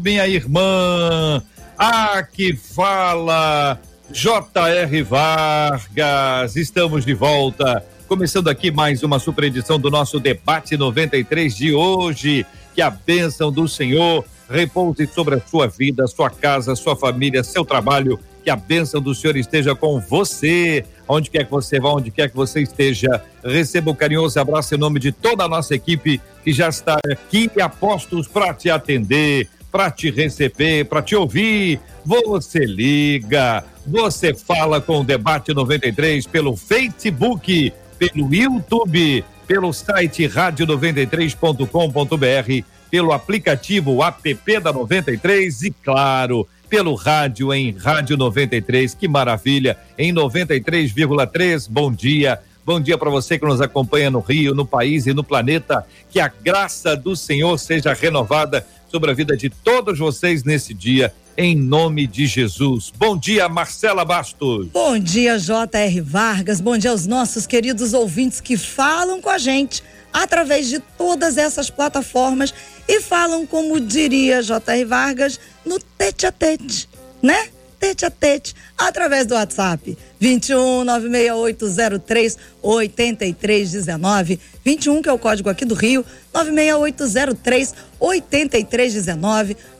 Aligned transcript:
minha 0.00 0.26
irmã. 0.26 1.42
Aqui 1.78 2.56
fala 2.56 3.78
J.R. 4.10 5.02
Vargas. 5.02 6.56
Estamos 6.56 7.04
de 7.04 7.14
volta 7.14 7.84
Começando 8.10 8.48
aqui 8.48 8.72
mais 8.72 9.04
uma 9.04 9.20
super 9.20 9.44
edição 9.44 9.78
do 9.78 9.88
nosso 9.88 10.18
debate 10.18 10.76
93 10.76 11.54
de 11.54 11.72
hoje. 11.72 12.44
Que 12.74 12.82
a 12.82 12.90
bênção 12.90 13.52
do 13.52 13.68
Senhor 13.68 14.24
repouse 14.50 15.06
sobre 15.06 15.36
a 15.36 15.40
sua 15.40 15.68
vida, 15.68 16.04
sua 16.08 16.28
casa, 16.28 16.74
sua 16.74 16.96
família, 16.96 17.44
seu 17.44 17.64
trabalho. 17.64 18.18
Que 18.42 18.50
a 18.50 18.56
bênção 18.56 19.00
do 19.00 19.14
Senhor 19.14 19.36
esteja 19.36 19.76
com 19.76 20.00
você, 20.00 20.84
onde 21.06 21.30
quer 21.30 21.44
que 21.44 21.52
você 21.52 21.78
vá, 21.78 21.90
onde 21.90 22.10
quer 22.10 22.28
que 22.28 22.34
você 22.34 22.60
esteja. 22.60 23.22
Receba 23.44 23.92
um 23.92 23.94
carinhoso 23.94 24.40
abraço 24.40 24.74
em 24.74 24.78
nome 24.78 24.98
de 24.98 25.12
toda 25.12 25.44
a 25.44 25.48
nossa 25.48 25.76
equipe 25.76 26.20
que 26.42 26.52
já 26.52 26.68
está 26.68 26.98
aqui 27.12 27.48
e 27.56 27.62
apostos 27.62 28.26
para 28.26 28.52
te 28.52 28.68
atender, 28.68 29.48
para 29.70 29.90
te 29.90 30.10
receber, 30.10 30.86
para 30.86 31.02
te 31.02 31.14
ouvir. 31.14 31.78
Você 32.04 32.64
liga, 32.64 33.62
você 33.86 34.34
fala 34.34 34.80
com 34.80 35.00
o 35.00 35.04
Debate 35.04 35.54
93 35.54 36.26
pelo 36.26 36.56
Facebook 36.56 37.72
pelo 38.00 38.34
YouTube, 38.34 39.22
pelo 39.46 39.72
site 39.74 40.26
rádio93.com.br, 40.26 42.64
pelo 42.90 43.12
aplicativo 43.12 44.02
app 44.02 44.58
da 44.58 44.72
93 44.72 45.64
e 45.64 45.70
claro, 45.70 46.48
pelo 46.66 46.94
rádio 46.94 47.52
em 47.52 47.72
Rádio 47.72 48.16
93. 48.16 48.94
Que 48.94 49.06
maravilha! 49.06 49.76
Em 49.98 50.14
93,3. 50.14 51.68
Bom 51.68 51.92
dia. 51.92 52.40
Bom 52.64 52.80
dia 52.80 52.96
para 52.96 53.10
você 53.10 53.38
que 53.38 53.44
nos 53.44 53.60
acompanha 53.60 54.10
no 54.10 54.20
Rio, 54.20 54.54
no 54.54 54.64
país 54.64 55.06
e 55.06 55.12
no 55.12 55.22
planeta. 55.22 55.84
Que 56.08 56.20
a 56.20 56.28
graça 56.28 56.96
do 56.96 57.14
Senhor 57.14 57.58
seja 57.58 57.92
renovada 57.92 58.66
sobre 58.90 59.10
a 59.10 59.14
vida 59.14 59.36
de 59.36 59.48
todos 59.48 59.98
vocês 59.98 60.42
nesse 60.42 60.74
dia 60.74 61.12
em 61.36 61.56
nome 61.56 62.06
de 62.06 62.26
Jesus. 62.26 62.92
Bom 62.98 63.16
dia, 63.16 63.48
Marcela 63.48 64.04
Bastos. 64.04 64.66
Bom 64.68 64.98
dia, 64.98 65.38
J.R. 65.38 66.00
Vargas. 66.00 66.60
Bom 66.60 66.76
dia 66.76 66.90
aos 66.90 67.06
nossos 67.06 67.46
queridos 67.46 67.94
ouvintes 67.94 68.40
que 68.40 68.56
falam 68.56 69.20
com 69.20 69.30
a 69.30 69.38
gente 69.38 69.82
através 70.12 70.68
de 70.68 70.80
todas 70.80 71.38
essas 71.38 71.70
plataformas 71.70 72.52
e 72.88 73.00
falam, 73.00 73.46
como 73.46 73.80
diria 73.80 74.42
J.R. 74.42 74.84
Vargas, 74.84 75.38
no 75.64 75.78
tete 75.78 76.26
a 76.26 76.32
tete, 76.32 76.88
né? 77.22 77.48
tete 77.80 78.04
a 78.04 78.10
tete 78.10 78.54
através 78.76 79.24
do 79.24 79.34
WhatsApp 79.34 79.96
21 80.18 80.84
96803 80.84 82.36
8319 82.62 84.38
21 84.62 85.00
que 85.00 85.08
é 85.08 85.12
o 85.12 85.18
código 85.18 85.48
aqui 85.48 85.64
do 85.64 85.74
Rio 85.74 86.04
96803 86.34 87.68
8319 87.70 87.89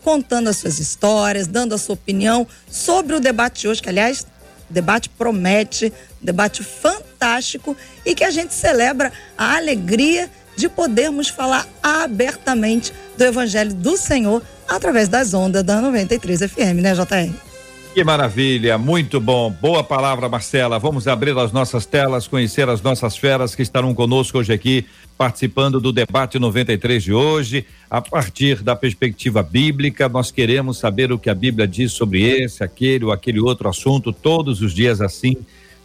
contando 0.04 0.48
as 0.48 0.58
suas 0.58 0.78
histórias, 0.78 1.46
dando 1.46 1.74
a 1.74 1.78
sua 1.78 1.94
opinião 1.94 2.46
sobre 2.70 3.16
o 3.16 3.20
debate 3.20 3.62
de 3.62 3.68
hoje, 3.68 3.82
que 3.82 3.88
aliás, 3.88 4.26
o 4.68 4.72
debate 4.72 5.08
promete, 5.08 5.92
um 6.22 6.26
debate 6.26 6.62
fantástico 6.62 7.76
e 8.04 8.14
que 8.14 8.22
a 8.22 8.30
gente 8.30 8.52
celebra 8.52 9.12
a 9.36 9.56
alegria 9.56 10.30
de 10.56 10.68
podermos 10.68 11.28
falar 11.28 11.66
abertamente 11.82 12.92
do 13.16 13.24
evangelho 13.24 13.72
do 13.72 13.96
Senhor 13.96 14.42
através 14.68 15.08
das 15.08 15.32
ondas 15.32 15.64
da 15.64 15.80
93 15.80 16.40
FM, 16.40 16.82
né, 16.82 16.94
JR? 16.94 17.49
Que 17.92 18.04
maravilha, 18.04 18.78
muito 18.78 19.18
bom. 19.18 19.50
Boa 19.50 19.82
palavra, 19.82 20.28
Marcela. 20.28 20.78
Vamos 20.78 21.08
abrir 21.08 21.36
as 21.36 21.50
nossas 21.50 21.84
telas, 21.84 22.28
conhecer 22.28 22.68
as 22.68 22.80
nossas 22.80 23.16
feras 23.16 23.52
que 23.56 23.62
estarão 23.62 23.92
conosco 23.92 24.38
hoje 24.38 24.52
aqui, 24.52 24.86
participando 25.18 25.80
do 25.80 25.92
debate 25.92 26.38
93 26.38 27.02
de 27.02 27.12
hoje. 27.12 27.66
A 27.90 28.00
partir 28.00 28.62
da 28.62 28.76
perspectiva 28.76 29.42
bíblica, 29.42 30.08
nós 30.08 30.30
queremos 30.30 30.78
saber 30.78 31.10
o 31.10 31.18
que 31.18 31.28
a 31.28 31.34
Bíblia 31.34 31.66
diz 31.66 31.90
sobre 31.90 32.22
esse, 32.22 32.62
aquele 32.62 33.06
ou 33.06 33.10
aquele 33.10 33.40
outro 33.40 33.68
assunto, 33.68 34.12
todos 34.12 34.62
os 34.62 34.72
dias 34.72 35.00
assim 35.00 35.36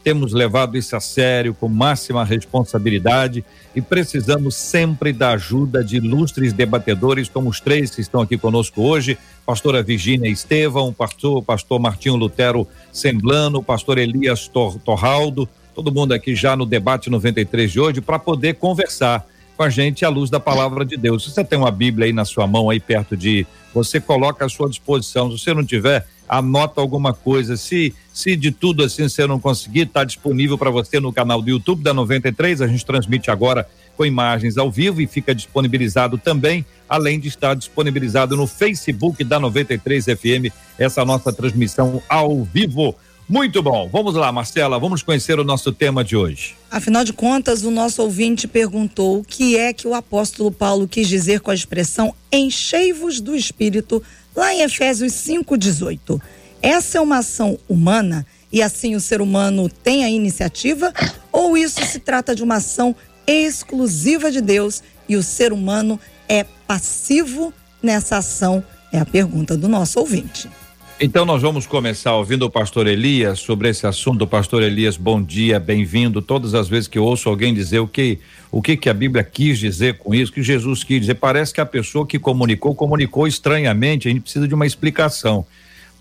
temos 0.05 0.33
levado 0.33 0.77
isso 0.77 0.95
a 0.95 0.99
sério, 0.99 1.55
com 1.55 1.67
máxima 1.67 2.23
responsabilidade 2.23 3.43
e 3.75 3.81
precisamos 3.81 4.53
sempre 4.53 5.11
da 5.11 5.31
ajuda 5.31 5.83
de 5.83 5.97
ilustres 5.97 6.53
debatedores, 6.53 7.27
como 7.27 7.49
os 7.49 7.59
três 7.59 7.89
que 7.89 8.01
estão 8.01 8.21
aqui 8.21 8.37
conosco 8.37 8.83
hoje: 8.83 9.17
pastora 9.43 9.81
Virgínia 9.81 10.29
Estevão, 10.29 10.93
pastor, 10.93 11.41
pastor 11.41 11.79
Martinho 11.79 12.17
Lutero 12.17 12.67
Semblano, 12.93 13.63
pastor 13.63 13.97
Elias 13.97 14.47
Tor, 14.47 14.77
Torraldo, 14.77 15.49
todo 15.73 15.91
mundo 15.91 16.13
aqui 16.13 16.35
já 16.35 16.55
no 16.55 16.67
debate 16.67 17.09
93 17.09 17.71
de 17.71 17.79
hoje, 17.79 17.99
para 17.99 18.19
poder 18.19 18.53
conversar 18.53 19.25
com 19.55 19.63
a 19.63 19.69
gente 19.69 20.05
à 20.05 20.09
luz 20.09 20.29
da 20.29 20.39
palavra 20.39 20.85
de 20.85 20.97
Deus. 20.97 21.23
Se 21.23 21.31
você 21.31 21.43
tem 21.43 21.57
uma 21.57 21.71
Bíblia 21.71 22.07
aí 22.07 22.13
na 22.13 22.25
sua 22.25 22.45
mão, 22.45 22.69
aí 22.69 22.79
perto 22.79 23.15
de 23.15 23.45
você, 23.73 23.99
coloca 23.99 24.45
à 24.45 24.49
sua 24.49 24.69
disposição. 24.69 25.29
Se 25.31 25.39
você 25.39 25.53
não 25.53 25.65
tiver, 25.65 26.05
anota 26.27 26.81
alguma 26.81 27.13
coisa. 27.13 27.57
Se, 27.57 27.93
se 28.13 28.35
de 28.35 28.51
tudo 28.51 28.83
assim 28.83 29.07
você 29.07 29.25
não 29.27 29.39
conseguir, 29.39 29.81
está 29.81 30.03
disponível 30.03 30.57
para 30.57 30.69
você 30.69 30.99
no 30.99 31.11
canal 31.11 31.41
do 31.41 31.49
YouTube 31.49 31.83
da 31.83 31.93
93. 31.93 32.61
A 32.61 32.67
gente 32.67 32.85
transmite 32.85 33.29
agora 33.29 33.67
com 33.95 34.05
imagens 34.05 34.57
ao 34.57 34.69
vivo 34.69 35.01
e 35.01 35.07
fica 35.07 35.33
disponibilizado 35.33 36.17
também, 36.17 36.65
além 36.87 37.19
de 37.19 37.27
estar 37.27 37.55
disponibilizado 37.55 38.35
no 38.35 38.45
Facebook 38.45 39.23
da 39.23 39.39
93 39.39 40.05
FM, 40.05 40.53
essa 40.77 41.05
nossa 41.05 41.31
transmissão 41.31 42.01
ao 42.09 42.43
vivo. 42.43 42.95
Muito 43.27 43.61
bom. 43.61 43.89
Vamos 43.91 44.13
lá, 44.13 44.31
Marcela, 44.31 44.77
vamos 44.79 45.01
conhecer 45.01 45.39
o 45.39 45.43
nosso 45.43 45.71
tema 45.71 46.03
de 46.03 46.15
hoje. 46.15 46.55
Afinal 46.69 47.03
de 47.03 47.11
contas, 47.11 47.63
o 47.63 47.71
nosso 47.71 48.01
ouvinte 48.01 48.47
perguntou 48.47 49.19
o 49.19 49.23
que 49.23 49.57
é 49.57 49.73
que 49.73 49.87
o 49.87 49.93
apóstolo 49.95 50.51
Paulo 50.51 50.87
quis 50.87 51.07
dizer 51.07 51.39
com 51.39 51.49
a 51.49 51.55
expressão 51.55 52.13
enchei-vos 52.31 53.19
do 53.19 53.35
espírito 53.35 54.03
Lá 54.35 54.53
em 54.53 54.63
Efésios 54.63 55.13
5,18, 55.13 56.21
essa 56.61 56.97
é 56.97 57.01
uma 57.01 57.19
ação 57.19 57.57
humana 57.69 58.27
e 58.51 58.61
assim 58.61 58.93
o 58.93 58.99
ser 58.99 59.21
humano 59.21 59.69
tem 59.69 60.03
a 60.03 60.09
iniciativa? 60.09 60.93
Ou 61.31 61.57
isso 61.57 61.83
se 61.85 61.99
trata 61.99 62.35
de 62.35 62.43
uma 62.43 62.55
ação 62.55 62.93
exclusiva 63.25 64.29
de 64.29 64.41
Deus 64.41 64.83
e 65.07 65.15
o 65.15 65.23
ser 65.23 65.53
humano 65.53 65.97
é 66.27 66.43
passivo 66.43 67.53
nessa 67.81 68.17
ação? 68.17 68.61
É 68.91 68.99
a 68.99 69.05
pergunta 69.05 69.55
do 69.55 69.69
nosso 69.69 69.99
ouvinte. 69.99 70.49
Então 70.97 71.25
nós 71.25 71.41
vamos 71.41 71.67
começar 71.67 72.15
ouvindo 72.15 72.43
o 72.45 72.49
pastor 72.49 72.87
Elias 72.87 73.39
sobre 73.39 73.67
esse 73.67 73.85
assunto. 73.85 74.25
Pastor 74.25 74.63
Elias, 74.63 74.95
bom 74.95 75.21
dia, 75.21 75.59
bem-vindo. 75.59 76.21
Todas 76.21 76.53
as 76.53 76.69
vezes 76.69 76.87
que 76.87 76.97
eu 76.97 77.03
ouço 77.03 77.27
alguém 77.27 77.53
dizer 77.53 77.79
o 77.79 77.87
que 77.87 78.17
o 78.49 78.61
que 78.61 78.77
que 78.77 78.89
a 78.89 78.93
Bíblia 78.93 79.21
quis 79.21 79.59
dizer 79.59 79.97
com 79.97 80.15
isso, 80.15 80.31
que 80.31 80.41
Jesus 80.41 80.85
quis 80.85 81.01
dizer, 81.01 81.15
parece 81.15 81.53
que 81.53 81.59
a 81.59 81.65
pessoa 81.65 82.07
que 82.07 82.17
comunicou 82.17 82.73
comunicou 82.73 83.27
estranhamente, 83.27 84.07
a 84.07 84.11
gente 84.11 84.21
precisa 84.21 84.47
de 84.47 84.55
uma 84.55 84.65
explicação. 84.65 85.45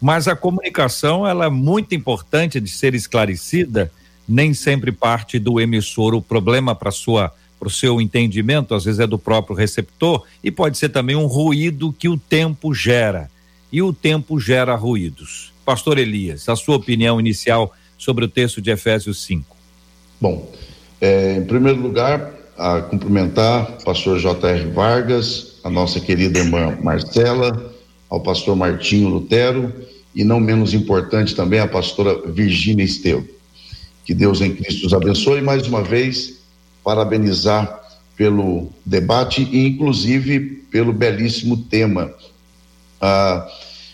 Mas 0.00 0.28
a 0.28 0.36
comunicação, 0.36 1.26
ela 1.26 1.46
é 1.46 1.50
muito 1.50 1.92
importante 1.92 2.60
de 2.60 2.70
ser 2.70 2.94
esclarecida, 2.94 3.90
nem 4.28 4.54
sempre 4.54 4.92
parte 4.92 5.40
do 5.40 5.60
emissor. 5.60 6.14
O 6.14 6.22
problema 6.22 6.72
para 6.72 6.92
sua 6.92 7.32
para 7.58 7.68
o 7.68 7.70
seu 7.70 8.00
entendimento, 8.00 8.74
às 8.74 8.84
vezes 8.84 9.00
é 9.00 9.06
do 9.06 9.18
próprio 9.18 9.56
receptor 9.56 10.22
e 10.42 10.52
pode 10.52 10.78
ser 10.78 10.90
também 10.90 11.16
um 11.16 11.26
ruído 11.26 11.92
que 11.92 12.08
o 12.08 12.16
tempo 12.16 12.72
gera 12.72 13.33
e 13.74 13.82
o 13.82 13.92
tempo 13.92 14.38
gera 14.38 14.76
ruídos. 14.76 15.52
Pastor 15.64 15.98
Elias, 15.98 16.48
a 16.48 16.54
sua 16.54 16.76
opinião 16.76 17.18
inicial 17.18 17.74
sobre 17.98 18.24
o 18.24 18.28
texto 18.28 18.62
de 18.62 18.70
Efésios 18.70 19.24
5. 19.24 19.56
Bom, 20.20 20.48
é, 21.00 21.38
em 21.38 21.44
primeiro 21.44 21.80
lugar, 21.80 22.32
a 22.56 22.82
cumprimentar 22.82 23.78
o 23.80 23.84
pastor 23.84 24.20
J.R. 24.20 24.70
Vargas, 24.70 25.56
a 25.64 25.68
nossa 25.68 25.98
querida 25.98 26.38
irmã 26.38 26.78
Marcela, 26.84 27.74
ao 28.08 28.20
pastor 28.20 28.54
Martinho 28.54 29.08
Lutero 29.08 29.72
e, 30.14 30.22
não 30.22 30.38
menos 30.38 30.72
importante, 30.72 31.34
também 31.34 31.58
a 31.58 31.66
pastora 31.66 32.30
Virgínia 32.30 32.84
Esteu. 32.84 33.28
Que 34.04 34.14
Deus 34.14 34.40
em 34.40 34.54
Cristo 34.54 34.86
os 34.86 34.94
abençoe 34.94 35.40
mais 35.40 35.66
uma 35.66 35.82
vez, 35.82 36.44
parabenizar 36.84 37.82
pelo 38.16 38.70
debate 38.86 39.42
e, 39.50 39.66
inclusive, 39.66 40.62
pelo 40.70 40.92
belíssimo 40.92 41.56
tema. 41.56 42.14
Ah, 43.06 43.46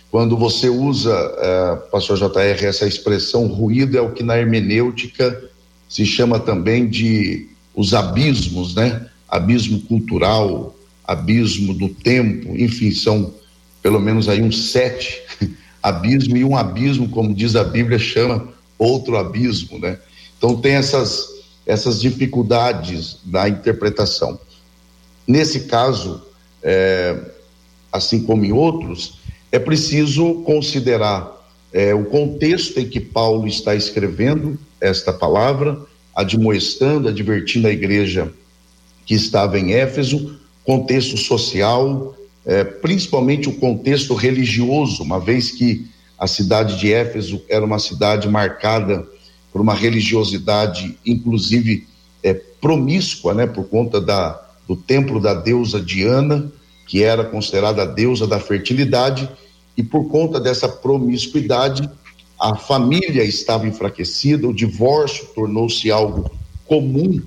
quando 0.08 0.36
você 0.36 0.68
usa, 0.68 1.10
eh, 1.10 1.76
pastor 1.90 2.16
JR, 2.16 2.64
essa 2.64 2.86
expressão 2.86 3.48
ruído 3.48 3.98
é 3.98 4.00
o 4.00 4.12
que 4.12 4.22
na 4.22 4.38
hermenêutica 4.38 5.50
se 5.88 6.06
chama 6.06 6.38
também 6.38 6.88
de 6.88 7.48
os 7.74 7.92
abismos, 7.92 8.76
né? 8.76 9.08
Abismo 9.28 9.80
cultural, 9.80 10.76
abismo 11.04 11.74
do 11.74 11.88
tempo, 11.88 12.56
enfim, 12.56 12.92
são 12.92 13.34
pelo 13.82 13.98
menos 13.98 14.28
aí 14.28 14.40
uns 14.40 14.70
sete 14.70 15.20
abismos, 15.82 16.38
e 16.38 16.44
um 16.44 16.56
abismo, 16.56 17.08
como 17.08 17.34
diz 17.34 17.56
a 17.56 17.64
Bíblia, 17.64 17.98
chama 17.98 18.46
outro 18.78 19.16
abismo, 19.16 19.76
né? 19.80 19.98
Então 20.38 20.54
tem 20.54 20.74
essas, 20.74 21.26
essas 21.66 22.00
dificuldades 22.00 23.18
da 23.24 23.48
interpretação. 23.48 24.38
Nesse 25.26 25.62
caso, 25.62 26.22
é, 26.62 27.18
assim 27.92 28.22
como 28.22 28.44
em 28.44 28.52
outros, 28.52 29.20
é 29.52 29.58
preciso 29.58 30.34
considerar 30.42 31.40
é, 31.72 31.94
o 31.94 32.04
contexto 32.04 32.78
em 32.78 32.88
que 32.88 33.00
Paulo 33.00 33.46
está 33.46 33.74
escrevendo 33.74 34.58
esta 34.80 35.12
palavra, 35.12 35.78
admoestando, 36.14 37.08
advertindo 37.08 37.68
a 37.68 37.72
igreja 37.72 38.32
que 39.06 39.14
estava 39.14 39.58
em 39.58 39.72
Éfeso, 39.72 40.38
contexto 40.64 41.16
social, 41.16 42.14
é, 42.44 42.64
principalmente 42.64 43.48
o 43.48 43.54
contexto 43.54 44.14
religioso, 44.14 45.02
uma 45.02 45.20
vez 45.20 45.50
que 45.50 45.86
a 46.18 46.26
cidade 46.26 46.78
de 46.78 46.92
Éfeso 46.92 47.42
era 47.48 47.64
uma 47.64 47.78
cidade 47.78 48.28
marcada 48.28 49.06
por 49.52 49.60
uma 49.60 49.74
religiosidade, 49.74 50.96
inclusive 51.04 51.86
é, 52.22 52.34
promíscua, 52.34 53.34
né, 53.34 53.46
por 53.46 53.64
conta 53.64 54.00
da, 54.00 54.40
do 54.68 54.76
templo 54.76 55.20
da 55.20 55.34
deusa 55.34 55.80
Diana, 55.80 56.50
que 56.90 57.04
era 57.04 57.22
considerada 57.22 57.82
a 57.82 57.86
deusa 57.86 58.26
da 58.26 58.40
fertilidade, 58.40 59.30
e 59.76 59.82
por 59.82 60.08
conta 60.08 60.40
dessa 60.40 60.68
promiscuidade, 60.68 61.88
a 62.36 62.56
família 62.56 63.22
estava 63.22 63.64
enfraquecida, 63.68 64.48
o 64.48 64.52
divórcio 64.52 65.28
tornou-se 65.32 65.88
algo 65.88 66.28
comum 66.66 67.22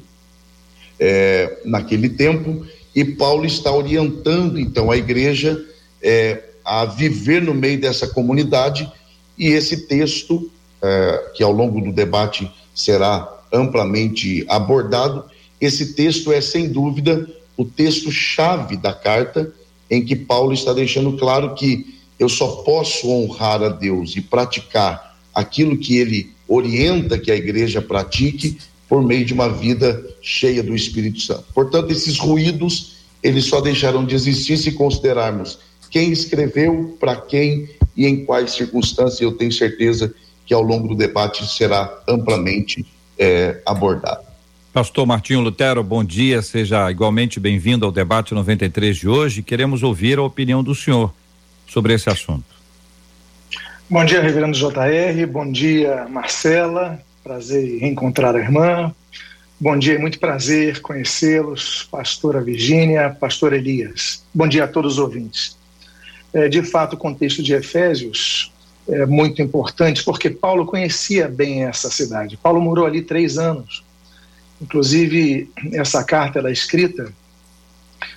é, 0.99 1.61
naquele 1.63 2.09
tempo, 2.09 2.65
e 2.93 3.05
Paulo 3.05 3.45
está 3.45 3.71
orientando 3.71 4.59
então 4.59 4.91
a 4.91 4.97
igreja 4.97 5.57
é, 6.01 6.43
a 6.65 6.83
viver 6.83 7.41
no 7.41 7.53
meio 7.53 7.79
dessa 7.79 8.05
comunidade, 8.07 8.91
e 9.37 9.47
esse 9.47 9.87
texto, 9.87 10.51
é, 10.81 11.31
que 11.35 11.41
ao 11.41 11.53
longo 11.53 11.79
do 11.79 11.93
debate 11.93 12.51
será 12.75 13.33
amplamente 13.49 14.45
abordado, 14.49 15.23
esse 15.61 15.93
texto 15.93 16.33
é 16.33 16.41
sem 16.41 16.67
dúvida 16.67 17.25
o 17.57 17.65
texto-chave 17.65 18.77
da 18.77 18.93
carta, 18.93 19.53
em 19.89 20.03
que 20.03 20.15
Paulo 20.15 20.53
está 20.53 20.73
deixando 20.73 21.17
claro 21.17 21.53
que 21.53 21.99
eu 22.19 22.29
só 22.29 22.47
posso 22.63 23.09
honrar 23.09 23.61
a 23.61 23.69
Deus 23.69 24.15
e 24.15 24.21
praticar 24.21 25.17
aquilo 25.33 25.77
que 25.77 25.97
ele 25.97 26.31
orienta 26.47 27.17
que 27.17 27.31
a 27.31 27.35
igreja 27.35 27.81
pratique 27.81 28.57
por 28.87 29.01
meio 29.01 29.25
de 29.25 29.33
uma 29.33 29.49
vida 29.49 30.03
cheia 30.21 30.61
do 30.61 30.75
Espírito 30.75 31.19
Santo. 31.21 31.45
Portanto, 31.53 31.91
esses 31.91 32.17
ruídos, 32.19 32.97
eles 33.21 33.45
só 33.45 33.59
deixarão 33.59 34.05
de 34.05 34.15
existir 34.15 34.57
se 34.57 34.71
considerarmos 34.71 35.59
quem 35.89 36.11
escreveu, 36.11 36.97
para 36.99 37.15
quem 37.15 37.69
e 37.95 38.07
em 38.07 38.25
quais 38.25 38.51
circunstâncias, 38.51 39.21
eu 39.21 39.31
tenho 39.33 39.51
certeza 39.51 40.13
que 40.45 40.53
ao 40.53 40.61
longo 40.61 40.87
do 40.87 40.95
debate 40.95 41.45
será 41.47 42.01
amplamente 42.07 42.85
é, 43.17 43.61
abordado. 43.65 44.32
Pastor 44.73 45.05
Martinho 45.05 45.39
Lutero, 45.39 45.83
bom 45.83 46.03
dia, 46.03 46.41
seja 46.41 46.89
igualmente 46.89 47.39
bem-vindo 47.39 47.85
ao 47.85 47.91
debate 47.91 48.33
93 48.33 48.97
de 48.97 49.07
hoje. 49.07 49.43
Queremos 49.43 49.83
ouvir 49.83 50.17
a 50.17 50.23
opinião 50.23 50.63
do 50.63 50.73
senhor 50.73 51.13
sobre 51.67 51.93
esse 51.93 52.09
assunto. 52.09 52.43
Bom 53.87 54.03
dia, 54.03 54.19
Reverendo 54.19 54.57
JR, 54.57 55.27
bom 55.31 55.51
dia, 55.51 56.07
Marcela, 56.09 56.99
prazer 57.23 57.75
em 57.75 57.77
reencontrar 57.77 58.35
a 58.35 58.39
irmã. 58.39 58.91
Bom 59.59 59.77
dia, 59.77 59.99
muito 59.99 60.17
prazer 60.17 60.81
conhecê-los, 60.81 61.87
pastora 61.91 62.41
Virgínia, 62.41 63.11
pastor 63.11 63.53
Elias. 63.53 64.23
Bom 64.33 64.47
dia 64.47 64.63
a 64.63 64.67
todos 64.67 64.93
os 64.93 64.99
ouvintes. 64.99 65.55
É, 66.33 66.49
de 66.49 66.63
fato, 66.63 66.93
o 66.93 66.97
contexto 66.97 67.43
de 67.43 67.53
Efésios 67.53 68.51
é 68.89 69.05
muito 69.05 69.39
importante 69.39 70.03
porque 70.03 70.31
Paulo 70.31 70.65
conhecia 70.65 71.27
bem 71.27 71.63
essa 71.63 71.91
cidade. 71.91 72.37
Paulo 72.37 72.59
morou 72.59 72.87
ali 72.87 73.03
três 73.03 73.37
anos 73.37 73.83
Inclusive, 74.61 75.49
essa 75.73 76.03
carta 76.03 76.39
ela 76.39 76.49
é 76.49 76.53
escrita 76.53 77.11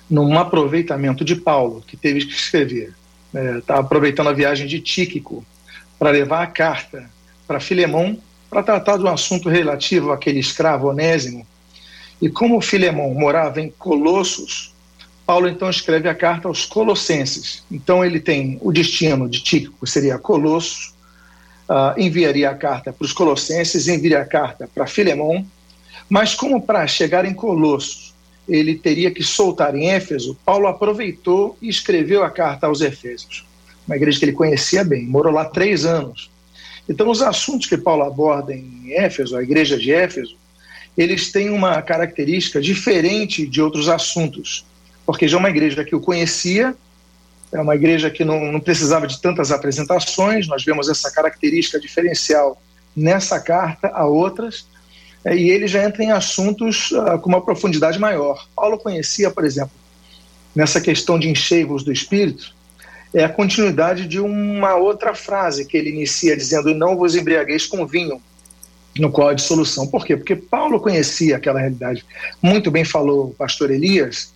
num 0.09 0.37
aproveitamento 0.37 1.25
de 1.25 1.35
Paulo, 1.35 1.83
que 1.85 1.97
teve 1.97 2.25
que 2.25 2.33
escrever. 2.33 2.93
Estava 3.33 3.57
é, 3.57 3.61
tá 3.61 3.79
aproveitando 3.79 4.29
a 4.29 4.33
viagem 4.33 4.67
de 4.67 4.79
Tíquico 4.79 5.45
para 5.99 6.11
levar 6.11 6.43
a 6.43 6.47
carta 6.47 7.09
para 7.45 7.59
Filemão 7.59 8.17
para 8.49 8.63
tratar 8.63 8.97
de 8.97 9.03
um 9.03 9.09
assunto 9.09 9.49
relativo 9.49 10.11
àquele 10.11 10.39
escravo 10.39 10.87
onésimo. 10.87 11.45
E 12.21 12.29
como 12.29 12.61
Filemão 12.61 13.13
morava 13.13 13.61
em 13.61 13.69
Colossos, 13.77 14.73
Paulo 15.25 15.47
então 15.47 15.69
escreve 15.69 16.07
a 16.07 16.15
carta 16.15 16.47
aos 16.47 16.65
Colossenses. 16.65 17.63
Então 17.69 18.03
ele 18.03 18.19
tem 18.19 18.57
o 18.61 18.71
destino 18.71 19.29
de 19.29 19.43
Tíquico, 19.43 19.85
seria 19.85 20.17
Colossos, 20.17 20.93
uh, 21.69 21.99
enviaria 21.99 22.49
a 22.49 22.55
carta 22.55 22.93
para 22.93 23.05
os 23.05 23.11
Colossenses, 23.11 23.87
enviaria 23.87 24.21
a 24.21 24.25
carta 24.25 24.69
para 24.73 24.87
Filemão, 24.87 25.45
mas 26.09 26.33
como 26.33 26.61
para 26.61 26.87
chegar 26.87 27.25
em 27.25 27.33
Colossos 27.33 28.07
ele 28.47 28.75
teria 28.75 29.11
que 29.11 29.23
soltar 29.23 29.75
em 29.75 29.89
Éfeso, 29.89 30.37
Paulo 30.45 30.67
aproveitou 30.67 31.57
e 31.61 31.67
escreveu 31.67 32.23
a 32.23 32.29
carta 32.29 32.67
aos 32.67 32.79
Efésios, 32.79 33.45
uma 33.85 33.95
igreja 33.95 34.19
que 34.19 34.25
ele 34.25 34.31
conhecia 34.31 34.83
bem, 34.83 35.05
morou 35.05 35.33
lá 35.33 35.45
três 35.45 35.85
anos. 35.85 36.31
Então, 36.87 37.09
os 37.09 37.21
assuntos 37.21 37.67
que 37.67 37.77
Paulo 37.77 38.03
aborda 38.03 38.53
em 38.53 38.93
Éfeso, 38.93 39.35
a 39.35 39.43
igreja 39.43 39.77
de 39.77 39.91
Éfeso, 39.91 40.37
eles 40.97 41.31
têm 41.31 41.49
uma 41.49 41.81
característica 41.81 42.61
diferente 42.61 43.45
de 43.45 43.61
outros 43.61 43.89
assuntos, 43.89 44.65
porque 45.05 45.27
já 45.27 45.37
é 45.37 45.39
uma 45.39 45.49
igreja 45.49 45.83
que 45.83 45.95
o 45.95 45.99
conhecia, 45.99 46.73
é 47.51 47.59
uma 47.59 47.75
igreja 47.75 48.09
que 48.09 48.23
não, 48.23 48.51
não 48.51 48.59
precisava 48.59 49.07
de 49.07 49.21
tantas 49.21 49.51
apresentações, 49.51 50.47
nós 50.47 50.63
vemos 50.63 50.89
essa 50.89 51.11
característica 51.11 51.79
diferencial 51.79 52.61
nessa 52.95 53.39
carta 53.39 53.89
a 53.89 54.05
outras, 54.05 54.65
e 55.35 55.49
ele 55.49 55.67
já 55.67 55.83
entra 55.83 56.03
em 56.03 56.11
assuntos 56.11 56.91
uh, 56.91 57.19
com 57.19 57.29
uma 57.29 57.43
profundidade 57.43 57.99
maior. 57.99 58.47
Paulo 58.55 58.77
conhecia, 58.77 59.29
por 59.31 59.43
exemplo, 59.43 59.71
nessa 60.55 60.79
questão 60.79 61.17
de 61.19 61.29
encheivos 61.29 61.83
do 61.83 61.91
espírito, 61.91 62.55
é 63.13 63.23
a 63.23 63.29
continuidade 63.29 64.07
de 64.07 64.19
uma 64.19 64.75
outra 64.75 65.15
frase 65.15 65.65
que 65.65 65.77
ele 65.77 65.89
inicia 65.89 66.35
dizendo: 66.35 66.73
Não 66.73 66.95
vos 66.95 67.15
embriagueis 67.15 67.65
com 67.65 67.85
vinho, 67.85 68.21
no 68.97 69.11
qual 69.11 69.29
há 69.29 69.33
dissolução. 69.33 69.87
Por 69.87 70.05
quê? 70.05 70.15
Porque 70.17 70.35
Paulo 70.35 70.79
conhecia 70.79 71.37
aquela 71.37 71.59
realidade. 71.59 72.05
Muito 72.41 72.69
bem 72.69 72.83
falou 72.83 73.27
o 73.27 73.33
pastor 73.33 73.71
Elias 73.71 74.33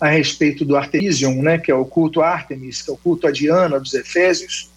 a 0.00 0.08
respeito 0.08 0.64
do 0.64 0.76
Artemision, 0.76 1.40
né, 1.40 1.58
que 1.58 1.70
é 1.70 1.74
o 1.74 1.84
culto 1.84 2.20
a 2.20 2.28
Artemis, 2.28 2.82
que 2.82 2.90
é 2.90 2.92
o 2.92 2.96
culto 2.96 3.26
a 3.26 3.30
Diana 3.30 3.78
dos 3.78 3.94
Efésios, 3.94 4.70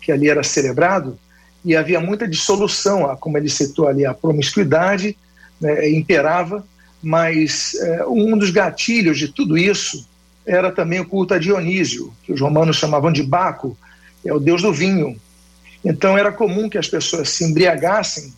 que 0.00 0.10
ali 0.10 0.28
era 0.28 0.42
celebrado 0.42 1.18
e 1.64 1.74
havia 1.74 2.00
muita 2.00 2.28
dissolução, 2.28 3.16
como 3.16 3.38
ele 3.38 3.48
citou 3.48 3.88
ali, 3.88 4.04
a 4.04 4.12
promiscuidade 4.12 5.16
né, 5.60 5.88
imperava, 5.90 6.64
mas 7.02 7.74
é, 7.74 8.06
um 8.06 8.36
dos 8.36 8.50
gatilhos 8.50 9.18
de 9.18 9.28
tudo 9.28 9.56
isso 9.56 10.06
era 10.46 10.70
também 10.70 11.00
o 11.00 11.06
culto 11.06 11.34
a 11.34 11.38
Dionísio, 11.38 12.12
que 12.22 12.32
os 12.32 12.40
romanos 12.40 12.76
chamavam 12.76 13.10
de 13.10 13.22
Baco, 13.22 13.76
é 14.24 14.32
o 14.32 14.40
deus 14.40 14.62
do 14.62 14.72
vinho. 14.72 15.16
Então 15.84 16.16
era 16.16 16.32
comum 16.32 16.68
que 16.68 16.78
as 16.78 16.88
pessoas 16.88 17.30
se 17.30 17.44
embriagassem 17.44 18.32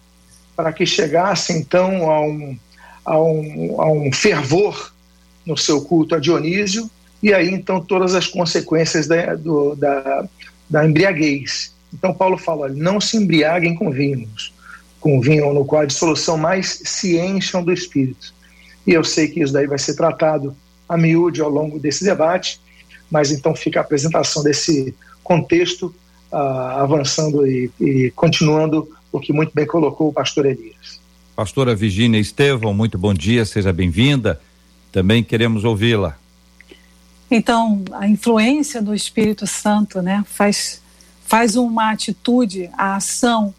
para 0.55 0.73
que 0.73 0.87
chegassem 0.87 1.59
então 1.59 2.11
a 2.11 2.21
um, 2.21 2.59
a 3.05 3.21
um, 3.21 3.81
a 3.81 3.93
um 3.93 4.13
fervor 4.13 4.93
no 5.45 5.57
seu 5.57 5.83
culto 5.83 6.15
a 6.15 6.19
Dionísio, 6.19 6.91
e 7.23 7.33
aí 7.33 7.51
então 7.51 7.81
todas 7.81 8.15
as 8.15 8.27
consequências 8.27 9.07
da, 9.07 9.35
do, 9.35 9.75
da, 9.77 10.29
da 10.69 10.87
embriaguez. 10.87 11.73
Então 11.97 12.13
Paulo 12.13 12.37
fala: 12.37 12.69
não 12.69 13.01
se 13.01 13.17
embriaguem 13.17 13.75
com 13.75 13.91
vinhos, 13.91 14.53
com 15.01 15.21
vinho 15.21 15.53
no 15.53 15.65
qual 15.65 15.83
a 15.83 15.87
dissolução 15.87 16.37
mais 16.37 16.81
se 16.85 17.19
encham 17.19 17.65
do 17.65 17.73
espírito. 17.73 18.35
E 18.87 18.93
eu 18.93 19.03
sei 19.03 19.29
que 19.29 19.41
isso 19.43 19.53
daí 19.53 19.67
vai 19.67 19.79
ser 19.79 19.97
tratado 19.97 20.55
a 20.89 20.97
miúde 20.97 21.41
ao 21.41 21.51
longo 21.51 21.79
desse 21.79 22.05
debate, 22.05 22.61
mas 23.11 23.33
então 23.33 23.55
fica 23.55 23.81
a 23.81 23.83
apresentação 23.83 24.43
desse 24.43 24.95
contexto 25.25 25.93
uh, 26.31 26.37
avançando 26.37 27.47
e, 27.47 27.71
e 27.81 28.13
continuando 28.15 28.89
o 29.11 29.19
que 29.19 29.33
muito 29.33 29.53
bem 29.55 29.67
colocou 29.67 30.09
o 30.09 30.13
pastor 30.13 30.47
Elias. 30.47 31.01
Pastora 31.35 31.75
Virginia 31.75 32.21
Estevão, 32.21 32.73
muito 32.73 32.97
bom 32.97 33.13
dia, 33.13 33.45
seja 33.45 33.73
bem-vinda. 33.73 34.41
Também 34.93 35.25
queremos 35.25 35.65
ouvi-la. 35.65 36.17
Então, 37.31 37.83
a 37.93 38.07
influência 38.07 38.81
do 38.81 38.95
Espírito 38.95 39.47
Santo, 39.47 40.01
né, 40.01 40.25
faz 40.29 40.81
faz 41.27 41.57
uma 41.57 41.91
atitude, 41.91 42.71
a 42.77 42.97
ação, 42.97 43.55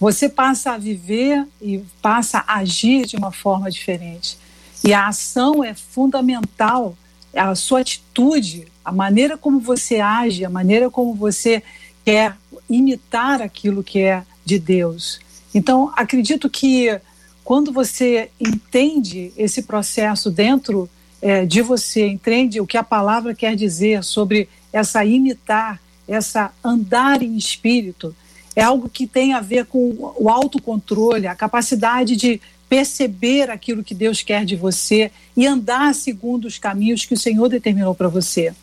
você 0.00 0.28
passa 0.28 0.72
a 0.72 0.78
viver 0.78 1.46
e 1.60 1.82
passa 2.02 2.42
a 2.46 2.56
agir 2.56 3.06
de 3.06 3.16
uma 3.16 3.30
forma 3.30 3.70
diferente. 3.70 4.36
E 4.82 4.92
a 4.92 5.08
ação 5.08 5.62
é 5.62 5.74
fundamental, 5.74 6.96
a 7.34 7.54
sua 7.54 7.80
atitude, 7.80 8.66
a 8.84 8.92
maneira 8.92 9.38
como 9.38 9.60
você 9.60 10.00
age, 10.00 10.44
a 10.44 10.50
maneira 10.50 10.90
como 10.90 11.14
você 11.14 11.62
quer 12.04 12.36
imitar 12.68 13.40
aquilo 13.40 13.84
que 13.84 14.00
é 14.00 14.24
de 14.44 14.58
Deus. 14.58 15.20
Então, 15.54 15.92
acredito 15.96 16.50
que 16.50 17.00
quando 17.44 17.72
você 17.72 18.30
entende 18.40 19.32
esse 19.36 19.62
processo 19.62 20.30
dentro 20.30 20.88
é, 21.20 21.46
de 21.46 21.62
você, 21.62 22.06
entende 22.06 22.60
o 22.60 22.66
que 22.66 22.76
a 22.76 22.82
palavra 22.82 23.34
quer 23.34 23.54
dizer 23.54 24.02
sobre 24.02 24.48
essa 24.72 25.04
imitar, 25.04 25.80
essa 26.06 26.52
andar 26.62 27.22
em 27.22 27.36
espírito, 27.36 28.14
é 28.56 28.62
algo 28.62 28.88
que 28.88 29.06
tem 29.06 29.32
a 29.32 29.40
ver 29.40 29.66
com 29.66 30.12
o 30.16 30.28
autocontrole, 30.28 31.26
a 31.26 31.34
capacidade 31.34 32.16
de 32.16 32.40
perceber 32.68 33.50
aquilo 33.50 33.84
que 33.84 33.94
Deus 33.94 34.22
quer 34.22 34.44
de 34.44 34.56
você 34.56 35.10
e 35.36 35.46
andar 35.46 35.94
segundo 35.94 36.46
os 36.46 36.58
caminhos 36.58 37.04
que 37.04 37.14
o 37.14 37.18
Senhor 37.18 37.48
determinou 37.48 37.94
para 37.94 38.08
você. 38.08 38.54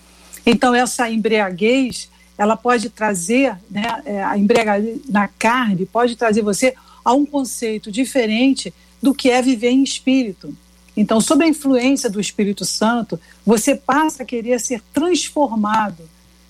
Então, 0.45 0.73
essa 0.73 1.09
embriaguez, 1.09 2.09
ela 2.37 2.57
pode 2.57 2.89
trazer, 2.89 3.55
né, 3.69 4.01
é, 4.05 4.23
a 4.23 4.37
embriaguez 4.37 5.01
na 5.07 5.27
carne, 5.27 5.85
pode 5.85 6.15
trazer 6.15 6.41
você 6.41 6.73
a 7.03 7.13
um 7.13 7.25
conceito 7.25 7.91
diferente 7.91 8.73
do 9.01 9.13
que 9.13 9.29
é 9.29 9.41
viver 9.41 9.69
em 9.69 9.83
espírito. 9.83 10.55
Então, 10.95 11.21
sob 11.21 11.43
a 11.43 11.47
influência 11.47 12.09
do 12.09 12.19
Espírito 12.19 12.65
Santo, 12.65 13.19
você 13.45 13.75
passa 13.75 14.23
a 14.23 14.25
querer 14.25 14.59
ser 14.59 14.81
transformado 14.93 16.03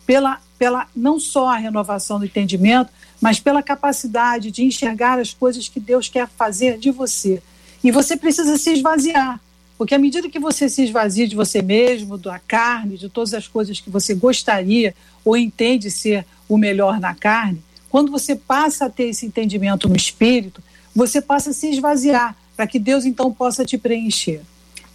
pela, 0.05 0.41
pela 0.57 0.87
não 0.95 1.19
só 1.19 1.49
a 1.49 1.57
renovação 1.57 2.19
do 2.19 2.25
entendimento, 2.25 2.91
mas 3.19 3.39
pela 3.39 3.61
capacidade 3.61 4.51
de 4.51 4.63
enxergar 4.63 5.19
as 5.19 5.33
coisas 5.33 5.69
que 5.69 5.79
Deus 5.79 6.07
quer 6.07 6.27
fazer 6.27 6.77
de 6.77 6.91
você. 6.91 7.41
E 7.83 7.91
você 7.91 8.17
precisa 8.17 8.57
se 8.57 8.71
esvaziar, 8.73 9.39
porque 9.77 9.95
à 9.95 9.99
medida 9.99 10.29
que 10.29 10.39
você 10.39 10.69
se 10.69 10.83
esvazia 10.83 11.27
de 11.27 11.35
você 11.35 11.61
mesmo, 11.61 12.17
da 12.17 12.39
carne, 12.39 12.97
de 12.97 13.09
todas 13.09 13.33
as 13.33 13.47
coisas 13.47 13.79
que 13.79 13.89
você 13.89 14.13
gostaria 14.13 14.93
ou 15.25 15.35
entende 15.35 15.89
ser 15.89 16.25
o 16.47 16.57
melhor 16.57 16.99
na 16.99 17.15
carne, 17.15 17.61
quando 17.89 18.11
você 18.11 18.35
passa 18.35 18.85
a 18.85 18.89
ter 18.89 19.05
esse 19.05 19.25
entendimento 19.25 19.89
no 19.89 19.95
espírito, 19.95 20.63
você 20.95 21.21
passa 21.21 21.49
a 21.49 21.53
se 21.53 21.69
esvaziar 21.69 22.35
para 22.55 22.67
que 22.67 22.79
Deus 22.79 23.05
então 23.05 23.33
possa 23.33 23.65
te 23.65 23.77
preencher. 23.77 24.41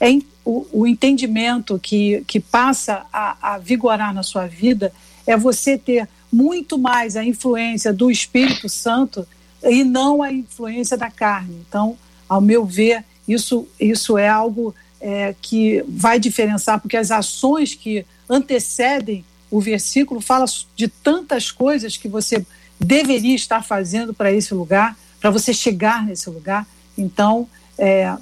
É 0.01 0.11
o, 0.45 0.67
o 0.73 0.87
entendimento 0.87 1.79
que, 1.79 2.23
que 2.27 2.39
passa 2.39 3.07
a, 3.13 3.55
a 3.55 3.59
vigorar 3.59 4.15
na 4.15 4.23
sua 4.23 4.47
vida 4.47 4.93
é 5.27 5.37
você 5.37 5.77
ter 5.77 6.09
muito 6.33 6.79
mais 6.79 7.17
a 7.17 7.25
influência 7.25 7.93
do 7.93 8.11
Espírito 8.11 8.69
Santo 8.69 9.27
e 9.63 9.83
não 9.83 10.23
a 10.23 10.33
influência 10.33 10.97
da 10.97 11.11
carne. 11.11 11.57
Então, 11.69 11.97
ao 12.29 12.41
meu 12.41 12.65
ver, 12.65 13.05
isso, 13.27 13.67
isso 13.81 14.17
é 14.17 14.29
algo 14.29 14.75
é, 15.01 15.35
que 15.41 15.85
vai 15.89 16.19
diferenciar, 16.19 16.81
porque 16.81 16.97
as 16.97 17.11
ações 17.11 17.75
que 17.75 18.05
antecedem 18.29 19.25
o 19.51 19.61
versículo 19.61 20.21
falam 20.21 20.47
de 20.75 20.89
tantas 20.89 21.51
coisas 21.51 21.97
que 21.97 22.09
você 22.09 22.45
deveria 22.79 23.35
estar 23.35 23.63
fazendo 23.63 24.13
para 24.13 24.33
esse 24.33 24.53
lugar, 24.53 24.97
para 25.21 25.31
você 25.31 25.53
chegar 25.53 26.05
nesse 26.05 26.29
lugar. 26.29 26.67
Então, 26.99 27.49
é, 27.79 28.15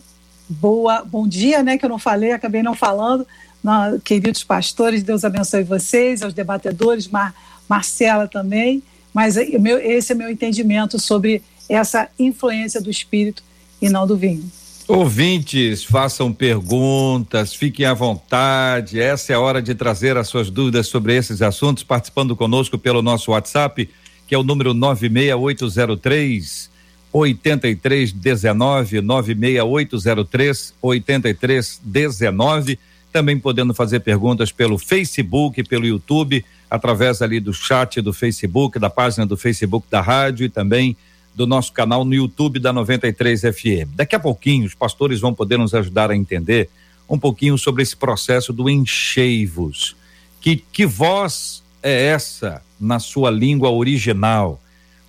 boa, 0.48 1.04
bom 1.04 1.26
dia, 1.26 1.62
né? 1.62 1.78
Que 1.78 1.84
eu 1.84 1.88
não 1.88 1.98
falei, 1.98 2.32
acabei 2.32 2.62
não 2.62 2.74
falando. 2.74 3.26
Na, 3.62 3.98
queridos 4.04 4.44
pastores, 4.44 5.02
Deus 5.02 5.24
abençoe 5.24 5.62
vocês, 5.62 6.22
aos 6.22 6.34
debatedores, 6.34 7.08
Mar, 7.08 7.34
Marcela 7.68 8.28
também. 8.28 8.82
Mas 9.12 9.36
meu, 9.60 9.78
esse 9.78 10.12
é 10.12 10.14
meu 10.14 10.30
entendimento 10.30 11.00
sobre 11.00 11.42
essa 11.68 12.08
influência 12.18 12.80
do 12.80 12.90
espírito 12.90 13.42
e 13.80 13.88
não 13.88 14.06
do 14.06 14.16
vinho. 14.16 14.44
Ouvintes, 14.86 15.82
façam 15.82 16.30
perguntas, 16.30 17.54
fiquem 17.54 17.86
à 17.86 17.94
vontade. 17.94 19.00
Essa 19.00 19.32
é 19.32 19.36
a 19.36 19.40
hora 19.40 19.62
de 19.62 19.74
trazer 19.74 20.18
as 20.18 20.28
suas 20.28 20.50
dúvidas 20.50 20.88
sobre 20.88 21.16
esses 21.16 21.40
assuntos, 21.40 21.82
participando 21.82 22.36
conosco 22.36 22.76
pelo 22.76 23.00
nosso 23.00 23.30
WhatsApp, 23.30 23.88
que 24.26 24.34
é 24.34 24.38
o 24.38 24.42
número 24.42 24.74
96803 24.74 26.73
8319 27.14 29.00
96803 29.00 30.74
8319. 30.82 32.78
Também 33.12 33.38
podendo 33.38 33.72
fazer 33.72 34.00
perguntas 34.00 34.50
pelo 34.50 34.76
Facebook, 34.76 35.62
pelo 35.62 35.86
YouTube, 35.86 36.44
através 36.68 37.22
ali 37.22 37.38
do 37.38 37.54
chat 37.54 38.00
do 38.00 38.12
Facebook, 38.12 38.80
da 38.80 38.90
página 38.90 39.24
do 39.24 39.36
Facebook 39.36 39.86
da 39.88 40.00
rádio 40.00 40.44
e 40.44 40.48
também 40.48 40.96
do 41.32 41.46
nosso 41.46 41.72
canal 41.72 42.04
no 42.04 42.12
YouTube 42.12 42.58
da 42.58 42.72
93 42.72 43.42
FM. 43.42 43.94
Daqui 43.94 44.16
a 44.16 44.20
pouquinho 44.20 44.66
os 44.66 44.74
pastores 44.74 45.20
vão 45.20 45.32
poder 45.32 45.56
nos 45.56 45.72
ajudar 45.72 46.10
a 46.10 46.16
entender 46.16 46.68
um 47.08 47.18
pouquinho 47.18 47.56
sobre 47.56 47.84
esse 47.84 47.96
processo 47.96 48.52
do 48.52 48.68
encheivos. 48.68 49.94
Que 50.40 50.56
que 50.56 50.84
voz 50.84 51.62
é 51.80 52.06
essa 52.06 52.60
na 52.80 52.98
sua 52.98 53.30
língua 53.30 53.70
original? 53.70 54.60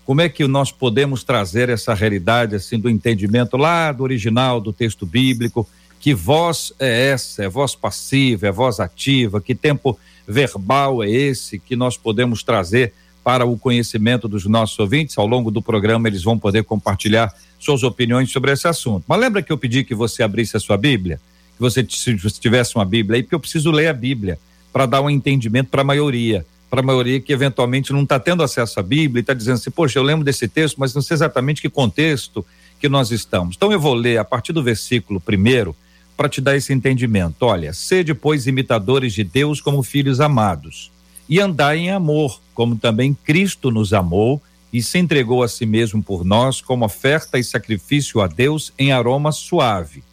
Como 0.05 0.21
é 0.21 0.29
que 0.29 0.47
nós 0.47 0.71
podemos 0.71 1.23
trazer 1.23 1.67
essa 1.67 1.93
realidade 1.95 2.55
assim 2.55 2.77
do 2.77 2.87
entendimento 2.87 3.57
lá 3.57 3.91
do 3.91 4.03
original 4.03 4.61
do 4.61 4.71
texto 4.71 5.03
bíblico? 5.03 5.67
Que 5.99 6.13
voz 6.13 6.71
é 6.77 7.09
essa? 7.09 7.43
É 7.43 7.49
voz 7.49 7.73
passiva, 7.73 8.47
é 8.47 8.51
voz 8.51 8.79
ativa? 8.79 9.41
Que 9.41 9.55
tempo 9.55 9.97
verbal 10.27 11.03
é 11.03 11.09
esse 11.09 11.57
que 11.57 11.75
nós 11.75 11.97
podemos 11.97 12.43
trazer 12.43 12.93
para 13.23 13.47
o 13.47 13.57
conhecimento 13.57 14.27
dos 14.27 14.45
nossos 14.45 14.77
ouvintes? 14.77 15.17
Ao 15.17 15.25
longo 15.25 15.49
do 15.49 15.59
programa 15.59 16.07
eles 16.07 16.21
vão 16.21 16.37
poder 16.37 16.63
compartilhar 16.63 17.33
suas 17.57 17.81
opiniões 17.81 18.31
sobre 18.31 18.51
esse 18.51 18.67
assunto. 18.67 19.03
Mas 19.07 19.19
lembra 19.19 19.41
que 19.41 19.51
eu 19.51 19.57
pedi 19.57 19.83
que 19.83 19.95
você 19.95 20.21
abrisse 20.21 20.55
a 20.55 20.59
sua 20.59 20.77
Bíblia? 20.77 21.19
Que 21.55 21.61
você 21.61 21.83
tivesse 21.83 22.75
uma 22.75 22.85
Bíblia 22.85 23.17
aí, 23.17 23.23
porque 23.23 23.33
eu 23.33 23.39
preciso 23.39 23.71
ler 23.71 23.87
a 23.87 23.93
Bíblia 23.93 24.37
para 24.71 24.85
dar 24.85 25.01
um 25.01 25.09
entendimento 25.09 25.69
para 25.69 25.81
a 25.81 25.85
maioria 25.85 26.45
para 26.75 26.81
a 26.81 26.85
maioria 26.85 27.21
que 27.21 27.31
eventualmente 27.31 27.93
não 27.93 28.03
está 28.03 28.19
tendo 28.19 28.43
acesso 28.43 28.81
à 28.81 28.83
Bíblia 28.83 29.21
e 29.21 29.21
está 29.21 29.33
dizendo 29.33 29.53
assim, 29.53 29.71
poxa, 29.71 29.97
eu 29.97 30.03
lembro 30.03 30.25
desse 30.25 30.45
texto, 30.45 30.75
mas 30.77 30.93
não 30.93 31.01
sei 31.01 31.15
exatamente 31.15 31.61
que 31.61 31.69
contexto 31.69 32.45
que 32.81 32.89
nós 32.89 33.11
estamos. 33.11 33.55
Então 33.55 33.71
eu 33.71 33.79
vou 33.79 33.93
ler 33.93 34.17
a 34.17 34.25
partir 34.25 34.51
do 34.51 34.61
versículo 34.61 35.21
primeiro 35.21 35.73
para 36.17 36.27
te 36.27 36.41
dar 36.41 36.57
esse 36.57 36.73
entendimento. 36.73 37.43
Olha, 37.43 37.71
sede, 37.71 38.13
pois, 38.13 38.45
imitadores 38.45 39.13
de 39.13 39.23
Deus 39.23 39.61
como 39.61 39.81
filhos 39.83 40.19
amados, 40.19 40.91
e 41.29 41.39
andai 41.39 41.77
em 41.77 41.91
amor, 41.91 42.41
como 42.53 42.75
também 42.75 43.17
Cristo 43.23 43.71
nos 43.71 43.93
amou 43.93 44.41
e 44.73 44.83
se 44.83 44.99
entregou 44.99 45.43
a 45.43 45.47
si 45.47 45.65
mesmo 45.65 46.03
por 46.03 46.25
nós 46.25 46.59
como 46.59 46.83
oferta 46.83 47.39
e 47.39 47.43
sacrifício 47.43 48.19
a 48.19 48.27
Deus 48.27 48.73
em 48.77 48.91
aroma 48.91 49.31
suave. 49.31 50.03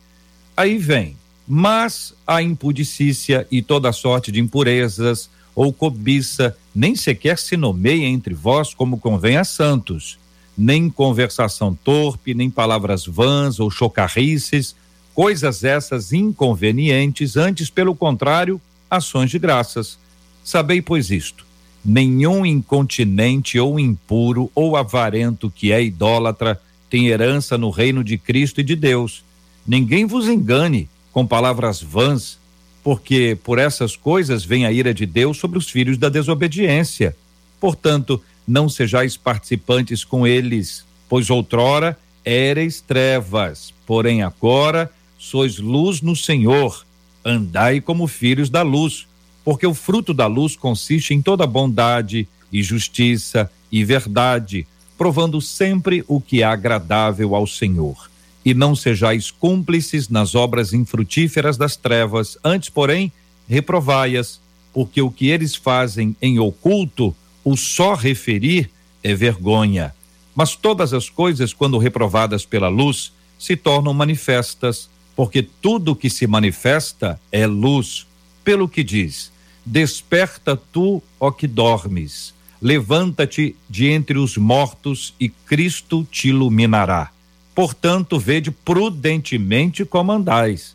Aí 0.57 0.79
vem, 0.79 1.17
mas 1.49 2.15
a 2.25 2.41
impudicícia 2.41 3.49
e 3.51 3.63
toda 3.63 3.91
sorte 3.91 4.31
de 4.31 4.39
impurezas, 4.39 5.29
ou 5.55 5.73
cobiça, 5.73 6.57
nem 6.75 6.95
sequer 6.95 7.39
se 7.39 7.57
nomeia 7.57 8.07
entre 8.07 8.35
vós 8.35 8.73
como 8.75 8.99
convém 8.99 9.37
a 9.37 9.45
santos, 9.45 10.19
nem 10.57 10.89
conversação 10.89 11.75
torpe, 11.75 12.35
nem 12.35 12.51
palavras 12.51 13.07
vãs 13.07 13.61
ou 13.61 13.71
chocarrices, 13.71 14.75
coisas 15.15 15.65
essas 15.65 16.13
inconvenientes, 16.13 17.37
antes, 17.37 17.71
pelo 17.71 17.95
contrário, 17.95 18.61
ações 18.91 19.31
de 19.31 19.39
graças. 19.39 19.99
Sabei, 20.45 20.81
pois, 20.83 21.11
isto: 21.11 21.47
nenhum 21.85 22.45
incontinente 22.45 23.59
ou 23.59 23.79
impuro 23.79 24.51
ou 24.55 24.77
avarento 24.77 25.51
que 25.51 25.73
é 25.73 25.83
idólatra 25.83 26.61
tem 26.89 27.09
herança 27.09 27.57
no 27.57 27.71
reino 27.71 28.05
de 28.05 28.19
Cristo 28.19 28.61
e 28.61 28.65
de 28.65 28.77
Deus. 28.77 29.25
Ninguém 29.67 30.05
vos 30.05 30.29
engane 30.29 30.89
com 31.13 31.27
palavras 31.27 31.81
vãs 31.81 32.39
porque 32.83 33.39
por 33.43 33.59
essas 33.59 33.97
coisas 33.97 34.45
vem 34.45 34.67
a 34.67 34.73
ira 34.73 34.93
de 34.93 35.07
Deus 35.07 35.39
sobre 35.39 35.59
os 35.59 35.71
filhos 35.71 35.97
da 35.97 36.09
desobediência. 36.09 37.17
Portanto, 37.61 38.21
não 38.47 38.69
sejais 38.69 39.17
participantes 39.17 40.05
com 40.05 40.27
eles, 40.27 40.85
pois 41.09 41.31
outrora 41.31 41.97
éreis 42.25 42.81
trevas, 42.81 43.73
porém 43.87 44.23
agora 44.23 44.91
sois 45.19 45.59
luz 45.59 46.01
no 46.01 46.17
Senhor. 46.17 46.85
Andai 47.25 47.81
como 47.81 48.09
filhos 48.09 48.51
da 48.51 48.63
luz, 48.63 49.07
porque 49.45 49.67
o 49.67 49.75
fruto 49.75 50.13
da 50.13 50.27
luz 50.27 50.57
consiste 50.57 51.15
em 51.15 51.23
toda 51.23 51.47
bondade 51.47 52.29
e 52.53 52.63
justiça 52.63 53.51
e 53.71 53.85
verdade, 53.85 54.67
provando 54.99 55.41
sempre 55.41 56.05
o 56.09 56.21
que 56.21 56.43
é 56.43 56.45
agradável 56.45 57.35
ao 57.35 57.47
Senhor 57.47 58.12
e 58.45 58.55
não 58.55 58.75
sejais 58.75 59.31
cúmplices 59.31 60.09
nas 60.09 60.35
obras 60.35 60.73
infrutíferas 60.73 61.57
das 61.57 61.77
trevas, 61.77 62.37
antes, 62.43 62.69
porém, 62.69 63.13
reprovai-as, 63.49 64.41
porque 64.73 65.01
o 65.01 65.11
que 65.11 65.29
eles 65.29 65.55
fazem 65.55 66.17
em 66.21 66.39
oculto, 66.39 67.15
o 67.45 67.57
só 67.57 67.95
referir 67.95 68.71
é 69.03 69.15
vergonha. 69.15 69.95
Mas 70.35 70.57
todas 70.57 70.93
as 70.93 71.11
coisas, 71.11 71.53
quando 71.53 71.79
reprovadas 71.79 72.45
pela 72.45 72.69
luz, 72.69 73.13
se 73.39 73.57
tornam 73.57 73.93
manifestas, 73.93 74.89
porque 75.15 75.43
tudo 75.43 75.97
que 75.97 76.09
se 76.09 76.27
manifesta 76.27 77.21
é 77.31 77.47
luz. 77.47 78.07
Pelo 78.43 78.69
que 78.69 78.83
diz: 78.83 79.31
Desperta 79.65 80.57
tu, 80.57 81.03
ó 81.21 81.31
que 81.31 81.47
dormes, 81.47 82.35
levanta-te 82.61 83.55
de 83.69 83.89
entre 83.89 84.19
os 84.19 84.37
mortos 84.37 85.15
e 85.21 85.29
Cristo 85.29 86.07
te 86.11 86.29
iluminará. 86.29 87.12
Portanto, 87.55 88.19
vede 88.19 88.51
prudentemente 88.51 89.85
como 89.85 90.13
andais, 90.13 90.75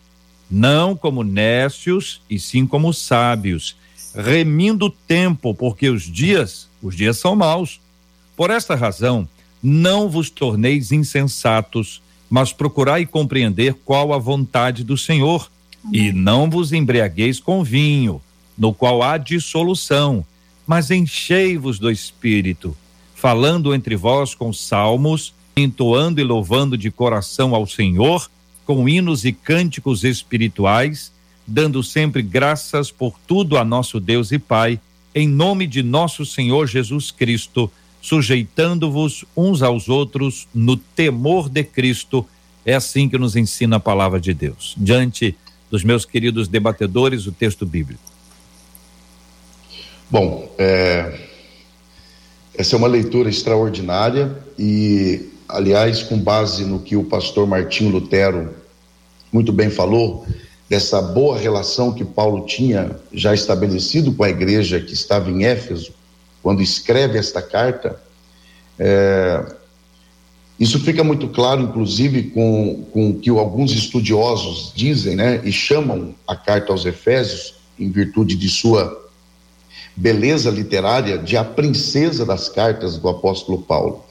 não 0.50 0.96
como 0.96 1.24
nécios, 1.24 2.22
e 2.30 2.40
sim 2.40 2.68
como 2.68 2.94
sábios, 2.94 3.76
remindo 4.14 4.86
o 4.86 4.90
tempo, 4.90 5.54
porque 5.54 5.90
os 5.90 6.04
dias, 6.04 6.68
os 6.82 6.96
dias 6.96 7.18
são 7.18 7.36
maus. 7.36 7.80
Por 8.36 8.52
esta 8.52 8.76
razão, 8.76 9.28
não 9.62 10.10
vos 10.10 10.30
torneis 10.30 10.92
insensatos, 10.92 12.02
mas 12.30 12.54
procurai 12.54 13.06
compreender 13.06 13.74
qual 13.86 14.14
a 14.14 14.18
vontade 14.18 14.84
do 14.84 14.98
Senhor, 14.98 15.50
e 15.92 16.12
não 16.12 16.50
vos 16.50 16.74
embriagueis 16.74 17.40
com 17.40 17.64
vinho, 17.64 18.22
no 18.58 18.74
qual 18.74 19.02
há 19.02 19.18
dissolução, 19.18 20.26
mas 20.66 20.92
enchei-vos 20.92 21.80
do 21.80 21.90
Espírito, 21.90 22.76
falando 23.16 23.74
entre 23.74 23.96
vós 23.96 24.36
com 24.36 24.52
salmos, 24.52 25.34
entoando 25.58 26.22
e 26.22 26.24
louvando 26.24 26.78
de 26.78 26.92
coração 26.92 27.56
ao 27.56 27.66
Senhor, 27.66 28.30
com 28.66 28.88
hinos 28.88 29.26
e 29.26 29.32
cânticos 29.32 30.04
espirituais, 30.04 31.12
dando 31.46 31.82
sempre 31.82 32.22
graças 32.22 32.92
por 32.92 33.16
tudo 33.26 33.58
a 33.58 33.66
nosso 33.66 34.00
Deus 34.00 34.32
e 34.32 34.38
Pai, 34.38 34.80
em 35.16 35.28
nome 35.28 35.66
de 35.66 35.82
nosso 35.82 36.26
Senhor 36.26 36.68
Jesus 36.68 37.10
Cristo, 37.10 37.72
sujeitando-vos 38.02 39.26
uns 39.36 39.62
aos 39.62 39.90
outros 39.90 40.48
no 40.54 40.78
temor 40.78 41.50
de 41.50 41.64
Cristo. 41.64 42.26
É 42.66 42.76
assim 42.76 43.10
que 43.10 43.18
nos 43.18 43.36
ensina 43.36 43.78
a 43.78 43.80
palavra 43.80 44.20
de 44.20 44.34
Deus. 44.34 44.76
Diante 44.78 45.36
dos 45.72 45.84
meus 45.84 46.06
queridos 46.06 46.48
debatedores, 46.48 47.26
o 47.26 47.32
texto 47.32 47.66
bíblico. 47.66 48.02
Bom, 50.10 50.54
é, 50.58 51.20
essa 52.58 52.76
é 52.76 52.78
uma 52.78 52.88
leitura 52.88 53.30
extraordinária 53.30 54.38
e, 54.58 55.30
aliás, 55.48 56.04
com 56.04 56.18
base 56.18 56.66
no 56.66 56.80
que 56.80 56.96
o 56.96 57.04
pastor 57.04 57.48
Martinho 57.48 57.92
Lutero 57.92 58.54
muito 59.32 59.52
bem 59.52 59.70
falou, 59.70 60.26
dessa 60.70 61.02
boa 61.02 61.38
relação 61.38 61.94
que 61.94 62.04
Paulo 62.04 62.46
tinha 62.46 62.96
já 63.12 63.34
estabelecido 63.34 64.14
com 64.14 64.24
a 64.24 64.30
igreja 64.30 64.80
que 64.80 64.94
estava 64.94 65.30
em 65.30 65.46
Éfeso, 65.46 65.94
quando 66.42 66.62
escreve 66.62 67.18
esta 67.18 67.42
carta, 67.42 68.00
é, 68.80 69.56
isso 70.60 70.80
fica 70.80 71.04
muito 71.04 71.28
claro, 71.30 71.62
inclusive, 71.62 72.24
com, 72.32 72.86
com 72.92 73.10
o 73.12 73.20
que 73.20 73.30
alguns 73.30 73.72
estudiosos 73.72 74.72
dizem, 74.76 75.16
né, 75.16 75.42
e 75.44 75.52
chamam 75.52 76.16
a 76.28 76.36
carta 76.36 76.72
aos 76.72 76.86
Efésios, 76.86 77.56
em 77.80 77.92
virtude 77.92 78.36
de 78.36 78.50
sua 78.50 79.06
beleza 79.96 80.50
literária 80.50 81.18
de 81.18 81.38
a 81.38 81.44
princesa 81.44 82.26
das 82.26 82.50
cartas 82.50 82.98
do 82.98 83.08
apóstolo 83.08 83.60
Paulo. 83.60 84.04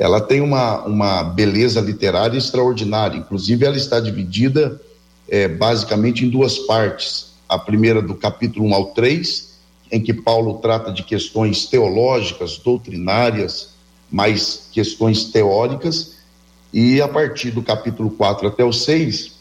Ela 0.00 0.18
tem 0.18 0.40
uma, 0.40 0.82
uma 0.86 1.22
beleza 1.22 1.78
literária 1.78 2.38
extraordinária, 2.38 3.18
inclusive 3.18 3.66
ela 3.66 3.76
está 3.76 4.00
dividida 4.00 4.80
é, 5.28 5.46
basicamente 5.46 6.24
em 6.24 6.30
duas 6.30 6.58
partes. 6.60 7.34
A 7.46 7.58
primeira 7.58 8.00
do 8.00 8.14
capítulo 8.14 8.64
1 8.68 8.74
ao 8.74 8.86
3, 8.92 9.50
em 9.92 10.00
que 10.00 10.14
Paulo 10.14 10.54
trata 10.54 10.90
de 10.90 11.02
questões 11.02 11.66
teológicas, 11.66 12.56
doutrinárias, 12.56 13.74
mais 14.10 14.68
questões 14.72 15.24
teóricas, 15.24 16.12
e 16.72 17.02
a 17.02 17.06
partir 17.06 17.50
do 17.50 17.62
capítulo 17.62 18.10
4 18.12 18.48
até 18.48 18.64
o 18.64 18.72
6, 18.72 19.32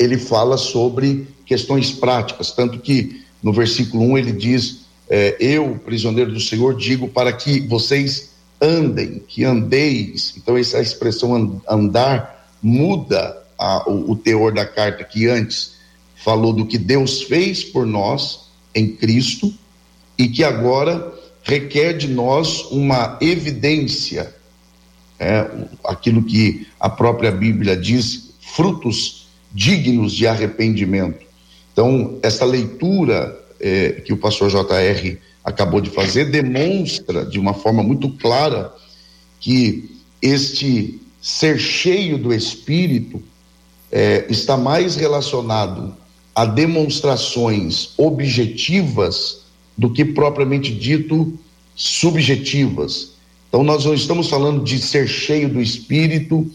ele 0.00 0.18
fala 0.18 0.56
sobre 0.56 1.28
questões 1.46 1.92
práticas, 1.92 2.50
tanto 2.50 2.80
que 2.80 3.22
no 3.40 3.52
versículo 3.52 4.02
1 4.02 4.18
ele 4.18 4.32
diz 4.32 4.80
é, 5.08 5.36
eu, 5.38 5.78
prisioneiro 5.84 6.32
do 6.32 6.40
Senhor, 6.40 6.74
digo 6.74 7.06
para 7.06 7.32
que 7.32 7.60
vocês 7.60 8.34
andem, 8.60 9.22
que 9.26 9.44
andeis. 9.44 10.34
Então, 10.36 10.56
essa 10.56 10.80
expressão 10.80 11.60
andar 11.68 12.48
muda 12.62 13.42
a, 13.58 13.88
o, 13.88 14.12
o 14.12 14.16
teor 14.16 14.52
da 14.52 14.64
carta, 14.64 15.04
que 15.04 15.26
antes 15.26 15.76
falou 16.16 16.52
do 16.52 16.66
que 16.66 16.78
Deus 16.78 17.22
fez 17.22 17.62
por 17.62 17.86
nós 17.86 18.46
em 18.74 18.88
Cristo 18.88 19.52
e 20.18 20.28
que 20.28 20.42
agora 20.42 21.14
requer 21.42 21.92
de 21.92 22.08
nós 22.08 22.62
uma 22.72 23.18
evidência, 23.20 24.34
é, 25.18 25.48
aquilo 25.84 26.24
que 26.24 26.66
a 26.80 26.90
própria 26.90 27.30
Bíblia 27.30 27.76
diz, 27.76 28.34
frutos 28.40 29.28
dignos 29.52 30.12
de 30.12 30.26
arrependimento. 30.26 31.24
Então, 31.72 32.18
essa 32.22 32.44
leitura 32.44 33.38
é, 33.60 33.92
que 34.04 34.12
o 34.12 34.16
pastor 34.16 34.50
JR 34.50 35.16
acabou 35.46 35.80
de 35.80 35.90
fazer 35.90 36.24
demonstra 36.24 37.24
de 37.24 37.38
uma 37.38 37.54
forma 37.54 37.80
muito 37.80 38.10
clara 38.10 38.74
que 39.38 39.96
este 40.20 41.00
ser 41.22 41.56
cheio 41.56 42.18
do 42.18 42.34
Espírito 42.34 43.22
é, 43.92 44.26
está 44.28 44.56
mais 44.56 44.96
relacionado 44.96 45.94
a 46.34 46.44
demonstrações 46.44 47.90
objetivas 47.96 49.42
do 49.78 49.92
que 49.92 50.04
propriamente 50.04 50.74
dito 50.74 51.38
subjetivas. 51.76 53.12
Então, 53.48 53.62
nós 53.62 53.84
não 53.84 53.94
estamos 53.94 54.28
falando 54.28 54.64
de 54.64 54.80
ser 54.80 55.06
cheio 55.06 55.48
do 55.48 55.60
Espírito 55.60 56.50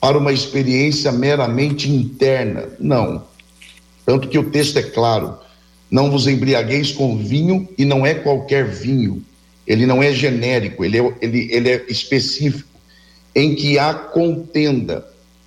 para 0.00 0.18
uma 0.18 0.32
experiência 0.32 1.12
meramente 1.12 1.88
interna. 1.88 2.68
Não. 2.80 3.22
Tanto 4.04 4.28
que 4.28 4.38
o 4.38 4.50
texto 4.50 4.76
é 4.76 4.82
claro: 4.82 5.38
não 5.94 6.10
vos 6.10 6.26
embriagueis 6.26 6.90
com 6.90 7.16
vinho, 7.16 7.68
e 7.78 7.84
não 7.84 8.04
é 8.04 8.14
qualquer 8.14 8.68
vinho. 8.68 9.22
Ele 9.64 9.86
não 9.86 10.02
é 10.02 10.12
genérico, 10.12 10.84
ele 10.84 10.98
é, 10.98 11.14
ele, 11.20 11.48
ele 11.52 11.68
é 11.68 11.84
específico, 11.88 12.68
em 13.32 13.54
que 13.54 13.78
há 13.78 13.94
contenda. 13.94 15.06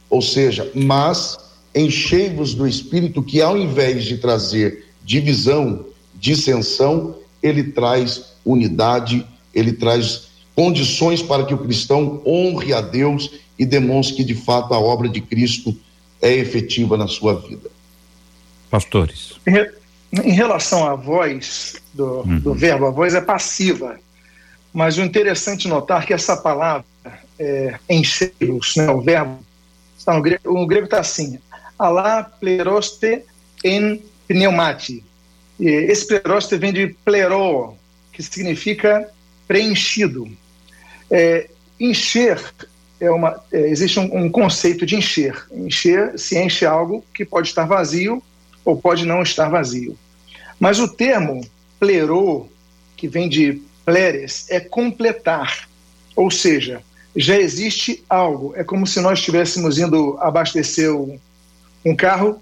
Ou 0.10 0.22
seja, 0.22 0.72
mas 0.74 1.38
enchei-vos 1.76 2.54
do 2.54 2.66
Espírito, 2.66 3.22
que 3.22 3.42
ao 3.42 3.58
invés 3.58 4.06
de 4.06 4.20
trazer 4.20 4.86
divisão, 5.04 5.86
dissensão, 6.16 7.18
ele 7.44 7.66
traz 7.66 8.28
unidade, 8.46 9.28
ele 9.54 9.74
traz 9.74 10.30
condições 10.56 11.22
para 11.22 11.44
que 11.44 11.54
o 11.54 11.58
cristão 11.58 12.22
honre 12.26 12.72
a 12.72 12.80
Deus 12.80 13.32
e 13.60 13.66
demonstre 13.66 14.16
que 14.16 14.24
de 14.24 14.34
fato 14.34 14.74
a 14.74 14.80
obra 14.80 15.10
de 15.10 15.20
Cristo 15.20 15.76
é 16.22 16.32
efetiva 16.32 16.96
na 16.96 17.10
sua 17.10 17.34
vida. 17.34 17.70
Pastores. 18.72 19.34
Em 20.12 20.32
relação 20.32 20.88
à 20.88 20.96
voz, 20.96 21.82
do, 21.93 22.22
uhum. 22.22 22.39
do 22.39 22.54
verbo, 22.54 22.88
a 22.88 22.91
voz 22.91 23.13
é 23.13 23.22
passiva. 23.22 24.00
Mas 24.74 24.98
o 24.98 25.02
interessante 25.02 25.67
notar 25.67 26.06
que 26.06 26.13
essa 26.13 26.38
palavra, 26.38 26.86
é, 27.39 27.78
né, 27.89 28.89
o 28.91 29.02
verbo, 29.02 29.39
está 29.98 30.13
no 30.13 30.22
grego, 30.22 30.41
o 30.46 30.65
grego 30.65 30.86
está 30.86 31.00
assim, 31.00 31.39
alá 31.78 32.24
pleroste 32.24 33.24
en 33.63 34.02
pneumati. 34.28 35.04
Esse 35.60 36.08
pleroste 36.08 36.56
vem 36.58 36.72
de 36.72 36.96
plero, 37.04 37.76
que 38.13 38.22
significa 38.22 39.10
preenchido. 39.48 40.30
É, 41.10 41.50
encher 41.80 42.39
é 43.00 43.10
uma, 43.12 43.41
é, 43.52 43.70
existe 43.70 44.00
um, 44.00 44.26
um, 44.26 44.30
conceito 44.30 44.86
de 44.86 44.96
encher. 44.96 45.46
Encher 45.52 46.17
se 46.17 46.38
enche 46.38 46.65
algo 46.65 47.04
que 47.13 47.24
pode 47.24 47.48
estar 47.48 47.65
vazio 47.65 48.22
ou 48.68 48.76
pode 48.76 49.06
não 49.06 49.24
estar 49.24 49.48
vazio. 49.48 49.98
Mas 50.60 50.78
o 50.78 50.90
termo 50.90 51.48
plerô, 51.80 52.50
que 52.98 53.08
vem 53.08 53.30
de 53.30 53.62
pleres, 53.86 54.46
é 54.50 54.60
completar. 54.60 55.70
Ou 56.14 56.30
seja, 56.30 56.82
já 57.16 57.38
existe 57.38 58.04
algo. 58.10 58.54
É 58.58 58.66
como 58.66 58.86
se 58.86 59.00
nós 59.00 59.20
estivéssemos 59.20 59.78
indo 59.78 60.18
abastecer 60.20 60.92
um 60.94 61.96
carro, 61.96 62.42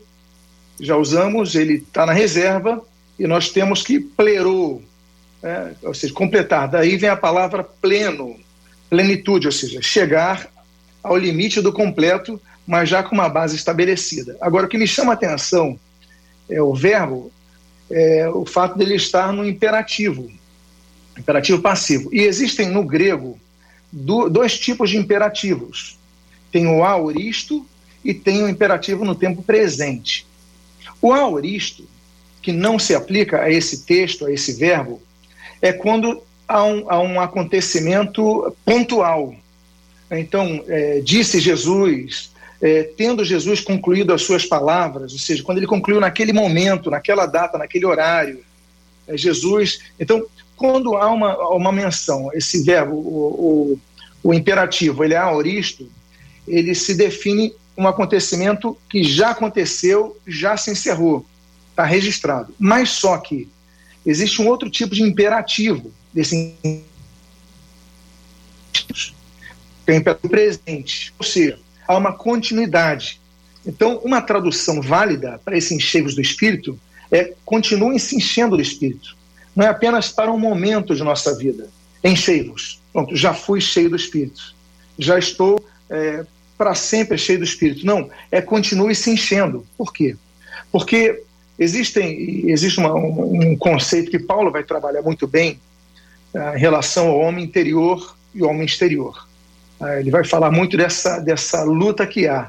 já 0.79 0.97
usamos, 0.97 1.53
ele 1.53 1.75
está 1.75 2.07
na 2.07 2.13
reserva 2.13 2.81
e 3.19 3.27
nós 3.27 3.49
temos 3.49 3.83
que 3.83 3.99
plerou, 3.99 4.81
né? 5.43 5.75
ou 5.83 5.93
seja, 5.93 6.11
completar. 6.11 6.67
Daí 6.67 6.97
vem 6.97 7.09
a 7.09 7.15
palavra 7.15 7.63
pleno, 7.63 8.35
plenitude, 8.89 9.45
ou 9.45 9.53
seja, 9.53 9.79
chegar 9.79 10.49
ao 11.03 11.15
limite 11.15 11.61
do 11.61 11.71
completo, 11.71 12.41
mas 12.65 12.89
já 12.89 13.03
com 13.03 13.13
uma 13.13 13.29
base 13.29 13.55
estabelecida. 13.55 14.35
Agora, 14.41 14.65
o 14.65 14.69
que 14.69 14.77
me 14.77 14.87
chama 14.87 15.13
a 15.13 15.13
atenção 15.13 15.79
é, 16.49 16.61
o 16.61 16.73
verbo, 16.73 17.31
é, 17.89 18.29
o 18.29 18.45
fato 18.45 18.77
dele 18.77 18.95
estar 18.95 19.31
no 19.31 19.45
imperativo, 19.45 20.31
imperativo 21.17 21.61
passivo. 21.61 22.09
E 22.13 22.21
existem 22.21 22.69
no 22.69 22.83
grego 22.83 23.39
do, 23.91 24.29
dois 24.29 24.59
tipos 24.59 24.89
de 24.89 24.97
imperativos. 24.97 25.97
Tem 26.51 26.67
o 26.67 26.83
auristo 26.83 27.65
e 28.03 28.13
tem 28.13 28.43
o 28.43 28.49
imperativo 28.49 29.03
no 29.03 29.15
tempo 29.15 29.41
presente. 29.41 30.25
O 31.01 31.13
auristo, 31.13 31.87
que 32.41 32.51
não 32.51 32.77
se 32.77 32.93
aplica 32.93 33.41
a 33.41 33.51
esse 33.51 33.85
texto, 33.85 34.25
a 34.25 34.31
esse 34.31 34.53
verbo, 34.53 35.01
é 35.61 35.73
quando 35.73 36.21
há 36.47 36.63
um, 36.63 36.89
há 36.89 36.99
um 36.99 37.19
acontecimento 37.19 38.55
pontual. 38.63 39.35
Então, 40.11 40.63
é, 40.67 40.99
disse 40.99 41.39
Jesus, 41.39 42.31
é, 42.65 42.81
tendo 42.81 43.23
Jesus 43.23 43.61
concluído 43.61 44.11
as 44.11 44.23
suas 44.23 44.43
palavras, 44.43 45.13
ou 45.13 45.19
seja, 45.19 45.43
quando 45.43 45.59
ele 45.59 45.67
concluiu 45.67 45.99
naquele 45.99 46.33
momento, 46.33 46.89
naquela 46.89 47.27
data, 47.27 47.59
naquele 47.59 47.85
horário, 47.85 48.43
é, 49.07 49.15
Jesus. 49.15 49.81
Então, 49.99 50.25
quando 50.55 50.97
há 50.97 51.07
uma, 51.11 51.37
uma 51.49 51.71
menção, 51.71 52.31
esse 52.33 52.63
verbo, 52.63 52.95
o, 52.95 53.77
o, 54.23 54.29
o 54.29 54.33
imperativo, 54.33 55.03
ele 55.03 55.13
é 55.13 55.17
aoristo, 55.17 55.87
ele 56.47 56.73
se 56.73 56.95
define 56.95 57.53
um 57.77 57.87
acontecimento 57.87 58.75
que 58.89 59.03
já 59.03 59.29
aconteceu, 59.29 60.17
já 60.25 60.57
se 60.57 60.71
encerrou, 60.71 61.23
está 61.69 61.85
registrado. 61.85 62.51
Mas 62.57 62.89
só 62.89 63.15
que 63.19 63.47
existe 64.03 64.41
um 64.41 64.47
outro 64.47 64.71
tipo 64.71 64.95
de 64.95 65.03
imperativo 65.03 65.91
desse 66.11 66.55
que 69.85 69.91
o 69.91 69.93
imperativo 69.93 70.29
presente, 70.29 71.13
ou 71.19 71.23
seja, 71.23 71.59
há 71.87 71.97
uma 71.97 72.13
continuidade. 72.13 73.19
Então, 73.65 73.97
uma 74.03 74.21
tradução 74.21 74.81
válida 74.81 75.39
para 75.43 75.57
esses 75.57 75.71
encheios 75.71 76.13
do 76.13 76.21
Espírito 76.21 76.79
é 77.11 77.33
continuem 77.43 77.99
se 77.99 78.15
enchendo 78.15 78.55
do 78.55 78.61
Espírito. 78.61 79.15
não 79.55 79.65
é 79.65 79.69
apenas 79.69 80.09
para 80.09 80.31
um 80.31 80.39
momento 80.39 80.95
de 80.95 81.03
nossa 81.03 81.35
vida. 81.35 81.69
Enchei-vos. 82.03 82.79
Pronto, 82.91 83.15
já 83.15 83.33
fui 83.33 83.59
cheio 83.61 83.89
do 83.89 83.95
Espírito. 83.95 84.53
Já 84.97 85.17
estou 85.17 85.63
é, 85.89 86.25
para 86.57 86.75
sempre 86.75 87.17
cheio 87.17 87.39
do 87.39 87.45
Espírito. 87.45 87.85
Não, 87.85 88.09
é 88.31 88.41
continue 88.41 88.93
se 88.95 89.09
enchendo. 89.09 89.65
Por 89.77 89.93
quê? 89.93 90.15
Porque 90.71 91.23
existem, 91.57 92.49
existe 92.49 92.79
uma, 92.79 92.93
um, 92.93 93.51
um, 93.51 93.57
conceito 93.57 94.11
que 94.11 94.19
Paulo 94.19 94.51
vai 94.51 94.63
trabalhar 94.63 95.01
muito 95.01 95.27
bem 95.27 95.59
uh, 96.33 96.55
em 96.55 96.59
relação 96.59 97.07
ao 97.07 97.19
homem 97.19 97.45
interior 97.45 98.15
e 98.33 98.41
ao 98.41 98.49
homem 98.49 98.65
exterior. 98.65 99.27
Uh, 99.79 99.99
ele 99.99 100.11
vai 100.11 100.23
falar 100.23 100.51
muito 100.51 100.77
dessa, 100.77 101.19
dessa 101.19 101.63
luta 101.63 102.05
que 102.07 102.27
há 102.27 102.47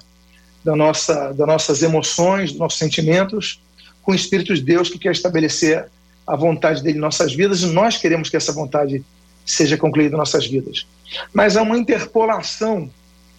da 0.64 0.74
nossa, 0.74 1.32
das 1.32 1.46
nossas 1.46 1.82
emoções, 1.82 2.50
dos 2.50 2.58
nossos 2.58 2.78
sentimentos, 2.78 3.60
com 4.02 4.12
o 4.12 4.14
Espírito 4.14 4.54
de 4.54 4.62
Deus 4.62 4.88
que 4.88 4.98
quer 4.98 5.12
estabelecer 5.12 5.86
a 6.26 6.34
vontade 6.34 6.82
dele 6.82 6.98
em 6.98 7.00
nossas 7.00 7.32
vidas 7.32 7.62
e 7.62 7.66
nós 7.66 7.96
queremos 7.96 8.28
que 8.28 8.36
essa 8.36 8.52
vontade 8.52 9.04
seja 9.44 9.76
concluída 9.76 10.14
em 10.14 10.18
nossas 10.18 10.46
vidas. 10.46 10.84
Mas 11.32 11.56
há 11.56 11.62
uma 11.62 11.78
interpolação 11.78 12.90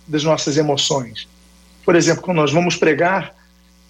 das 0.07 0.23
nossas 0.23 0.55
emoções. 0.57 1.27
Por 1.83 1.95
exemplo, 1.95 2.23
quando 2.23 2.37
nós 2.37 2.51
vamos 2.51 2.77
pregar, 2.77 3.35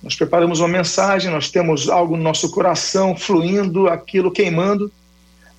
nós 0.02 0.16
preparamos 0.16 0.60
uma 0.60 0.68
mensagem, 0.68 1.32
nós 1.32 1.52
temos 1.52 1.90
algo 1.90 2.18
no 2.18 2.24
nosso 2.24 2.50
coração 2.50 3.16
fluindo, 3.16 3.88
aquilo 3.88 4.32
queimando, 4.32 4.92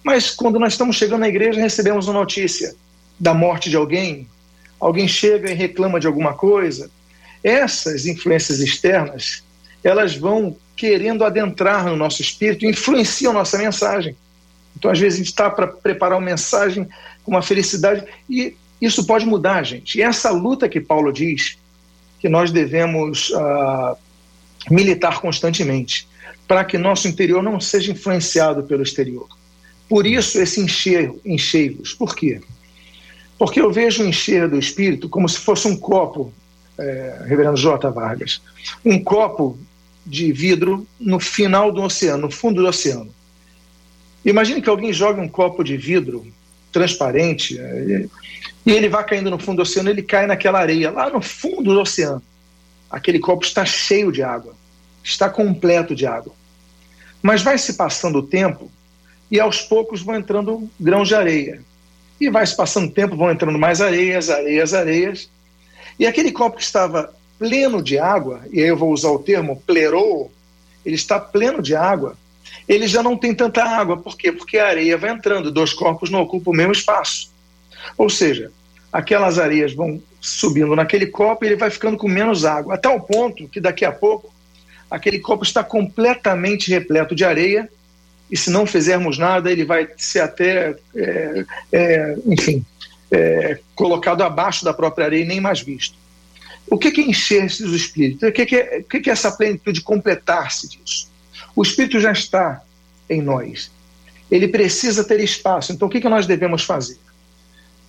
mas 0.03 0.31
quando 0.31 0.59
nós 0.59 0.73
estamos 0.73 0.97
chegando 0.97 1.21
na 1.21 1.29
igreja, 1.29 1.61
recebemos 1.61 2.09
uma 2.09 2.21
notícia 2.21 2.75
da 3.19 3.35
morte 3.35 3.69
de 3.71 3.77
alguém, 3.77 4.29
alguém 4.79 5.09
chega 5.09 5.51
e 5.51 5.55
reclama 5.55 5.99
de 5.99 6.07
alguma 6.07 6.35
coisa, 6.35 6.91
essas 7.43 8.07
influências 8.07 8.61
externas, 8.61 9.43
elas 9.83 10.17
vão 10.17 10.57
querendo 10.77 11.25
adentrar 11.25 11.87
no 11.87 11.97
nosso 11.97 12.23
espírito 12.23 12.65
influenciam 12.65 13.33
nossa 13.33 13.59
mensagem. 13.59 14.17
Então, 14.77 14.91
às 14.91 14.99
vezes, 14.99 15.15
a 15.15 15.19
gente 15.19 15.31
está 15.31 15.51
para 15.51 15.67
preparar 15.67 16.19
uma 16.19 16.25
mensagem 16.25 16.89
com 17.25 17.33
uma 17.33 17.43
felicidade 17.43 18.05
e 18.31 18.55
isso 18.81 19.05
pode 19.05 19.27
mudar, 19.27 19.65
gente. 19.65 19.99
E 19.99 20.03
essa 20.03 20.31
luta 20.31 20.69
que 20.69 20.81
Paulo 20.81 21.13
diz 21.13 21.59
que 22.21 22.29
nós 22.29 22.53
devemos 22.53 23.31
uh, 23.31 23.97
militar 24.71 25.21
constantemente 25.21 26.09
para 26.47 26.65
que 26.65 26.79
nosso 26.79 27.09
interior 27.09 27.43
não 27.43 27.61
seja 27.61 27.93
influenciado 27.93 28.63
pelo 28.63 28.83
exterior. 28.83 29.29
Por 29.89 30.07
isso, 30.07 30.41
esse 30.41 30.61
encher, 30.61 31.13
encher-vos. 31.25 31.93
Por 31.93 32.15
quê? 32.15 32.41
Porque 33.39 33.61
eu 33.61 33.71
vejo 33.73 34.03
o 34.03 34.07
encher 34.07 34.49
do 34.49 34.59
espírito 34.59 35.09
como 35.09 35.29
se 35.29 35.39
fosse 35.39 35.69
um 35.69 35.77
copo 35.77 36.33
é, 36.77 37.25
reverendo 37.27 37.57
J. 37.57 37.91
Vargas, 37.91 38.41
um 38.85 39.03
copo 39.03 39.59
de 40.05 40.33
vidro 40.33 40.87
no 40.99 41.21
final 41.21 41.71
do 41.71 41.83
oceano, 41.83 42.23
no 42.23 42.31
fundo 42.31 42.63
do 42.63 42.69
oceano. 42.69 43.13
Imagine 44.25 44.63
que 44.63 44.69
alguém 44.69 44.93
jogue 44.93 45.21
um 45.21 45.29
copo 45.29 45.63
de 45.63 45.77
vidro 45.77 46.27
transparente 46.73 47.59
é, 47.59 48.07
e 48.67 48.73
ele 48.73 48.89
vai 48.89 49.05
caindo 49.05 49.31
no 49.31 49.39
fundo 49.39 49.57
do 49.57 49.63
oceano, 49.63 49.89
ele 49.89 50.03
cai 50.03 50.27
naquela 50.27 50.59
areia, 50.59 50.91
lá 50.91 51.11
no 51.11 51.21
fundo 51.21 51.75
do 51.75 51.81
oceano. 51.81 52.23
Aquele 52.91 53.19
copo 53.19 53.45
está 53.45 53.65
cheio 53.65 54.11
de 54.11 54.23
água, 54.23 54.55
está 55.03 55.29
completo 55.29 55.95
de 55.95 56.07
água. 56.07 56.35
Mas 57.23 57.43
vai 57.43 57.59
se 57.59 57.75
passando 57.75 58.19
o 58.21 58.23
tempo 58.23 58.71
e 59.31 59.39
aos 59.39 59.61
poucos 59.61 60.03
vão 60.03 60.17
entrando 60.17 60.71
grãos 60.79 61.09
de 61.09 61.15
areia. 61.15 61.63
E 62.21 62.29
vai 62.29 62.47
se 62.47 62.57
passando 62.57 62.93
tempo, 62.93 63.17
vão 63.17 63.31
entrando 63.31 63.59
mais 63.59 63.81
areias, 63.81 64.29
areias, 64.29 64.75
areias. 64.75 65.31
E 65.99 66.07
aquele 66.07 66.33
copo 66.33 66.57
que 66.57 66.63
estava 66.63 67.15
pleno 67.39 67.83
de 67.83 67.99
água, 67.99 68.43
e 68.51 68.61
aí 68.61 68.69
eu 68.69 68.77
vou 68.77 68.93
usar 68.93 69.11
o 69.11 69.19
termo 69.19 69.63
plerou, 69.67 70.31
ele 70.85 70.97
está 70.97 71.21
pleno 71.21 71.63
de 71.63 71.77
água, 71.77 72.17
ele 72.69 72.87
já 72.87 73.03
não 73.03 73.17
tem 73.17 73.35
tanta 73.35 73.63
água. 73.63 73.97
Por 73.97 74.17
quê? 74.17 74.33
Porque 74.33 74.59
a 74.59 74.67
areia 74.67 74.97
vai 74.97 75.11
entrando, 75.11 75.51
dois 75.51 75.73
corpos 75.73 76.11
não 76.11 76.23
ocupam 76.23 76.51
o 76.51 76.55
mesmo 76.55 76.73
espaço. 76.73 77.31
Ou 77.97 78.11
seja, 78.11 78.51
aquelas 78.93 79.39
areias 79.39 79.73
vão 79.73 80.03
subindo 80.21 80.75
naquele 80.75 81.07
copo 81.07 81.45
e 81.45 81.49
ele 81.49 81.57
vai 81.57 81.71
ficando 81.71 81.97
com 81.97 82.09
menos 82.09 82.45
água, 82.45 82.75
até 82.75 82.89
o 82.89 83.01
ponto 83.01 83.49
que 83.49 83.61
daqui 83.61 83.85
a 83.85 83.93
pouco 83.93 84.33
aquele 84.91 85.19
copo 85.19 85.45
está 85.45 85.63
completamente 85.63 86.71
repleto 86.71 87.15
de 87.15 87.25
areia 87.25 87.71
e 88.31 88.37
se 88.37 88.51
não 88.51 88.67
fizermos 88.67 89.19
nada 89.19 89.51
ele 89.51 89.65
vai 89.65 89.89
ser 89.97 90.21
até, 90.21 90.77
é, 90.95 91.45
é, 91.73 92.17
enfim, 92.27 92.65
é, 93.11 93.59
colocado 93.75 94.23
abaixo 94.23 94.65
da 94.65 94.75
própria 94.75 95.07
areia 95.07 95.23
e 95.23 95.27
nem 95.27 95.41
mais 95.41 95.61
visto. 95.61 95.97
O 96.71 96.77
que 96.77 96.89
é 96.89 97.05
encher-se 97.05 97.63
do 97.63 97.75
Espírito? 97.75 98.27
O 98.27 98.33
que 98.33 98.55
é, 98.55 98.79
o 98.81 98.85
que 98.85 99.09
é 99.09 99.13
essa 99.13 99.33
plenitude 99.33 99.81
completar-se 99.81 100.69
disso? 100.69 101.09
O 101.57 101.63
Espírito 101.63 101.99
já 101.99 102.13
está 102.13 102.63
em 103.09 103.23
nós. 103.23 103.71
Ele 104.31 104.49
precisa 104.49 105.03
ter 105.03 105.21
espaço. 105.21 105.73
Então, 105.73 105.89
o 105.89 105.91
que, 105.91 106.01
que 106.01 106.09
nós 106.09 106.27
devemos 106.27 106.65
fazer? 106.65 106.99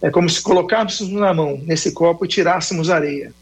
É 0.01 0.09
como 0.09 0.29
se 0.29 0.41
colocássemos 0.41 1.11
na 1.11 1.33
mão 1.33 1.61
nesse 1.65 1.91
copo 1.91 2.23
e 2.23 2.27
tirássemos 2.27 2.89
areia. 2.89 3.33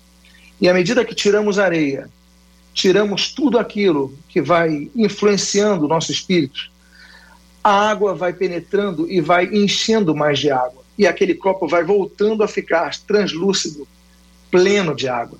E 0.60 0.68
à 0.68 0.74
medida 0.74 1.06
que 1.06 1.14
tiramos 1.14 1.60
areia, 1.60 2.10
tiramos 2.74 3.32
tudo 3.32 3.60
aquilo 3.60 4.18
que 4.28 4.42
vai 4.42 4.90
influenciando 4.96 5.86
o 5.86 5.88
nosso 5.88 6.12
espírito, 6.12 6.72
a 7.68 7.90
água 7.90 8.16
vai 8.16 8.32
penetrando 8.32 9.12
e 9.12 9.20
vai 9.20 9.44
enchendo 9.52 10.16
mais 10.16 10.40
de 10.40 10.50
água. 10.50 10.86
E 10.98 11.06
aquele 11.06 11.36
copo 11.36 11.68
vai 11.68 11.84
voltando 11.84 12.42
a 12.42 12.48
ficar 12.48 12.98
translúcido, 13.00 13.86
pleno 14.50 14.96
de 14.96 15.10
água. 15.10 15.38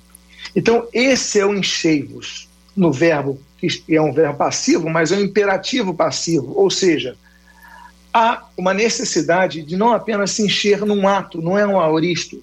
Então, 0.54 0.86
esse 0.92 1.40
é 1.40 1.46
o 1.46 1.56
enchei-vos, 1.56 2.46
no 2.76 2.92
verbo, 2.92 3.40
que 3.56 3.96
é 3.96 4.02
um 4.02 4.12
verbo 4.12 4.36
passivo, 4.36 4.90
mas 4.90 5.10
é 5.10 5.16
um 5.16 5.22
imperativo 5.22 5.94
passivo, 5.94 6.52
ou 6.54 6.68
seja, 6.68 7.16
há 8.12 8.44
uma 8.58 8.74
necessidade 8.74 9.62
de 9.62 9.74
não 9.74 9.94
apenas 9.94 10.32
se 10.32 10.42
encher 10.42 10.84
num 10.84 11.08
ato, 11.08 11.40
não 11.40 11.56
é 11.56 11.66
um 11.66 11.80
auristo, 11.80 12.42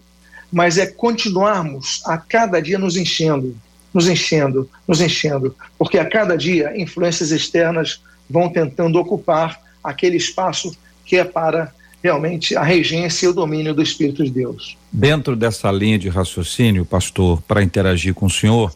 mas 0.52 0.80
é 0.80 0.88
continuarmos 0.88 2.02
a 2.08 2.18
cada 2.18 2.60
dia 2.60 2.80
nos 2.80 2.98
enchendo, 2.98 3.56
nos 3.94 4.08
enchendo, 4.08 4.68
nos 4.88 5.00
enchendo, 5.00 5.56
porque 5.78 6.00
a 6.00 6.10
cada 6.10 6.36
dia 6.36 6.74
influências 6.76 7.30
externas 7.30 8.02
vão 8.28 8.50
tentando 8.50 8.98
ocupar 8.98 9.64
aquele 9.86 10.18
espaço 10.18 10.76
que 11.06 11.16
é 11.16 11.24
para 11.24 11.74
realmente 12.04 12.56
a 12.56 12.64
regência 12.64 13.26
e 13.26 13.30
o 13.30 13.34
domínio 13.34 13.74
do 13.74 13.82
Espírito 13.82 14.24
de 14.24 14.30
Deus. 14.30 14.78
Dentro 14.92 15.36
dessa 15.36 15.72
linha 15.72 15.98
de 15.98 16.08
raciocínio, 16.08 16.86
pastor, 16.86 17.42
para 17.48 17.64
interagir 17.64 18.14
com 18.14 18.28
o 18.28 18.30
senhor, 18.30 18.74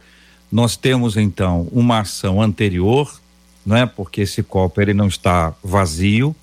nós 0.52 0.76
temos 0.76 1.16
então 1.16 1.68
uma 1.72 2.00
ação 2.00 2.42
anterior, 2.42 3.20
não 3.66 3.76
é? 3.76 3.86
Porque 3.86 4.22
esse 4.22 4.42
copo 4.42 4.82
ele 4.82 4.94
não 4.94 5.08
está 5.08 5.54
vazio, 5.64 6.36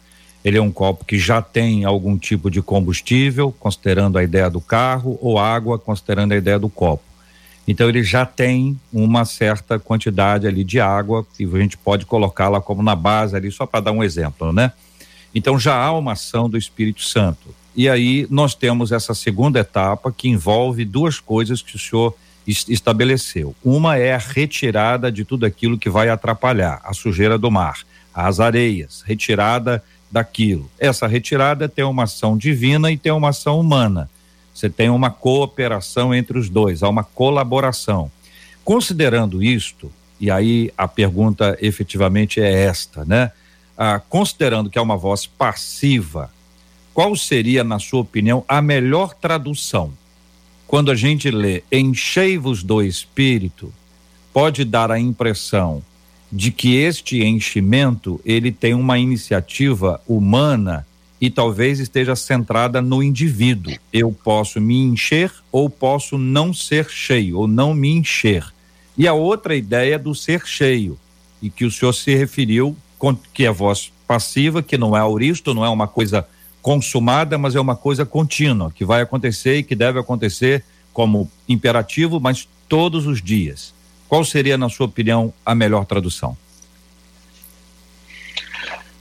ele 0.45 0.59
é 0.59 0.63
um 0.63 0.71
copo 0.71 1.05
que 1.05 1.19
já 1.19 1.43
tem 1.43 1.85
algum 1.85 2.17
tipo 2.17 2.49
de 2.49 2.63
combustível, 2.63 3.53
considerando 3.59 4.17
a 4.17 4.23
ideia 4.23 4.49
do 4.49 4.61
carro, 4.61 5.19
ou 5.21 5.41
água, 5.41 5.77
considerando 5.77 6.33
a 6.33 6.37
ideia 6.37 6.57
do 6.57 6.69
copo. 6.69 7.03
Então 7.67 7.89
ele 7.89 8.03
já 8.03 8.25
tem 8.25 8.79
uma 8.93 9.25
certa 9.25 9.79
quantidade 9.79 10.47
ali 10.47 10.63
de 10.63 10.79
água 10.81 11.27
e 11.39 11.45
a 11.45 11.59
gente 11.59 11.77
pode 11.77 12.07
colocá-la 12.07 12.61
como 12.61 12.83
na 12.83 12.95
base 12.95 13.35
ali, 13.35 13.51
só 13.51 13.67
para 13.67 13.81
dar 13.81 13.93
um 13.93 14.05
exemplo, 14.05 14.53
né? 14.53 14.73
Então 15.35 15.59
já 15.59 15.77
há 15.77 15.93
uma 15.93 16.13
ação 16.13 16.49
do 16.49 16.57
Espírito 16.57 17.03
Santo. 17.03 17.55
E 17.75 17.89
aí 17.89 18.27
nós 18.31 18.55
temos 18.55 18.93
essa 18.93 19.15
segunda 19.15 19.59
etapa 19.59 20.11
que 20.11 20.29
envolve 20.29 20.85
duas 20.85 21.21
coisas 21.21 21.61
que 21.61 21.77
o 21.77 21.79
senhor 21.79 22.15
estabeleceu. 22.47 23.55
Uma 23.63 23.97
é 23.97 24.15
a 24.15 24.19
retirada 24.19 25.11
de 25.11 25.25
tudo 25.25 25.45
aquilo 25.45 25.77
que 25.77 25.91
vai 25.91 26.09
atrapalhar, 26.09 26.81
a 26.85 26.95
sujeira 26.95 27.37
do 27.37 27.51
mar, 27.51 27.81
as 28.15 28.41
areias, 28.41 29.03
retirada 29.05 29.83
daquilo. 30.11 30.71
Essa 30.79 31.07
retirada 31.07 31.69
tem 31.69 31.85
uma 31.85 32.05
ação 32.05 32.39
divina 32.39 32.91
e 32.91 32.97
tem 32.97 33.13
uma 33.13 33.31
ação 33.31 33.61
humana. 33.61 34.09
Você 34.57 34.71
tem 34.71 34.89
uma 34.89 35.11
cooperação 35.11 36.15
entre 36.15 36.39
os 36.39 36.49
dois, 36.49 36.83
há 36.83 36.89
uma 36.89 37.05
colaboração. 37.05 38.11
Considerando 38.65 39.45
isto, 39.45 39.93
e 40.19 40.31
aí 40.31 40.73
a 40.79 40.89
pergunta 40.89 41.59
efetivamente 41.61 42.41
é 42.41 42.63
esta, 42.63 43.05
né? 43.05 43.33
ah, 43.77 44.01
considerando 44.09 44.71
que 44.71 44.79
é 44.79 44.81
uma 44.81 44.97
voz 44.97 45.27
passiva, 45.27 46.31
qual 46.95 47.15
seria, 47.15 47.63
na 47.63 47.79
sua 47.79 48.01
opinião, 48.01 48.43
a 48.49 48.63
melhor 48.63 49.13
tradução? 49.13 49.93
Quando 50.67 50.91
a 50.91 50.95
gente 50.95 51.31
lê 51.31 51.63
enchei-vos 51.71 52.63
do 52.63 52.83
Espírito, 52.83 53.71
pode 54.33 54.65
dar 54.65 54.91
a 54.91 54.99
impressão 54.99 55.83
de 56.33 56.51
que 56.51 56.77
este 56.77 57.23
enchimento 57.23 58.19
ele 58.25 58.51
tem 58.51 58.73
uma 58.73 58.99
iniciativa 58.99 60.01
humana 60.09 60.87
e 61.21 61.31
talvez 61.31 61.81
esteja 61.81 62.15
centrada 62.15 62.83
no 62.83 63.03
indivíduo. 63.03 63.75
Eu 63.93 64.13
posso 64.13 64.61
me 64.61 64.77
encher 64.79 65.33
ou 65.51 65.71
posso 65.71 66.19
não 66.19 66.53
ser 66.53 66.89
cheio 66.91 67.39
ou 67.39 67.49
não 67.49 67.75
me 67.75 67.91
encher. 67.91 68.45
E 68.97 69.07
a 69.07 69.13
outra 69.13 69.55
ideia 69.55 69.99
do 69.99 70.15
ser 70.15 70.47
cheio, 70.47 70.99
e 71.41 71.51
que 71.51 71.65
o 71.65 71.71
senhor 71.71 71.93
se 71.93 72.15
referiu 72.15 72.77
que 73.33 73.45
é 73.45 73.53
voz 73.53 73.93
passiva, 74.07 74.63
que 74.63 74.79
não 74.79 74.97
é 74.97 75.01
auristo, 75.01 75.53
não 75.53 75.65
é 75.65 75.69
uma 75.69 75.87
coisa 75.87 76.27
consumada, 76.63 77.37
mas 77.39 77.55
é 77.55 77.61
uma 77.61 77.77
coisa 77.77 78.05
contínua, 78.05 78.73
que 78.75 78.85
vai 78.85 79.03
acontecer 79.03 79.59
e 79.59 79.63
que 79.63 79.75
deve 79.75 80.01
acontecer 80.01 80.65
como 80.93 81.31
imperativo, 81.49 82.19
mas 82.19 82.49
todos 82.69 83.07
os 83.07 83.23
dias. 83.23 83.75
Qual 84.09 84.25
seria, 84.25 84.57
na 84.57 84.69
sua 84.69 84.87
opinião, 84.87 85.33
a 85.45 85.55
melhor 85.55 85.85
tradução? 85.85 86.37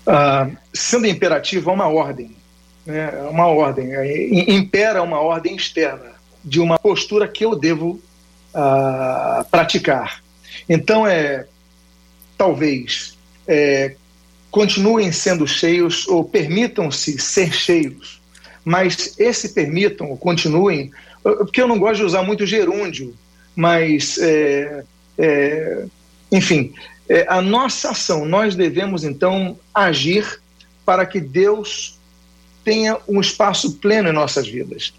Ah, 0.07 0.49
sendo 0.73 1.07
imperativo, 1.07 1.69
há 1.69 1.73
uma 1.73 1.87
ordem, 1.87 2.35
né? 2.85 3.11
uma 3.29 3.47
ordem, 3.47 3.93
é, 3.93 4.51
impera 4.51 5.01
uma 5.01 5.19
ordem 5.19 5.55
externa 5.55 6.13
de 6.43 6.59
uma 6.59 6.77
postura 6.77 7.27
que 7.27 7.43
eu 7.43 7.55
devo 7.55 7.99
ah, 8.53 9.45
praticar. 9.49 10.23
Então, 10.69 11.05
é 11.05 11.45
talvez 12.37 13.17
é, 13.47 13.95
continuem 14.51 15.11
sendo 15.11 15.47
cheios 15.47 16.07
ou 16.07 16.23
permitam-se 16.23 17.17
ser 17.19 17.53
cheios, 17.53 18.21
mas 18.63 19.15
esse 19.19 19.49
permitam 19.49 20.09
ou 20.09 20.17
continuem, 20.17 20.91
porque 21.21 21.61
eu 21.61 21.67
não 21.67 21.79
gosto 21.79 21.97
de 21.97 22.05
usar 22.05 22.23
muito 22.23 22.45
gerúndio, 22.45 23.15
mas, 23.55 24.17
é, 24.17 24.83
é, 25.17 25.85
enfim, 26.31 26.73
é, 27.07 27.25
a 27.27 27.41
nossa 27.41 27.91
ação, 27.91 28.25
nós 28.25 28.55
devemos 28.55 29.03
então 29.03 29.57
agir 29.73 30.39
para 30.85 31.05
que 31.05 31.19
Deus 31.19 31.99
tenha 32.63 32.97
um 33.07 33.21
espaço 33.21 33.73
pleno 33.73 34.09
em 34.09 34.13
nossas 34.13 34.47
vidas. 34.47 34.93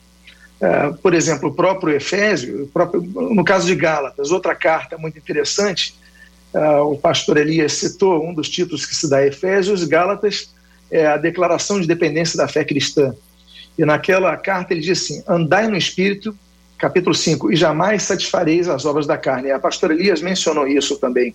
É, 0.60 0.90
por 1.02 1.12
exemplo, 1.12 1.50
o 1.50 1.54
próprio 1.54 1.94
Efésio, 1.94 2.64
o 2.64 2.68
próprio, 2.68 3.02
no 3.02 3.44
caso 3.44 3.66
de 3.66 3.74
Gálatas, 3.74 4.30
outra 4.30 4.54
carta 4.54 4.96
muito 4.96 5.18
interessante, 5.18 5.94
uh, 6.54 6.80
o 6.90 6.96
pastor 6.96 7.36
Elias 7.36 7.72
citou 7.74 8.26
um 8.26 8.32
dos 8.32 8.48
títulos 8.48 8.86
que 8.86 8.94
se 8.94 9.10
dá 9.10 9.18
a 9.18 9.26
Efésios, 9.26 9.84
Gálatas, 9.84 10.54
é 10.90 11.06
a 11.06 11.16
declaração 11.16 11.80
de 11.80 11.86
dependência 11.86 12.38
da 12.38 12.48
fé 12.48 12.64
cristã. 12.64 13.14
E 13.76 13.84
naquela 13.84 14.34
carta 14.36 14.72
ele 14.72 14.80
diz 14.80 15.02
assim: 15.02 15.22
andai 15.28 15.66
no 15.66 15.76
espírito, 15.76 16.36
capítulo 16.78 17.14
5, 17.14 17.52
e 17.52 17.56
jamais 17.56 18.04
satisfareis 18.04 18.68
as 18.68 18.84
obras 18.86 19.06
da 19.06 19.18
carne. 19.18 19.50
A 19.50 19.58
pastora 19.58 19.92
Elias 19.92 20.22
mencionou 20.22 20.66
isso 20.66 20.96
também. 20.98 21.34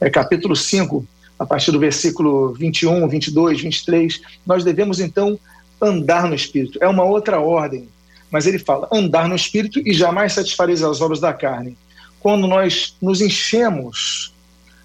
É, 0.00 0.10
capítulo 0.10 0.54
5, 0.54 1.06
a 1.38 1.46
partir 1.46 1.72
do 1.72 1.78
versículo 1.78 2.52
21, 2.54 3.08
22, 3.08 3.60
23, 3.60 4.20
nós 4.46 4.64
devemos 4.64 5.00
então 5.00 5.38
andar 5.80 6.28
no 6.28 6.34
espírito. 6.34 6.78
É 6.82 6.88
uma 6.88 7.04
outra 7.04 7.40
ordem, 7.40 7.88
mas 8.30 8.46
ele 8.46 8.58
fala 8.58 8.88
andar 8.92 9.28
no 9.28 9.36
espírito 9.36 9.80
e 9.86 9.92
jamais 9.92 10.32
satisfareis 10.32 10.82
as 10.82 11.00
obras 11.00 11.20
da 11.20 11.32
carne. 11.32 11.76
Quando 12.20 12.46
nós 12.46 12.96
nos 13.00 13.20
enchemos 13.20 14.34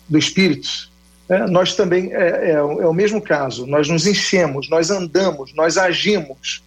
do 0.07 0.17
Espírito, 0.17 0.91
é, 1.29 1.47
nós 1.47 1.75
também 1.75 2.13
é, 2.13 2.19
é, 2.19 2.51
é, 2.51 2.61
o 2.61 2.93
mesmo 2.93 3.21
caso. 3.21 3.65
Nós 3.65 3.87
nos 3.87 4.05
enchemos, 4.05 4.69
nós 4.69 4.91
andamos, 4.91 5.53
nós 5.55 5.77
agimos. 5.77 6.61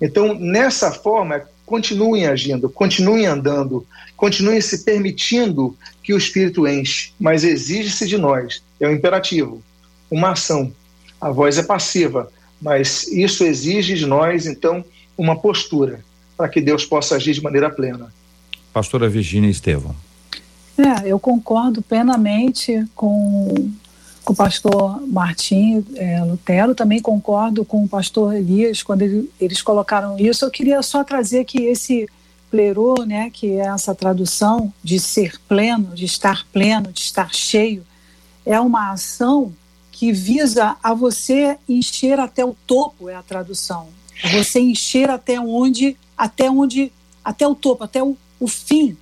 Então, 0.00 0.34
nessa 0.34 0.92
forma, 0.92 1.42
continuem 1.66 2.26
agindo, 2.26 2.70
continuem 2.70 3.26
andando, 3.26 3.84
continuem 4.16 4.60
se 4.60 4.84
permitindo 4.84 5.76
que 6.02 6.14
o 6.14 6.16
Espírito 6.16 6.66
enche, 6.66 7.12
mas 7.18 7.42
exige-se 7.42 8.06
de 8.06 8.16
nós, 8.16 8.62
é 8.80 8.88
um 8.88 8.92
imperativo, 8.92 9.60
uma 10.08 10.30
ação. 10.30 10.72
A 11.20 11.30
voz 11.30 11.58
é 11.58 11.62
passiva, 11.64 12.30
mas 12.62 13.06
isso 13.08 13.44
exige 13.44 13.96
de 13.96 14.06
nós, 14.06 14.46
então, 14.46 14.84
uma 15.18 15.36
postura 15.36 16.04
para 16.36 16.48
que 16.48 16.60
Deus 16.60 16.84
possa 16.84 17.16
agir 17.16 17.32
de 17.32 17.42
maneira 17.42 17.68
plena. 17.68 18.12
Pastora 18.72 19.08
Virginia 19.08 19.50
Estevão. 19.50 19.96
É, 20.78 21.08
eu 21.08 21.18
concordo 21.18 21.80
plenamente 21.80 22.84
com, 22.94 23.70
com 24.26 24.32
o 24.32 24.36
pastor 24.36 25.00
Martim 25.06 25.86
é, 25.94 26.20
Lutero, 26.24 26.74
também 26.74 27.00
concordo 27.00 27.64
com 27.64 27.84
o 27.84 27.88
pastor 27.88 28.34
Elias 28.34 28.82
quando 28.82 29.02
ele, 29.02 29.30
eles 29.40 29.62
colocaram 29.62 30.18
isso. 30.18 30.44
Eu 30.44 30.50
queria 30.50 30.82
só 30.82 31.04
trazer 31.04 31.44
que 31.44 31.62
esse 31.62 32.08
plerô, 32.50 33.04
né, 33.04 33.30
que 33.30 33.52
é 33.52 33.66
essa 33.66 33.94
tradução 33.94 34.72
de 34.82 34.98
ser 34.98 35.40
pleno, 35.48 35.94
de 35.94 36.04
estar 36.04 36.44
pleno, 36.52 36.92
de 36.92 37.02
estar 37.02 37.32
cheio, 37.32 37.86
é 38.44 38.58
uma 38.58 38.90
ação 38.90 39.54
que 39.92 40.10
visa 40.10 40.76
a 40.82 40.92
você 40.92 41.56
encher 41.68 42.18
até 42.18 42.44
o 42.44 42.56
topo, 42.66 43.08
é 43.08 43.14
a 43.14 43.22
tradução. 43.22 43.86
Você 44.32 44.58
encher 44.58 45.08
até 45.08 45.38
onde, 45.38 45.96
até 46.18 46.50
onde, 46.50 46.92
até 47.24 47.46
o 47.46 47.54
topo, 47.54 47.84
até 47.84 48.02
o, 48.02 48.16
o 48.40 48.48
fim 48.48 48.96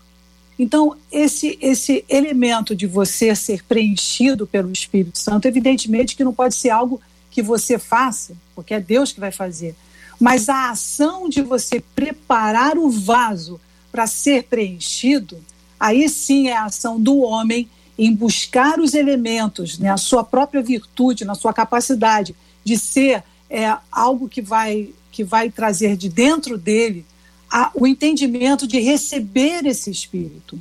então, 0.58 0.96
esse, 1.10 1.58
esse 1.60 2.04
elemento 2.08 2.76
de 2.76 2.86
você 2.86 3.34
ser 3.34 3.64
preenchido 3.64 4.46
pelo 4.46 4.70
Espírito 4.70 5.18
Santo, 5.18 5.46
evidentemente 5.46 6.14
que 6.14 6.24
não 6.24 6.32
pode 6.32 6.54
ser 6.54 6.70
algo 6.70 7.00
que 7.30 7.42
você 7.42 7.78
faça, 7.78 8.36
porque 8.54 8.74
é 8.74 8.80
Deus 8.80 9.12
que 9.12 9.18
vai 9.18 9.32
fazer, 9.32 9.74
mas 10.20 10.48
a 10.48 10.70
ação 10.70 11.28
de 11.28 11.42
você 11.42 11.82
preparar 11.94 12.78
o 12.78 12.88
vaso 12.88 13.60
para 13.90 14.06
ser 14.06 14.44
preenchido, 14.44 15.42
aí 15.78 16.08
sim 16.08 16.48
é 16.48 16.56
a 16.56 16.66
ação 16.66 17.00
do 17.00 17.18
homem 17.18 17.68
em 17.98 18.14
buscar 18.14 18.78
os 18.78 18.94
elementos, 18.94 19.78
né, 19.78 19.90
a 19.90 19.96
sua 19.96 20.22
própria 20.22 20.62
virtude, 20.62 21.24
na 21.24 21.34
sua 21.34 21.52
capacidade 21.52 22.34
de 22.64 22.78
ser 22.78 23.24
é, 23.50 23.76
algo 23.90 24.28
que 24.28 24.40
vai, 24.40 24.90
que 25.10 25.24
vai 25.24 25.50
trazer 25.50 25.96
de 25.96 26.08
dentro 26.08 26.56
dele 26.56 27.04
a, 27.50 27.70
o 27.74 27.86
entendimento 27.86 28.66
de 28.66 28.80
receber 28.80 29.66
esse 29.66 29.90
espírito. 29.90 30.58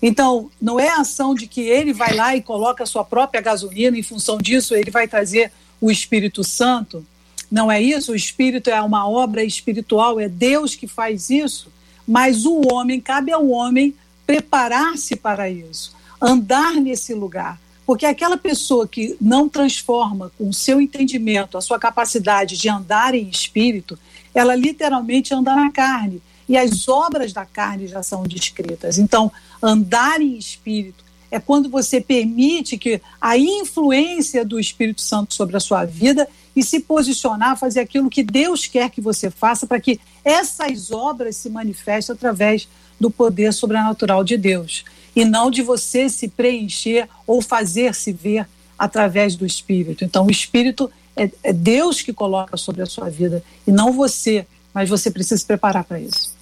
Então, 0.00 0.50
não 0.60 0.78
é 0.78 0.88
a 0.88 1.00
ação 1.00 1.34
de 1.34 1.46
que 1.46 1.62
ele 1.62 1.92
vai 1.92 2.14
lá 2.14 2.36
e 2.36 2.42
coloca 2.42 2.84
a 2.84 2.86
sua 2.86 3.04
própria 3.04 3.40
gasolina, 3.40 3.98
em 3.98 4.02
função 4.02 4.38
disso 4.38 4.74
ele 4.74 4.90
vai 4.90 5.08
trazer 5.08 5.50
o 5.80 5.90
Espírito 5.90 6.44
Santo. 6.44 7.04
Não 7.50 7.70
é 7.70 7.80
isso, 7.80 8.12
o 8.12 8.16
Espírito 8.16 8.68
é 8.68 8.80
uma 8.82 9.08
obra 9.08 9.42
espiritual, 9.42 10.20
é 10.20 10.28
Deus 10.28 10.74
que 10.74 10.86
faz 10.86 11.30
isso, 11.30 11.72
mas 12.06 12.44
o 12.44 12.60
homem, 12.72 13.00
cabe 13.00 13.32
ao 13.32 13.48
homem 13.48 13.94
preparar-se 14.26 15.16
para 15.16 15.48
isso, 15.48 15.94
andar 16.20 16.74
nesse 16.74 17.14
lugar. 17.14 17.58
Porque 17.86 18.04
aquela 18.04 18.36
pessoa 18.36 18.86
que 18.88 19.16
não 19.20 19.48
transforma 19.48 20.32
com 20.36 20.48
o 20.48 20.52
seu 20.52 20.80
entendimento, 20.80 21.56
a 21.56 21.60
sua 21.60 21.78
capacidade 21.78 22.58
de 22.58 22.68
andar 22.68 23.14
em 23.14 23.28
espírito, 23.28 23.96
ela 24.36 24.54
literalmente 24.54 25.32
anda 25.32 25.56
na 25.56 25.72
carne. 25.72 26.20
E 26.46 26.56
as 26.56 26.86
obras 26.88 27.32
da 27.32 27.46
carne 27.46 27.88
já 27.88 28.02
são 28.02 28.22
descritas. 28.22 28.98
Então, 28.98 29.32
andar 29.62 30.20
em 30.20 30.36
espírito 30.36 31.04
é 31.30 31.40
quando 31.40 31.68
você 31.68 32.00
permite 32.00 32.78
que 32.78 33.00
a 33.20 33.36
influência 33.36 34.44
do 34.44 34.60
Espírito 34.60 35.00
Santo 35.00 35.34
sobre 35.34 35.56
a 35.56 35.60
sua 35.60 35.84
vida 35.84 36.28
e 36.54 36.62
se 36.62 36.80
posicionar, 36.80 37.58
fazer 37.58 37.80
aquilo 37.80 38.10
que 38.10 38.22
Deus 38.22 38.66
quer 38.66 38.90
que 38.90 39.00
você 39.00 39.30
faça 39.30 39.66
para 39.66 39.80
que 39.80 39.98
essas 40.24 40.92
obras 40.92 41.36
se 41.36 41.50
manifestem 41.50 42.14
através 42.14 42.68
do 43.00 43.10
poder 43.10 43.52
sobrenatural 43.52 44.22
de 44.22 44.36
Deus 44.36 44.84
e 45.14 45.24
não 45.24 45.50
de 45.50 45.62
você 45.62 46.08
se 46.08 46.28
preencher 46.28 47.08
ou 47.26 47.42
fazer 47.42 47.94
se 47.94 48.12
ver 48.12 48.46
através 48.78 49.34
do 49.34 49.46
Espírito. 49.46 50.04
Então, 50.04 50.26
o 50.26 50.30
Espírito 50.30 50.90
é, 51.16 51.30
é 51.42 51.52
Deus 51.52 52.02
que 52.02 52.12
coloca 52.12 52.56
sobre 52.56 52.82
a 52.82 52.86
sua 52.86 53.08
vida 53.08 53.42
e 53.66 53.72
não 53.72 53.92
você, 53.92 54.46
mas 54.74 54.88
você 54.88 55.10
precisa 55.10 55.38
se 55.38 55.46
preparar 55.46 55.84
para 55.84 55.98
isso. 55.98 56.36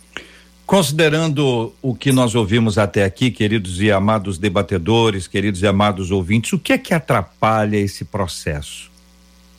Considerando 0.67 1.75
o 1.83 1.95
que 1.95 2.11
nós 2.11 2.35
ouvimos 2.35 2.79
até 2.79 3.05
aqui, 3.05 3.31
queridos 3.31 3.83
e 3.83 3.93
amados 3.93 4.39
debatedores, 4.39 5.27
queridos 5.27 5.63
e 5.63 5.67
amados 5.67 6.11
ouvintes, 6.11 6.55
o 6.55 6.59
que 6.59 6.73
é 6.73 6.79
que 6.79 6.95
atrapalha 6.95 7.77
esse 7.77 8.05
processo? 8.05 8.91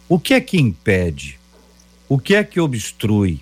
O 0.09 0.19
que 0.19 0.33
é 0.33 0.41
que 0.41 0.57
impede? 0.57 1.39
O 2.09 2.17
que 2.17 2.35
é 2.35 2.43
que 2.43 2.59
obstrui? 2.59 3.39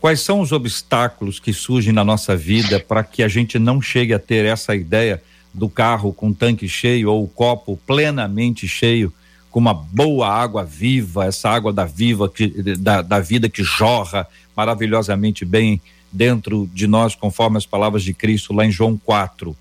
Quais 0.00 0.20
são 0.20 0.40
os 0.40 0.52
obstáculos 0.52 1.38
que 1.38 1.52
surgem 1.52 1.92
na 1.92 2.04
nossa 2.04 2.36
vida 2.36 2.80
para 2.80 3.04
que 3.04 3.22
a 3.22 3.28
gente 3.28 3.58
não 3.58 3.82
chegue 3.82 4.14
a 4.14 4.18
ter 4.18 4.44
essa 4.44 4.74
ideia 4.74 5.22
do 5.52 5.68
carro 5.68 6.12
com 6.12 6.32
tanque 6.32 6.68
cheio 6.68 7.10
ou 7.10 7.24
o 7.24 7.28
copo 7.28 7.76
plenamente 7.86 8.66
cheio 8.68 9.12
com 9.50 9.58
uma 9.58 9.74
boa 9.74 10.28
água 10.28 10.64
viva, 10.64 11.26
essa 11.26 11.50
água 11.50 11.72
da 11.72 11.84
viva 11.84 12.28
que, 12.28 12.48
da, 12.76 13.02
da 13.02 13.20
vida 13.20 13.48
que 13.48 13.62
jorra 13.62 14.26
maravilhosamente 14.56 15.44
bem 15.44 15.80
dentro 16.12 16.68
de 16.72 16.86
nós, 16.86 17.14
conforme 17.14 17.56
as 17.56 17.66
palavras 17.66 18.02
de 18.02 18.14
Cristo 18.14 18.52
lá 18.52 18.64
em 18.64 18.70
João 18.70 18.96
4. 18.96 19.56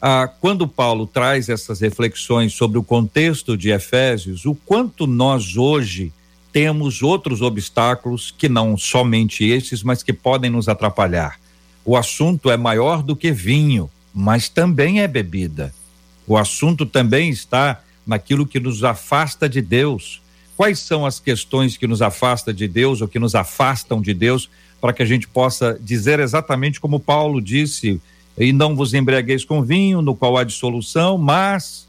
Ah, 0.00 0.28
quando 0.40 0.68
Paulo 0.68 1.06
traz 1.06 1.48
essas 1.48 1.80
reflexões 1.80 2.52
sobre 2.52 2.78
o 2.78 2.82
contexto 2.82 3.56
de 3.56 3.70
Efésios, 3.70 4.44
o 4.44 4.54
quanto 4.54 5.06
nós 5.06 5.56
hoje 5.56 6.12
temos 6.52 7.02
outros 7.02 7.42
obstáculos 7.42 8.30
que 8.30 8.48
não 8.48 8.76
somente 8.76 9.44
esses, 9.44 9.82
mas 9.82 10.02
que 10.02 10.12
podem 10.12 10.50
nos 10.50 10.68
atrapalhar. 10.68 11.38
O 11.84 11.96
assunto 11.96 12.50
é 12.50 12.56
maior 12.56 13.02
do 13.02 13.16
que 13.16 13.32
vinho, 13.32 13.90
mas 14.14 14.48
também 14.48 15.00
é 15.00 15.08
bebida. 15.08 15.74
O 16.26 16.36
assunto 16.36 16.86
também 16.86 17.30
está 17.30 17.82
naquilo 18.06 18.46
que 18.46 18.60
nos 18.60 18.84
afasta 18.84 19.48
de 19.48 19.60
Deus. 19.60 20.20
Quais 20.56 20.78
são 20.78 21.04
as 21.04 21.18
questões 21.18 21.76
que 21.76 21.86
nos 21.86 22.00
afastam 22.00 22.54
de 22.54 22.68
Deus 22.68 23.00
ou 23.00 23.08
que 23.08 23.18
nos 23.18 23.34
afastam 23.34 24.00
de 24.00 24.14
Deus, 24.14 24.48
para 24.80 24.92
que 24.92 25.02
a 25.02 25.06
gente 25.06 25.26
possa 25.26 25.78
dizer 25.80 26.20
exatamente 26.20 26.80
como 26.80 27.00
Paulo 27.00 27.40
disse: 27.40 28.00
e 28.38 28.52
não 28.52 28.74
vos 28.74 28.94
embriagueis 28.94 29.44
com 29.44 29.62
vinho, 29.62 30.02
no 30.02 30.14
qual 30.14 30.36
há 30.36 30.44
dissolução, 30.44 31.16
mas 31.16 31.86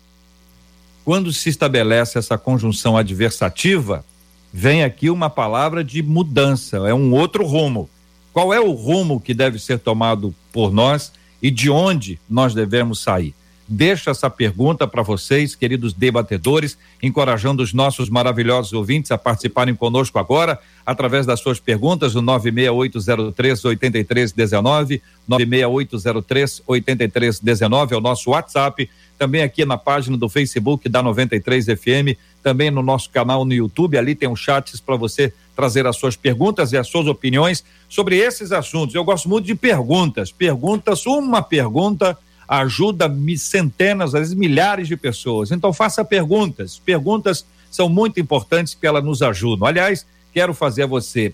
quando 1.04 1.32
se 1.32 1.50
estabelece 1.50 2.18
essa 2.18 2.38
conjunção 2.38 2.98
adversativa, 2.98 4.04
vem 4.52 4.84
aqui 4.84 5.10
uma 5.10 5.30
palavra 5.30 5.84
de 5.84 6.02
mudança, 6.02 6.78
é 6.88 6.94
um 6.94 7.14
outro 7.14 7.46
rumo. 7.46 7.90
Qual 8.34 8.54
é 8.54 8.60
o 8.60 8.72
rumo 8.72 9.20
que 9.20 9.34
deve 9.34 9.60
ser 9.60 9.80
tomado 9.80 10.34
por 10.52 10.72
nós 10.72 11.12
e 11.42 11.52
de 11.52 11.70
onde 11.70 12.20
nós 12.30 12.54
devemos 12.54 13.00
sair? 13.00 13.34
Deixa 13.68 14.12
essa 14.12 14.30
pergunta 14.30 14.88
para 14.88 15.02
vocês, 15.02 15.56
queridos 15.56 15.92
debatedores, 15.92 16.78
encorajando 17.02 17.64
os 17.64 17.74
nossos 17.74 18.12
maravilhosos 18.12 18.74
ouvintes 18.74 19.10
a 19.10 19.18
participarem 19.18 19.74
conosco 19.74 20.20
agora, 20.20 20.60
através 20.86 21.26
das 21.26 21.40
suas 21.40 21.60
perguntas, 21.60 22.14
no 22.14 22.22
96803 22.22 23.66
8319, 23.66 25.02
96803 25.28 26.62
8319 26.68 27.96
é 27.96 27.98
o 27.98 28.02
nosso 28.02 28.30
WhatsApp, 28.30 28.88
também 29.18 29.42
aqui 29.42 29.66
na 29.66 29.78
página 29.78 30.16
do 30.16 30.30
Facebook 30.30 30.88
da 30.88 31.02
93 31.02 31.66
FM, 31.66 32.16
também 32.44 32.70
no 32.70 32.84
nosso 32.84 33.10
canal 33.10 33.44
no 33.46 33.54
YouTube, 33.54 33.98
ali 33.98 34.14
tem 34.14 34.30
um 34.30 34.36
chats 34.36 34.80
para 34.80 34.96
você 34.96 35.34
trazer 35.56 35.88
as 35.88 35.96
suas 35.98 36.16
perguntas 36.16 36.72
e 36.72 36.78
as 36.78 36.88
suas 36.88 37.08
opiniões 37.08 37.64
sobre 37.90 38.18
esses 38.18 38.52
assuntos. 38.52 38.94
Eu 38.94 39.04
gosto 39.04 39.28
muito 39.28 39.46
de 39.46 39.56
perguntas, 39.56 40.32
perguntas, 40.32 41.08
uma 41.08 41.42
pergunta 41.42 42.16
ajuda 42.48 43.12
centenas, 43.38 44.14
às 44.14 44.22
vezes 44.22 44.34
milhares 44.34 44.88
de 44.88 44.96
pessoas. 44.96 45.52
Então 45.52 45.74
faça 45.74 46.04
perguntas. 46.04 46.82
Perguntas 46.84 47.46
são 47.70 47.90
muito 47.90 48.20
importantes 48.20 48.74
porque 48.74 48.88
elas 48.88 49.04
nos 49.04 49.22
ajudam. 49.22 49.68
Aliás, 49.68 50.06
quero 50.34 50.54
fazer 50.54 50.84
a 50.84 50.88
você 50.88 51.34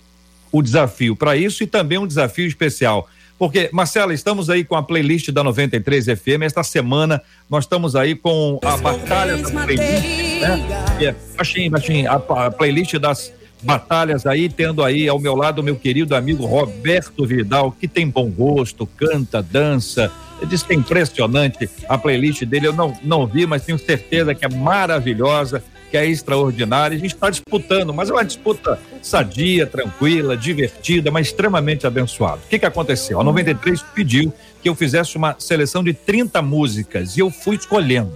o 0.50 0.62
desafio 0.62 1.16
para 1.16 1.36
isso 1.36 1.62
e 1.62 1.66
também 1.66 1.98
um 1.98 2.06
desafio 2.06 2.46
especial. 2.46 3.08
Porque, 3.38 3.70
Marcela, 3.72 4.14
estamos 4.14 4.48
aí 4.48 4.62
com 4.64 4.76
a 4.76 4.82
playlist 4.82 5.30
da 5.30 5.42
93 5.42 6.04
FM. 6.04 6.42
Esta 6.42 6.62
semana 6.62 7.20
nós 7.50 7.64
estamos 7.64 7.96
aí 7.96 8.14
com 8.14 8.60
a 8.62 8.76
Batalha 8.76 9.36
da 9.36 9.50
Playlist, 9.50 10.40
né? 10.40 10.96
É, 11.00 11.14
baixinho, 11.36 11.70
baixinho, 11.70 12.10
a, 12.10 12.46
a 12.46 12.50
playlist 12.50 12.94
das 12.98 13.32
batalhas 13.62 14.26
aí, 14.26 14.48
tendo 14.48 14.82
aí 14.82 15.08
ao 15.08 15.18
meu 15.18 15.34
lado 15.34 15.60
o 15.60 15.64
meu 15.64 15.76
querido 15.76 16.14
amigo 16.14 16.44
Roberto 16.44 17.24
Vidal, 17.24 17.72
que 17.72 17.88
tem 17.88 18.08
bom 18.08 18.30
gosto, 18.30 18.86
canta, 18.86 19.42
dança, 19.42 20.12
Diz 20.46 20.62
que 20.62 20.72
é 20.72 20.76
impressionante 20.76 21.68
a 21.88 21.96
playlist 21.96 22.44
dele. 22.44 22.68
Eu 22.68 22.72
não, 22.72 22.96
não 23.02 23.26
vi, 23.26 23.46
mas 23.46 23.64
tenho 23.64 23.78
certeza 23.78 24.34
que 24.34 24.44
é 24.44 24.48
maravilhosa, 24.48 25.62
que 25.90 25.96
é 25.96 26.06
extraordinária. 26.06 26.96
A 26.96 27.00
gente 27.00 27.14
está 27.14 27.28
disputando, 27.28 27.92
mas 27.92 28.08
é 28.08 28.12
uma 28.12 28.24
disputa 28.24 28.78
sadia, 29.02 29.66
tranquila, 29.66 30.36
divertida, 30.36 31.10
mas 31.10 31.28
extremamente 31.28 31.86
abençoada. 31.86 32.40
O 32.44 32.48
que, 32.48 32.58
que 32.58 32.66
aconteceu? 32.66 33.20
A 33.20 33.24
93 33.24 33.82
pediu 33.94 34.32
que 34.62 34.68
eu 34.68 34.74
fizesse 34.74 35.16
uma 35.16 35.36
seleção 35.38 35.84
de 35.84 35.92
30 35.92 36.40
músicas 36.40 37.16
e 37.16 37.20
eu 37.20 37.30
fui 37.30 37.56
escolhendo. 37.56 38.12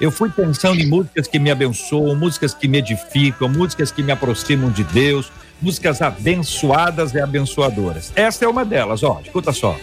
Eu 0.00 0.12
fui 0.12 0.30
pensando 0.30 0.80
em 0.80 0.86
músicas 0.86 1.26
que 1.26 1.40
me 1.40 1.50
abençoam, 1.50 2.14
músicas 2.14 2.54
que 2.54 2.68
me 2.68 2.78
edificam, 2.78 3.48
músicas 3.48 3.90
que 3.90 4.00
me 4.00 4.12
aproximam 4.12 4.70
de 4.70 4.84
Deus, 4.84 5.32
músicas 5.60 6.00
abençoadas 6.00 7.14
e 7.14 7.20
abençoadoras. 7.20 8.12
Essa 8.14 8.44
é 8.44 8.48
uma 8.48 8.64
delas, 8.64 9.02
ó, 9.02 9.20
escuta 9.24 9.52
só. 9.52 9.76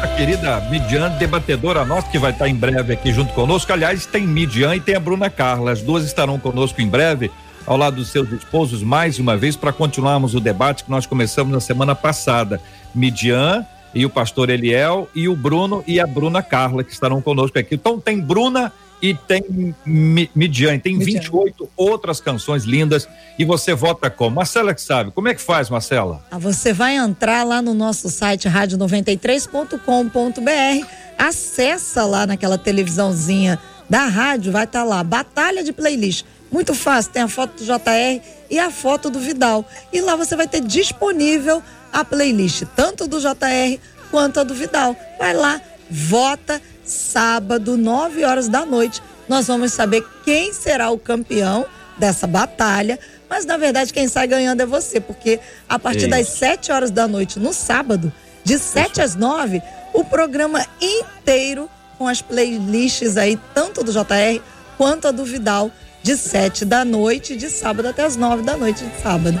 Nossa 0.00 0.16
querida 0.16 0.58
Midian, 0.70 1.10
debatedora 1.10 1.84
nossa, 1.84 2.08
que 2.08 2.18
vai 2.18 2.30
estar 2.30 2.48
em 2.48 2.54
breve 2.54 2.94
aqui 2.94 3.12
junto 3.12 3.34
conosco. 3.34 3.70
Aliás, 3.70 4.06
tem 4.06 4.26
Midian 4.26 4.74
e 4.74 4.80
tem 4.80 4.94
a 4.94 5.00
Bruna 5.00 5.28
Carla. 5.28 5.72
As 5.72 5.82
duas 5.82 6.04
estarão 6.04 6.38
conosco 6.38 6.80
em 6.80 6.88
breve, 6.88 7.30
ao 7.66 7.76
lado 7.76 7.96
dos 7.96 8.08
seus 8.08 8.32
esposos, 8.32 8.82
mais 8.82 9.18
uma 9.18 9.36
vez, 9.36 9.56
para 9.56 9.74
continuarmos 9.74 10.34
o 10.34 10.40
debate 10.40 10.84
que 10.84 10.90
nós 10.90 11.04
começamos 11.04 11.52
na 11.52 11.60
semana 11.60 11.94
passada. 11.94 12.62
Midian 12.94 13.66
e 13.94 14.06
o 14.06 14.10
pastor 14.10 14.48
Eliel 14.48 15.06
e 15.14 15.28
o 15.28 15.36
Bruno 15.36 15.84
e 15.86 16.00
a 16.00 16.06
Bruna 16.06 16.42
Carla, 16.42 16.82
que 16.82 16.92
estarão 16.92 17.20
conosco 17.20 17.58
aqui. 17.58 17.74
Então 17.74 18.00
tem 18.00 18.18
Bruna 18.18 18.72
e 19.02 19.14
tem 19.14 19.74
Midian, 19.86 20.78
tem 20.78 20.96
Midian. 20.96 21.20
28 21.20 21.70
outras 21.76 22.20
canções 22.20 22.64
lindas 22.64 23.08
e 23.38 23.44
você 23.44 23.74
vota 23.74 24.10
como? 24.10 24.36
Marcela 24.36 24.74
que 24.74 24.82
sabe, 24.82 25.10
como 25.10 25.28
é 25.28 25.34
que 25.34 25.40
faz, 25.40 25.70
Marcela? 25.70 26.22
Ah, 26.30 26.38
você 26.38 26.72
vai 26.72 26.96
entrar 26.96 27.44
lá 27.44 27.62
no 27.62 27.72
nosso 27.72 28.10
site 28.10 28.48
rádio93.com.br, 28.48 30.86
acessa 31.16 32.04
lá 32.04 32.26
naquela 32.26 32.58
televisãozinha 32.58 33.58
da 33.88 34.06
rádio, 34.06 34.52
vai 34.52 34.64
estar 34.64 34.80
tá 34.80 34.84
lá, 34.84 35.02
batalha 35.02 35.64
de 35.64 35.72
playlist. 35.72 36.26
Muito 36.52 36.74
fácil, 36.74 37.12
tem 37.12 37.22
a 37.22 37.28
foto 37.28 37.58
do 37.58 37.64
JR 37.64 38.20
e 38.50 38.58
a 38.58 38.70
foto 38.70 39.08
do 39.08 39.20
Vidal. 39.20 39.64
E 39.92 40.00
lá 40.00 40.16
você 40.16 40.36
vai 40.36 40.48
ter 40.48 40.60
disponível 40.60 41.62
a 41.92 42.04
playlist, 42.04 42.64
tanto 42.76 43.06
do 43.06 43.20
JR 43.20 43.78
quanto 44.10 44.40
a 44.40 44.44
do 44.44 44.54
Vidal. 44.54 44.96
Vai 45.18 45.32
lá, 45.32 45.60
vota 45.88 46.60
sábado, 46.90 47.76
9 47.76 48.24
horas 48.24 48.48
da 48.48 48.66
noite, 48.66 49.00
nós 49.28 49.46
vamos 49.46 49.72
saber 49.72 50.04
quem 50.24 50.52
será 50.52 50.90
o 50.90 50.98
campeão 50.98 51.64
dessa 51.96 52.26
batalha. 52.26 52.98
Mas 53.28 53.46
na 53.46 53.56
verdade, 53.56 53.92
quem 53.92 54.08
sai 54.08 54.26
ganhando 54.26 54.60
é 54.60 54.66
você, 54.66 55.00
porque 55.00 55.38
a 55.68 55.78
partir 55.78 56.00
Isso. 56.00 56.10
das 56.10 56.28
7 56.28 56.72
horas 56.72 56.90
da 56.90 57.06
noite 57.06 57.38
no 57.38 57.52
sábado, 57.52 58.12
de 58.42 58.58
7 58.58 58.92
Isso. 58.92 59.02
às 59.02 59.14
9, 59.14 59.62
o 59.92 60.04
programa 60.04 60.66
inteiro 60.80 61.70
com 61.96 62.08
as 62.08 62.22
playlists 62.22 63.16
aí, 63.16 63.38
tanto 63.54 63.84
do 63.84 63.92
JR 63.92 64.40
quanto 64.76 65.06
a 65.06 65.10
do 65.10 65.24
Vidal, 65.24 65.70
de 66.02 66.16
7 66.16 66.64
da 66.64 66.84
noite, 66.84 67.36
de 67.36 67.50
sábado 67.50 67.88
até 67.88 68.04
as 68.04 68.16
9 68.16 68.42
da 68.42 68.56
noite 68.56 68.84
de 68.84 69.02
sábado. 69.02 69.40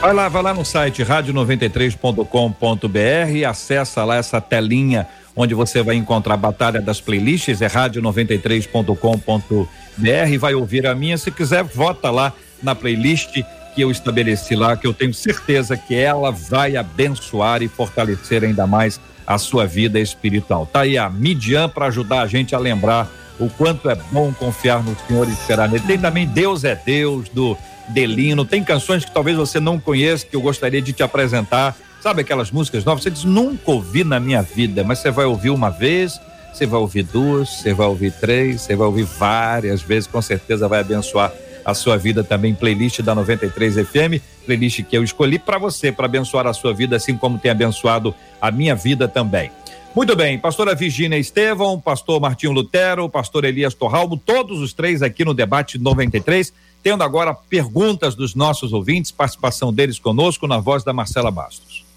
Vai 0.00 0.14
lá, 0.14 0.28
vai 0.28 0.42
lá 0.42 0.54
no 0.54 0.64
site 0.64 1.02
rádio93.com.br, 1.02 3.48
acessa 3.48 4.04
lá 4.04 4.14
essa 4.14 4.40
telinha 4.40 5.08
onde 5.38 5.54
você 5.54 5.82
vai 5.84 5.94
encontrar 5.94 6.34
a 6.34 6.36
Batalha 6.36 6.82
das 6.82 7.00
Playlists, 7.00 7.62
é 7.62 7.68
rádio93.com.br, 7.68 10.38
vai 10.40 10.54
ouvir 10.54 10.84
a 10.84 10.96
minha. 10.96 11.16
Se 11.16 11.30
quiser, 11.30 11.62
vota 11.62 12.10
lá 12.10 12.32
na 12.60 12.74
playlist 12.74 13.40
que 13.72 13.80
eu 13.80 13.88
estabeleci 13.88 14.56
lá, 14.56 14.76
que 14.76 14.84
eu 14.84 14.92
tenho 14.92 15.14
certeza 15.14 15.76
que 15.76 15.94
ela 15.94 16.32
vai 16.32 16.76
abençoar 16.76 17.62
e 17.62 17.68
fortalecer 17.68 18.42
ainda 18.42 18.66
mais 18.66 19.00
a 19.24 19.38
sua 19.38 19.64
vida 19.64 20.00
espiritual. 20.00 20.66
Tá 20.66 20.80
aí 20.80 20.98
a 20.98 21.08
Midian 21.08 21.68
para 21.68 21.86
ajudar 21.86 22.22
a 22.22 22.26
gente 22.26 22.56
a 22.56 22.58
lembrar 22.58 23.08
o 23.38 23.48
quanto 23.48 23.88
é 23.88 23.94
bom 24.10 24.32
confiar 24.32 24.82
no 24.82 24.96
Senhor 25.06 25.28
e 25.28 25.32
esperar 25.32 25.68
nele. 25.68 25.84
Tem 25.86 25.98
também 25.98 26.26
Deus 26.26 26.64
é 26.64 26.74
Deus 26.74 27.28
do 27.28 27.56
Delino. 27.90 28.44
Tem 28.44 28.64
canções 28.64 29.04
que 29.04 29.14
talvez 29.14 29.36
você 29.36 29.60
não 29.60 29.78
conheça 29.78 30.26
que 30.26 30.34
eu 30.34 30.40
gostaria 30.40 30.82
de 30.82 30.92
te 30.92 31.04
apresentar 31.04 31.76
Sabe 32.00 32.22
aquelas 32.22 32.50
músicas 32.50 32.84
novas? 32.84 33.02
Você 33.02 33.10
diz, 33.10 33.24
nunca 33.24 33.70
ouvi 33.70 34.04
na 34.04 34.20
minha 34.20 34.40
vida, 34.40 34.84
mas 34.84 35.00
você 35.00 35.10
vai 35.10 35.24
ouvir 35.24 35.50
uma 35.50 35.68
vez, 35.68 36.20
você 36.52 36.64
vai 36.64 36.78
ouvir 36.78 37.02
duas, 37.02 37.48
você 37.48 37.74
vai 37.74 37.86
ouvir 37.88 38.12
três, 38.12 38.62
você 38.62 38.76
vai 38.76 38.86
ouvir 38.86 39.04
várias 39.04 39.82
vezes, 39.82 40.06
com 40.06 40.22
certeza 40.22 40.68
vai 40.68 40.80
abençoar 40.80 41.32
a 41.64 41.74
sua 41.74 41.96
vida 41.96 42.22
também. 42.22 42.54
Playlist 42.54 43.00
da 43.00 43.14
93 43.14 43.74
FM, 43.86 44.22
playlist 44.46 44.82
que 44.84 44.96
eu 44.96 45.02
escolhi 45.02 45.38
para 45.40 45.58
você, 45.58 45.90
para 45.90 46.06
abençoar 46.06 46.46
a 46.46 46.54
sua 46.54 46.72
vida, 46.72 46.96
assim 46.96 47.16
como 47.16 47.38
tem 47.38 47.50
abençoado 47.50 48.14
a 48.40 48.50
minha 48.50 48.76
vida 48.76 49.08
também. 49.08 49.50
Muito 49.94 50.14
bem, 50.14 50.38
pastora 50.38 50.76
Virginia 50.76 51.18
Estevão, 51.18 51.80
pastor 51.80 52.20
Martinho 52.20 52.52
Lutero, 52.52 53.08
pastor 53.08 53.44
Elias 53.44 53.74
Torralbo, 53.74 54.16
todos 54.16 54.60
os 54.60 54.72
três 54.72 55.02
aqui 55.02 55.24
no 55.24 55.34
debate 55.34 55.78
93, 55.78 56.52
tendo 56.80 57.02
agora 57.02 57.34
perguntas 57.34 58.14
dos 58.14 58.36
nossos 58.36 58.72
ouvintes, 58.72 59.10
participação 59.10 59.72
deles 59.72 59.98
conosco 59.98 60.46
na 60.46 60.58
voz 60.58 60.84
da 60.84 60.92
Marcela 60.92 61.30
Bastos. 61.30 61.87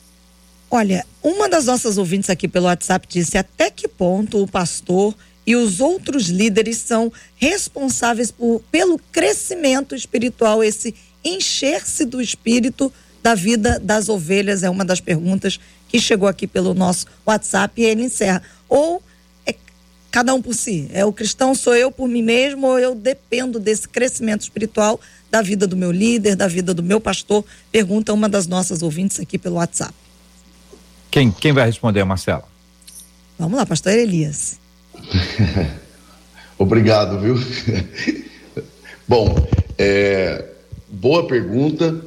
Olha, 0.73 1.05
uma 1.21 1.49
das 1.49 1.65
nossas 1.65 1.97
ouvintes 1.97 2.29
aqui 2.29 2.47
pelo 2.47 2.67
WhatsApp 2.67 3.05
disse 3.05 3.37
até 3.37 3.69
que 3.69 3.89
ponto 3.89 4.41
o 4.41 4.47
pastor 4.47 5.13
e 5.45 5.53
os 5.53 5.81
outros 5.81 6.29
líderes 6.29 6.77
são 6.77 7.11
responsáveis 7.35 8.31
por, 8.31 8.61
pelo 8.71 8.97
crescimento 9.11 9.93
espiritual, 9.93 10.63
esse 10.63 10.95
encher-se 11.25 12.05
do 12.05 12.21
espírito 12.21 12.91
da 13.21 13.35
vida 13.35 13.81
das 13.83 14.07
ovelhas, 14.07 14.63
é 14.63 14.69
uma 14.69 14.85
das 14.85 15.01
perguntas 15.01 15.59
que 15.89 15.99
chegou 15.99 16.25
aqui 16.25 16.47
pelo 16.47 16.73
nosso 16.73 17.05
WhatsApp 17.27 17.81
e 17.81 17.83
ele 17.83 18.03
encerra. 18.03 18.41
Ou 18.69 19.03
é 19.45 19.53
cada 20.09 20.33
um 20.33 20.41
por 20.41 20.55
si, 20.55 20.89
é 20.93 21.03
o 21.03 21.11
cristão 21.11 21.53
sou 21.53 21.75
eu 21.75 21.91
por 21.91 22.07
mim 22.07 22.23
mesmo 22.23 22.67
ou 22.67 22.79
eu 22.79 22.95
dependo 22.95 23.59
desse 23.59 23.89
crescimento 23.89 24.43
espiritual 24.43 25.01
da 25.29 25.41
vida 25.41 25.67
do 25.67 25.75
meu 25.75 25.91
líder, 25.91 26.37
da 26.37 26.47
vida 26.47 26.73
do 26.73 26.81
meu 26.81 27.01
pastor? 27.01 27.43
Pergunta 27.73 28.13
uma 28.13 28.29
das 28.29 28.47
nossas 28.47 28.81
ouvintes 28.81 29.19
aqui 29.19 29.37
pelo 29.37 29.55
WhatsApp. 29.55 30.00
Quem, 31.11 31.29
quem 31.29 31.51
vai 31.51 31.65
responder, 31.65 32.05
Marcela? 32.05 32.45
Vamos 33.37 33.57
lá, 33.57 33.65
pastor 33.65 33.91
Elias. 33.91 34.57
Obrigado, 36.57 37.19
viu? 37.19 37.35
Bom, 39.05 39.35
é, 39.77 40.45
boa 40.89 41.27
pergunta. 41.27 42.05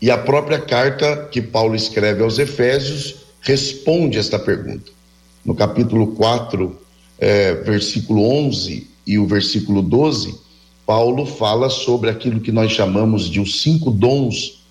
E 0.00 0.08
a 0.08 0.16
própria 0.16 0.60
carta 0.60 1.28
que 1.32 1.42
Paulo 1.42 1.74
escreve 1.74 2.22
aos 2.22 2.38
Efésios 2.38 3.16
responde 3.40 4.18
esta 4.18 4.38
pergunta. 4.38 4.92
No 5.44 5.56
capítulo 5.56 6.08
4, 6.14 6.80
é, 7.18 7.54
versículo 7.54 8.22
11 8.22 8.86
e 9.04 9.18
o 9.18 9.26
versículo 9.26 9.82
12, 9.82 10.38
Paulo 10.86 11.26
fala 11.26 11.68
sobre 11.68 12.08
aquilo 12.08 12.40
que 12.40 12.52
nós 12.52 12.70
chamamos 12.70 13.28
de 13.28 13.40
os 13.40 13.60
cinco 13.62 13.90
dons 13.90 14.62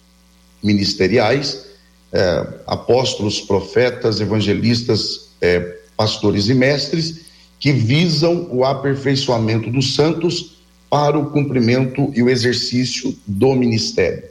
ministeriais 0.64 1.67
é, 2.12 2.48
apóstolos, 2.66 3.42
profetas, 3.42 4.20
evangelistas, 4.20 5.30
é, 5.42 5.78
pastores 5.96 6.48
e 6.48 6.54
mestres, 6.54 7.26
que 7.60 7.72
visam 7.72 8.48
o 8.52 8.64
aperfeiçoamento 8.64 9.70
dos 9.70 9.96
santos 9.96 10.58
para 10.90 11.18
o 11.18 11.32
cumprimento 11.32 12.12
e 12.16 12.24
o 12.24 12.30
exercício 12.30 13.16
do 13.26 13.54
ministério. 13.56 14.24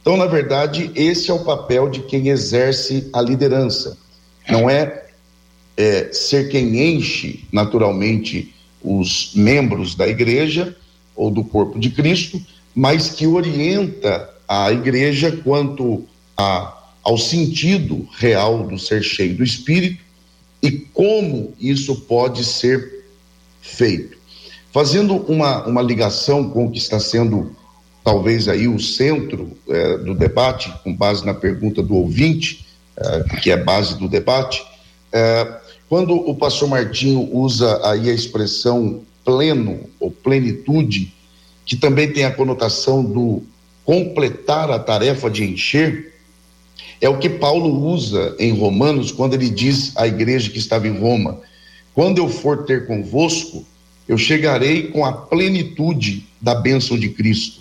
Então, 0.00 0.16
na 0.16 0.26
verdade, 0.26 0.90
esse 0.94 1.30
é 1.30 1.34
o 1.34 1.44
papel 1.44 1.90
de 1.90 2.00
quem 2.00 2.28
exerce 2.28 3.10
a 3.12 3.20
liderança. 3.20 3.98
Não 4.48 4.70
é, 4.70 5.04
é 5.76 6.10
ser 6.12 6.48
quem 6.48 6.94
enche 6.94 7.44
naturalmente 7.52 8.54
os 8.82 9.32
membros 9.34 9.94
da 9.94 10.08
igreja 10.08 10.74
ou 11.14 11.30
do 11.30 11.44
corpo 11.44 11.78
de 11.78 11.90
Cristo, 11.90 12.40
mas 12.74 13.10
que 13.10 13.26
orienta 13.26 14.30
a 14.48 14.72
igreja 14.72 15.30
quanto 15.44 16.04
a, 16.36 16.79
ao 17.10 17.18
sentido 17.18 18.06
real 18.16 18.68
do 18.68 18.78
ser 18.78 19.02
cheio 19.02 19.34
do 19.34 19.42
Espírito 19.42 20.00
e 20.62 20.70
como 20.70 21.52
isso 21.58 22.02
pode 22.02 22.44
ser 22.44 23.04
feito. 23.60 24.16
Fazendo 24.72 25.16
uma, 25.16 25.66
uma 25.66 25.82
ligação 25.82 26.48
com 26.48 26.66
o 26.66 26.70
que 26.70 26.78
está 26.78 27.00
sendo 27.00 27.50
talvez 28.04 28.46
aí 28.46 28.68
o 28.68 28.78
centro 28.78 29.50
é, 29.68 29.98
do 29.98 30.14
debate, 30.14 30.72
com 30.84 30.94
base 30.94 31.26
na 31.26 31.34
pergunta 31.34 31.82
do 31.82 31.96
ouvinte, 31.96 32.64
é, 32.96 33.38
que 33.40 33.50
é 33.50 33.56
base 33.56 33.98
do 33.98 34.08
debate, 34.08 34.64
é, 35.12 35.58
quando 35.88 36.14
o 36.14 36.36
pastor 36.36 36.68
Martinho 36.68 37.28
usa 37.34 37.80
aí 37.88 38.08
a 38.08 38.14
expressão 38.14 39.02
pleno 39.24 39.80
ou 39.98 40.12
plenitude, 40.12 41.12
que 41.66 41.74
também 41.74 42.12
tem 42.12 42.24
a 42.24 42.30
conotação 42.30 43.02
do 43.02 43.42
completar 43.84 44.70
a 44.70 44.78
tarefa 44.78 45.28
de 45.28 45.42
encher, 45.42 46.09
é 47.00 47.08
o 47.08 47.18
que 47.18 47.28
Paulo 47.28 47.86
usa 47.86 48.36
em 48.38 48.52
Romanos 48.52 49.10
quando 49.10 49.34
ele 49.34 49.48
diz 49.48 49.96
à 49.96 50.06
igreja 50.06 50.50
que 50.50 50.58
estava 50.58 50.86
em 50.86 50.98
Roma: 50.98 51.40
Quando 51.94 52.18
eu 52.18 52.28
for 52.28 52.64
ter 52.64 52.86
convosco, 52.86 53.64
eu 54.06 54.18
chegarei 54.18 54.88
com 54.88 55.04
a 55.04 55.12
plenitude 55.12 56.26
da 56.40 56.54
bênção 56.54 56.98
de 56.98 57.08
Cristo. 57.08 57.60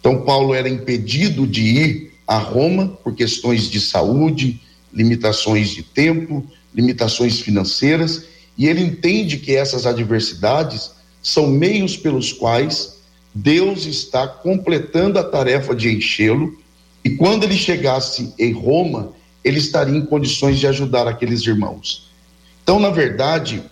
Então, 0.00 0.22
Paulo 0.22 0.54
era 0.54 0.68
impedido 0.68 1.46
de 1.46 1.62
ir 1.62 2.12
a 2.26 2.36
Roma 2.38 2.88
por 3.02 3.14
questões 3.14 3.70
de 3.70 3.80
saúde, 3.80 4.60
limitações 4.92 5.70
de 5.70 5.82
tempo, 5.82 6.44
limitações 6.74 7.40
financeiras, 7.40 8.24
e 8.56 8.66
ele 8.66 8.82
entende 8.82 9.38
que 9.38 9.54
essas 9.54 9.86
adversidades 9.86 10.92
são 11.22 11.46
meios 11.46 11.96
pelos 11.96 12.32
quais 12.32 12.98
Deus 13.34 13.86
está 13.86 14.26
completando 14.26 15.18
a 15.18 15.24
tarefa 15.24 15.74
de 15.74 15.90
enchê-lo, 15.90 16.56
e 17.04 17.10
quando 17.10 17.44
ele 17.44 17.56
chegasse 17.56 18.32
em 18.38 18.52
Roma, 18.52 19.12
ele 19.44 19.58
estaria 19.58 19.96
em 19.96 20.06
condições 20.06 20.58
de 20.58 20.66
ajudar 20.66 21.06
aqueles 21.06 21.42
irmãos. 21.42 22.08
Então, 22.62 22.80
na 22.80 22.88
verdade, 22.88 23.62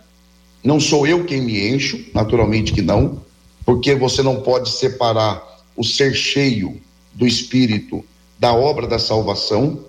não 0.62 0.78
sou 0.78 1.07
eu 1.07 1.24
quem 1.24 1.41
me 1.41 1.66
encho, 1.70 2.05
naturalmente 2.12 2.72
que 2.72 2.83
não, 2.83 3.22
porque 3.64 3.95
você 3.95 4.22
não 4.22 4.43
pode 4.43 4.70
separar 4.70 5.43
o 5.74 5.83
ser 5.83 6.14
cheio 6.14 6.78
do 7.14 7.26
Espírito 7.26 8.05
da 8.39 8.53
obra 8.53 8.87
da 8.87 8.99
salvação. 8.99 9.80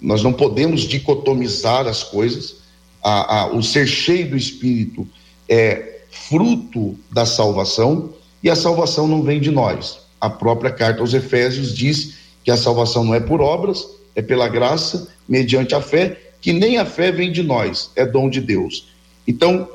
Nós 0.00 0.22
não 0.22 0.32
podemos 0.32 0.82
dicotomizar 0.82 1.88
as 1.88 2.04
coisas. 2.04 2.56
A, 3.02 3.40
a, 3.40 3.46
o 3.48 3.62
ser 3.62 3.88
cheio 3.88 4.30
do 4.30 4.36
Espírito 4.36 5.06
é 5.48 6.02
fruto 6.10 6.96
da 7.10 7.26
salvação 7.26 8.14
e 8.42 8.48
a 8.48 8.54
salvação 8.54 9.08
não 9.08 9.22
vem 9.22 9.40
de 9.40 9.50
nós. 9.50 9.98
A 10.20 10.30
própria 10.30 10.70
carta 10.70 11.00
aos 11.00 11.12
Efésios 11.12 11.74
diz 11.74 12.14
que 12.44 12.50
a 12.50 12.56
salvação 12.56 13.02
não 13.02 13.14
é 13.14 13.20
por 13.20 13.40
obras, 13.40 13.88
é 14.14 14.22
pela 14.22 14.46
graça, 14.48 15.08
mediante 15.28 15.74
a 15.74 15.80
fé, 15.80 16.20
que 16.40 16.52
nem 16.52 16.76
a 16.78 16.84
fé 16.84 17.10
vem 17.10 17.32
de 17.32 17.42
nós, 17.42 17.90
é 17.96 18.04
dom 18.06 18.28
de 18.28 18.40
Deus. 18.40 18.88
Então, 19.26 19.68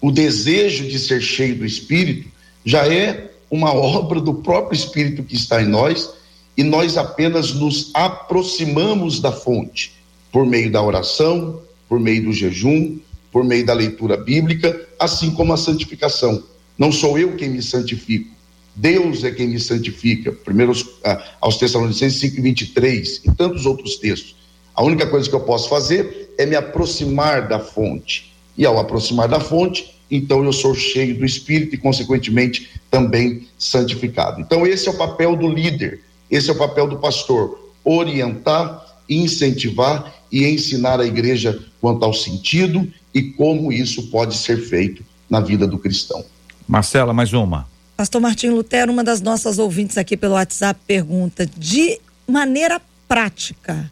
o 0.00 0.12
desejo 0.12 0.86
de 0.86 0.98
ser 0.98 1.22
cheio 1.22 1.56
do 1.56 1.64
Espírito 1.64 2.28
já 2.64 2.86
é 2.86 3.30
uma 3.50 3.72
obra 3.72 4.20
do 4.20 4.34
próprio 4.34 4.76
Espírito 4.76 5.22
que 5.22 5.34
está 5.34 5.62
em 5.62 5.66
nós 5.66 6.10
e 6.56 6.62
nós 6.62 6.96
apenas 6.98 7.52
nos 7.54 7.90
aproximamos 7.94 9.20
da 9.20 9.32
fonte 9.32 9.94
por 10.30 10.44
meio 10.44 10.70
da 10.70 10.82
oração, 10.82 11.62
por 11.88 11.98
meio 11.98 12.24
do 12.24 12.32
jejum, 12.32 12.98
por 13.32 13.44
meio 13.44 13.64
da 13.64 13.72
leitura 13.72 14.16
bíblica, 14.16 14.86
assim 14.98 15.30
como 15.30 15.52
a 15.52 15.56
santificação. 15.56 16.42
Não 16.76 16.92
sou 16.92 17.18
eu 17.18 17.36
quem 17.36 17.48
me 17.48 17.62
santifico, 17.62 18.35
Deus 18.76 19.24
é 19.24 19.30
quem 19.30 19.48
me 19.48 19.58
santifica. 19.58 20.30
Primeiro 20.30 20.72
ah, 21.02 21.24
aos 21.40 21.56
Tessalonicenses 21.56 22.20
5:23 22.20 23.22
e 23.24 23.34
tantos 23.34 23.64
outros 23.64 23.96
textos. 23.96 24.36
A 24.74 24.82
única 24.84 25.06
coisa 25.06 25.28
que 25.28 25.34
eu 25.34 25.40
posso 25.40 25.70
fazer 25.70 26.34
é 26.36 26.44
me 26.44 26.54
aproximar 26.54 27.48
da 27.48 27.58
fonte. 27.58 28.34
E 28.58 28.66
ao 28.66 28.78
aproximar 28.78 29.28
da 29.28 29.40
fonte, 29.40 29.96
então 30.10 30.44
eu 30.44 30.52
sou 30.52 30.74
cheio 30.74 31.16
do 31.16 31.24
Espírito 31.24 31.74
e, 31.74 31.78
consequentemente, 31.78 32.68
também 32.90 33.48
santificado. 33.58 34.40
Então, 34.40 34.66
esse 34.66 34.88
é 34.88 34.90
o 34.90 34.96
papel 34.96 35.34
do 35.34 35.48
líder, 35.48 36.00
esse 36.30 36.50
é 36.50 36.52
o 36.52 36.56
papel 36.56 36.86
do 36.86 36.98
pastor: 36.98 37.72
orientar, 37.82 38.84
incentivar 39.08 40.14
e 40.30 40.46
ensinar 40.46 41.00
a 41.00 41.06
igreja 41.06 41.58
quanto 41.80 42.04
ao 42.04 42.12
sentido 42.12 42.86
e 43.14 43.22
como 43.22 43.72
isso 43.72 44.10
pode 44.10 44.36
ser 44.36 44.58
feito 44.58 45.02
na 45.30 45.40
vida 45.40 45.66
do 45.66 45.78
cristão. 45.78 46.22
Marcela, 46.68 47.14
mais 47.14 47.32
uma. 47.32 47.66
Pastor 47.96 48.20
Martim 48.20 48.48
Lutero, 48.48 48.92
uma 48.92 49.02
das 49.02 49.22
nossas 49.22 49.58
ouvintes 49.58 49.96
aqui 49.96 50.18
pelo 50.18 50.34
WhatsApp 50.34 50.78
pergunta 50.86 51.46
de 51.46 51.98
maneira 52.28 52.78
prática, 53.08 53.90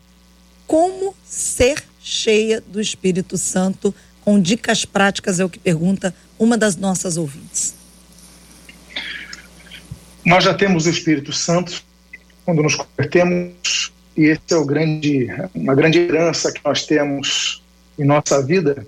como 0.66 1.14
ser 1.24 1.82
cheia 2.02 2.60
do 2.60 2.82
Espírito 2.82 3.38
Santo 3.38 3.94
com 4.20 4.38
dicas 4.38 4.84
práticas, 4.84 5.40
é 5.40 5.44
o 5.44 5.48
que 5.48 5.58
pergunta 5.58 6.14
uma 6.38 6.58
das 6.58 6.76
nossas 6.76 7.16
ouvintes. 7.16 7.74
Nós 10.22 10.44
já 10.44 10.52
temos 10.52 10.84
o 10.84 10.90
Espírito 10.90 11.32
Santo 11.32 11.82
quando 12.44 12.62
nos 12.62 12.74
convertemos, 12.74 13.90
e 14.14 14.24
esse 14.24 14.42
é 14.50 14.56
o 14.56 14.66
grande, 14.66 15.28
uma 15.54 15.74
grande 15.74 15.98
herança 15.98 16.52
que 16.52 16.60
nós 16.62 16.84
temos 16.84 17.62
em 17.98 18.04
nossa 18.04 18.42
vida, 18.42 18.86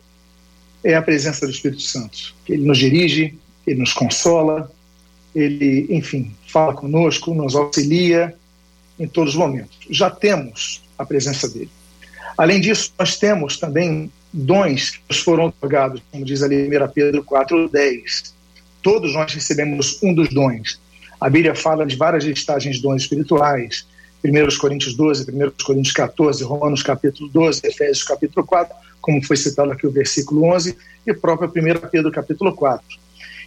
é 0.84 0.94
a 0.94 1.00
presença 1.00 1.46
do 1.46 1.52
Espírito 1.52 1.80
Santo. 1.80 2.34
Ele 2.46 2.66
nos 2.66 2.76
dirige, 2.76 3.38
ele 3.66 3.80
nos 3.80 3.94
consola, 3.94 4.70
ele, 5.36 5.86
enfim, 5.90 6.32
fala 6.48 6.72
conosco, 6.72 7.34
nos 7.34 7.54
auxilia 7.54 8.34
em 8.98 9.06
todos 9.06 9.34
os 9.34 9.38
momentos. 9.38 9.76
Já 9.90 10.08
temos 10.08 10.82
a 10.98 11.04
presença 11.04 11.46
dele. 11.46 11.68
Além 12.38 12.58
disso, 12.58 12.90
nós 12.98 13.18
temos 13.18 13.58
também 13.58 14.10
dons 14.32 14.92
que 14.92 15.00
nos 15.10 15.18
foram 15.18 15.46
otorgados, 15.46 16.00
como 16.10 16.24
diz 16.24 16.42
ali 16.42 16.66
1 16.66 16.88
Pedro 16.88 17.22
4,10. 17.22 18.32
Todos 18.82 19.12
nós 19.12 19.32
recebemos 19.34 20.02
um 20.02 20.14
dos 20.14 20.30
dons. 20.30 20.80
A 21.20 21.28
Bíblia 21.28 21.54
fala 21.54 21.84
de 21.84 21.96
várias 21.96 22.24
listagens 22.24 22.76
de 22.76 22.82
dons 22.82 23.02
espirituais, 23.02 23.86
1 24.24 24.58
Coríntios 24.58 24.94
12, 24.94 25.30
1 25.30 25.64
Coríntios 25.64 25.92
14, 25.92 26.42
Romanos 26.44 26.82
capítulo 26.82 27.28
12, 27.28 27.60
Efésios 27.62 28.04
capítulo 28.04 28.46
4, 28.46 28.74
como 29.02 29.22
foi 29.22 29.36
citado 29.36 29.70
aqui 29.70 29.86
o 29.86 29.90
versículo 29.90 30.44
11, 30.44 30.74
e 31.06 31.12
próprio 31.12 31.50
1 31.50 31.88
Pedro 31.90 32.10
capítulo 32.10 32.54
4. 32.54 32.82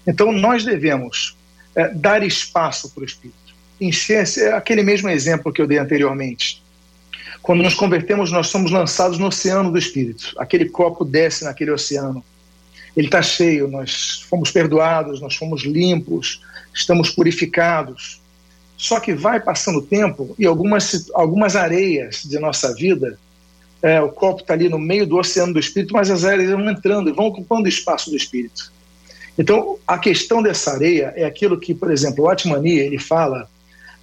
Então, 0.06 0.32
nós 0.32 0.64
devemos 0.64 1.36
é, 1.80 1.94
dar 1.94 2.24
espaço 2.24 2.90
para 2.90 3.04
o 3.04 3.06
Espírito. 3.06 3.56
Encher, 3.80 4.28
é 4.40 4.52
aquele 4.52 4.84
mesmo 4.84 5.08
exemplo 5.08 5.54
que 5.54 5.62
eu 5.62 5.68
dei 5.68 5.78
anteriormente. 5.78 6.62
Quando 7.42 7.64
nos 7.64 7.74
convertemos, 7.74 8.34
nós 8.34 8.48
somos 8.48 8.70
lançados 8.70 9.18
no 9.18 9.28
oceano 9.28 9.72
do 9.72 9.78
Espírito. 9.78 10.34
Aquele 10.38 10.68
copo 10.68 11.06
desce 11.06 11.46
naquele 11.46 11.72
oceano. 11.72 12.22
Ele 12.98 13.08
está 13.08 13.22
cheio, 13.22 13.70
nós 13.70 14.26
fomos 14.30 14.52
perdoados, 14.52 15.22
nós 15.22 15.38
fomos 15.38 15.64
limpos, 15.64 16.42
estamos 16.74 17.12
purificados. 17.12 18.20
Só 18.76 19.00
que 19.00 19.14
vai 19.14 19.40
passando 19.40 19.80
o 19.80 19.82
tempo 19.82 20.36
e 20.38 20.46
algumas, 20.46 21.10
algumas 21.14 21.56
areias 21.56 22.24
de 22.26 22.38
nossa 22.40 22.76
vida, 22.76 23.18
é, 23.82 24.02
o 24.02 24.10
copo 24.10 24.42
está 24.42 24.54
ali 24.54 24.68
no 24.68 24.78
meio 24.78 25.08
do 25.08 25.18
oceano 25.18 25.54
do 25.54 25.60
Espírito, 25.60 25.94
mas 25.94 26.12
as 26.12 26.26
areias 26.26 26.52
vão 26.52 26.70
entrando 26.70 27.10
e 27.10 27.14
vão 27.14 27.28
ocupando 27.28 27.64
o 27.64 27.70
espaço 27.70 28.10
do 28.10 28.18
Espírito. 28.18 28.70
Então, 29.40 29.80
a 29.88 29.98
questão 29.98 30.44
dessa 30.44 30.74
areia 30.74 31.14
é 31.16 31.24
aquilo 31.24 31.58
que, 31.58 31.74
por 31.74 31.90
exemplo, 31.90 32.26
o 32.26 32.30
Atmani, 32.30 32.78
ele 32.78 33.00
fala 33.00 33.50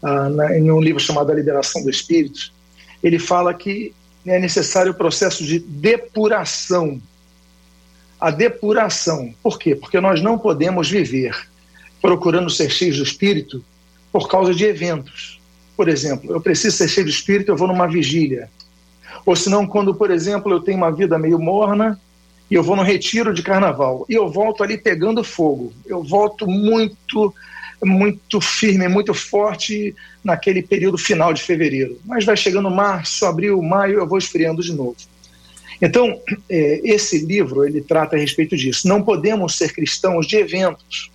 ah, 0.03 0.30
na, 0.30 0.57
em 0.57 0.70
um 0.72 0.80
livro 0.80 0.99
chamado 0.99 1.30
A 1.30 1.34
Liberação 1.34 1.82
do 1.82 1.91
Espírito, 1.91 2.51
ele 3.03 3.18
fala 3.18 3.53
que 3.53 3.93
é 4.26 4.39
necessário 4.39 4.93
o 4.93 4.95
processo 4.95 5.45
de 5.45 5.59
depuração. 5.59 6.99
A 8.18 8.30
depuração. 8.30 9.34
Por 9.43 9.59
quê? 9.59 9.76
Porque 9.76 10.01
nós 10.01 10.22
não 10.22 10.39
podemos 10.39 10.89
viver 10.89 11.37
procurando 12.01 12.49
ser 12.49 12.70
cheios 12.70 12.97
do 12.97 13.03
Espírito 13.03 13.62
por 14.11 14.30
causa 14.30 14.55
de 14.55 14.64
eventos. 14.64 15.39
Por 15.76 15.87
exemplo, 15.87 16.32
eu 16.32 16.41
preciso 16.41 16.78
ser 16.78 16.89
cheio 16.89 17.07
do 17.07 17.12
Espírito, 17.12 17.53
eu 17.53 17.57
vou 17.57 17.68
numa 17.68 17.87
vigília. 17.87 18.49
Ou 19.26 19.37
senão, 19.37 19.66
quando, 19.66 19.95
por 19.95 20.11
exemplo, 20.11 20.51
eu 20.51 20.61
tenho 20.61 20.78
uma 20.78 20.91
vida 20.91 21.18
meio 21.18 21.39
morna 21.39 22.01
e 22.51 22.55
eu 22.55 22.62
vou 22.62 22.76
no 22.76 22.82
retiro 22.82 23.34
de 23.34 23.42
carnaval 23.42 24.07
e 24.09 24.14
eu 24.14 24.28
volto 24.28 24.62
ali 24.62 24.78
pegando 24.78 25.24
fogo. 25.24 25.72
Eu 25.84 26.03
volto 26.03 26.47
muito 26.47 27.34
muito 27.84 28.40
firme, 28.40 28.88
muito 28.88 29.12
forte 29.12 29.94
naquele 30.24 30.62
período 30.62 30.97
final 30.97 31.34
de 31.34 31.42
fevereiro. 31.42 32.01
Mas 32.05 32.24
vai 32.24 32.36
chegando 32.36 32.70
março, 32.70 33.26
abril, 33.26 33.61
maio, 33.61 33.99
eu 33.99 34.09
vou 34.09 34.18
esfriando 34.18 34.62
de 34.62 34.72
novo. 34.72 34.97
Então, 35.80 36.18
é, 36.49 36.80
esse 36.84 37.18
livro 37.18 37.64
ele 37.64 37.82
trata 37.82 38.16
a 38.16 38.18
respeito 38.18 38.57
disso. 38.57 38.88
Não 38.88 39.03
podemos 39.03 39.57
ser 39.57 39.72
cristãos 39.72 40.26
de 40.26 40.36
eventos, 40.36 41.11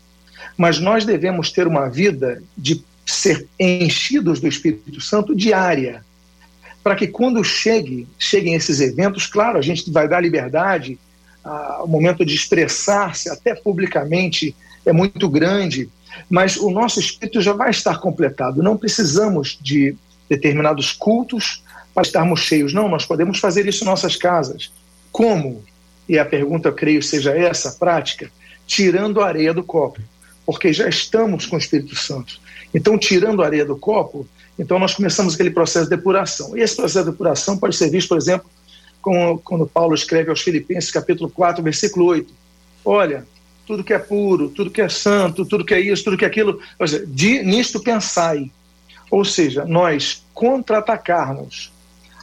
mas 0.56 0.80
nós 0.80 1.04
devemos 1.04 1.52
ter 1.52 1.66
uma 1.66 1.90
vida 1.90 2.44
de 2.56 2.84
ser 3.06 3.48
enchidos 3.60 4.40
do 4.40 4.48
Espírito 4.48 5.02
Santo 5.02 5.36
diária. 5.36 6.04
para 6.84 6.96
que 6.96 7.08
quando 7.08 7.44
chegue, 7.44 8.08
cheguem 8.18 8.56
esses 8.56 8.80
eventos, 8.80 9.28
claro, 9.28 9.58
a 9.58 9.62
gente 9.62 9.90
vai 9.92 10.08
dar 10.08 10.20
liberdade, 10.20 10.98
o 11.84 11.88
momento 11.88 12.24
de 12.26 12.36
expressar-se 12.36 13.30
até 13.30 13.56
publicamente 13.56 14.56
é 14.86 14.92
muito 14.92 15.30
grande, 15.30 15.90
mas 16.30 16.58
o 16.58 16.70
nosso 16.70 17.00
espírito 17.00 17.42
já 17.42 17.54
vai 17.54 17.70
estar 17.70 18.00
completado. 18.00 18.62
Não 18.62 18.78
precisamos 18.78 19.58
de 19.62 19.96
determinados 20.30 20.92
cultos 20.92 21.64
para 21.94 22.04
estarmos 22.04 22.42
cheios. 22.42 22.74
Não, 22.74 22.88
nós 22.88 23.06
podemos 23.06 23.40
fazer 23.40 23.68
isso 23.68 23.84
em 23.84 23.88
nossas 23.88 24.16
casas. 24.16 24.72
Como? 25.12 25.64
E 26.08 26.18
a 26.18 26.26
pergunta, 26.26 26.70
eu 26.70 26.74
creio, 26.74 27.02
seja 27.02 27.36
essa, 27.36 27.72
prática, 27.74 28.32
tirando 28.66 29.22
a 29.22 29.28
areia 29.28 29.54
do 29.54 29.64
copo, 29.64 30.02
porque 30.46 30.72
já 30.74 30.88
estamos 30.88 31.46
com 31.46 31.56
o 31.56 31.60
Espírito 31.60 31.96
Santo. 31.96 32.40
Então, 32.74 32.98
tirando 32.98 33.42
a 33.42 33.46
areia 33.46 33.66
do 33.66 33.76
copo, 33.76 34.28
então 34.58 34.80
nós 34.80 34.94
começamos 34.94 35.34
aquele 35.34 35.52
processo 35.52 35.90
de 35.90 35.96
depuração. 35.96 36.58
E 36.58 36.62
esse 36.62 36.76
processo 36.76 37.06
de 37.06 37.12
depuração 37.12 37.58
pode 37.58 37.76
ser 37.76 37.90
visto, 37.90 38.10
por 38.10 38.18
exemplo, 38.18 38.50
quando 39.02 39.68
Paulo 39.68 39.96
escreve 39.96 40.30
aos 40.30 40.42
Filipenses, 40.42 40.92
capítulo 40.92 41.30
4, 41.30 41.64
versículo 41.64 42.06
8. 42.06 42.34
Olha, 42.86 43.26
tudo 43.66 43.84
que 43.84 43.94
é 43.94 44.00
puro, 44.00 44.50
tudo 44.50 44.70
que 44.70 44.82
é 44.82 44.90
santo, 44.90 45.46
tudo 45.46 45.66
que 45.66 45.74
é 45.74 45.80
isso, 45.80 46.04
tudo 46.04 46.18
que 46.18 46.26
é 46.26 46.28
aquilo, 46.28 46.60
ou 46.78 46.88
seja, 46.88 47.06
de, 47.06 47.42
nisto 47.44 47.80
pensai. 47.80 48.52
Ou 49.10 49.26
seja, 49.26 49.66
nós 49.66 50.24
contra-atacarmos 50.34 51.72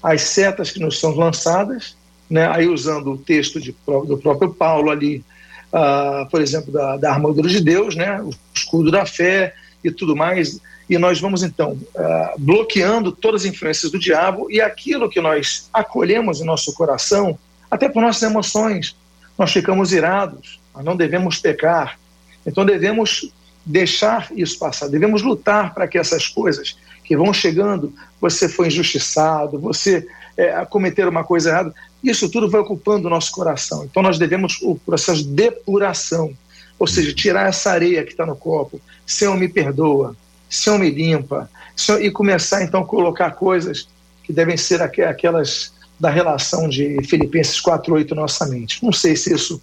as 0.03 0.23
setas 0.23 0.71
que 0.71 0.81
nos 0.81 0.99
são 0.99 1.15
lançadas, 1.15 1.97
né, 2.31 2.49
aí 2.49 2.67
usando 2.67 3.13
o 3.13 3.19
texto 3.19 3.61
de, 3.61 3.75
do 3.87 4.19
próprio 4.19 4.53
Paulo 4.53 4.91
ali, 4.91 5.25
uh, 5.73 6.29
por 6.31 6.41
exemplo, 6.41 6.73
da, 6.73 6.97
da 6.97 7.13
armadura 7.13 7.49
de 7.49 7.61
Deus, 7.61 7.95
né, 7.95 8.21
o 8.23 8.31
escudo 8.55 8.91
da 8.91 9.05
fé 9.05 9.55
e 9.83 9.91
tudo 9.91 10.15
mais, 10.15 10.61
e 10.89 10.97
nós 10.97 11.21
vamos 11.21 11.43
então 11.43 11.73
uh, 11.73 12.39
bloqueando 12.39 13.13
todas 13.13 13.43
as 13.43 13.53
influências 13.53 13.93
do 13.93 13.99
diabo 13.99 14.51
e 14.51 14.61
aquilo 14.61 15.09
que 15.09 15.21
nós 15.21 15.69
acolhemos 15.73 16.41
em 16.41 16.45
nosso 16.45 16.73
coração, 16.73 17.39
até 17.71 17.89
por 17.89 18.01
nossas 18.01 18.23
emoções, 18.23 18.97
nós 19.37 19.53
ficamos 19.53 19.93
irados, 19.93 20.59
nós 20.75 20.85
não 20.85 20.97
devemos 20.97 21.39
pecar, 21.39 21.99
então 22.47 22.65
devemos 22.65 23.31
deixar 23.65 24.29
isso 24.35 24.59
passar, 24.59 24.89
devemos 24.89 25.23
lutar 25.23 25.75
para 25.75 25.87
que 25.87 25.99
essas 25.99 26.27
coisas 26.27 26.77
que 27.05 27.17
vão 27.17 27.33
chegando, 27.33 27.93
você 28.21 28.49
foi 28.49 28.69
injustiçado, 28.69 29.59
você 29.59 30.07
é, 30.37 30.65
cometer 30.65 31.07
uma 31.07 31.25
coisa 31.25 31.51
errada, 31.51 31.75
isso 32.03 32.31
tudo 32.31 32.49
vai 32.49 32.61
ocupando 32.61 33.07
o 33.07 33.11
nosso 33.11 33.33
coração. 33.33 33.85
Então 33.85 34.03
nós 34.03 34.19
devemos 34.19 34.59
o 34.63 34.77
processo 34.77 35.23
de 35.23 35.29
depuração, 35.29 36.33
ou 36.79 36.87
seja, 36.87 37.13
tirar 37.13 37.49
essa 37.49 37.71
areia 37.71 38.05
que 38.05 38.13
está 38.13 38.25
no 38.25 38.37
copo. 38.37 38.81
Senhor, 39.05 39.37
me 39.37 39.49
perdoa. 39.49 40.17
Senhor, 40.49 40.79
me 40.79 40.91
limpa. 40.91 41.51
Senhor, 41.77 42.03
e 42.03 42.11
começar 42.11 42.63
então 42.63 42.83
a 42.83 42.87
colocar 42.87 43.33
coisas 43.33 43.89
que 44.25 44.33
devem 44.33 44.57
ser 44.57 44.83
aquelas 44.83 45.73
da 45.99 46.11
relação 46.11 46.69
de 46.69 47.03
Filipenses 47.05 47.61
4:8 47.61 48.11
na 48.11 48.23
nossa 48.23 48.47
mente. 48.47 48.85
Não 48.85 48.93
sei 48.93 49.17
se 49.17 49.35
isso 49.35 49.61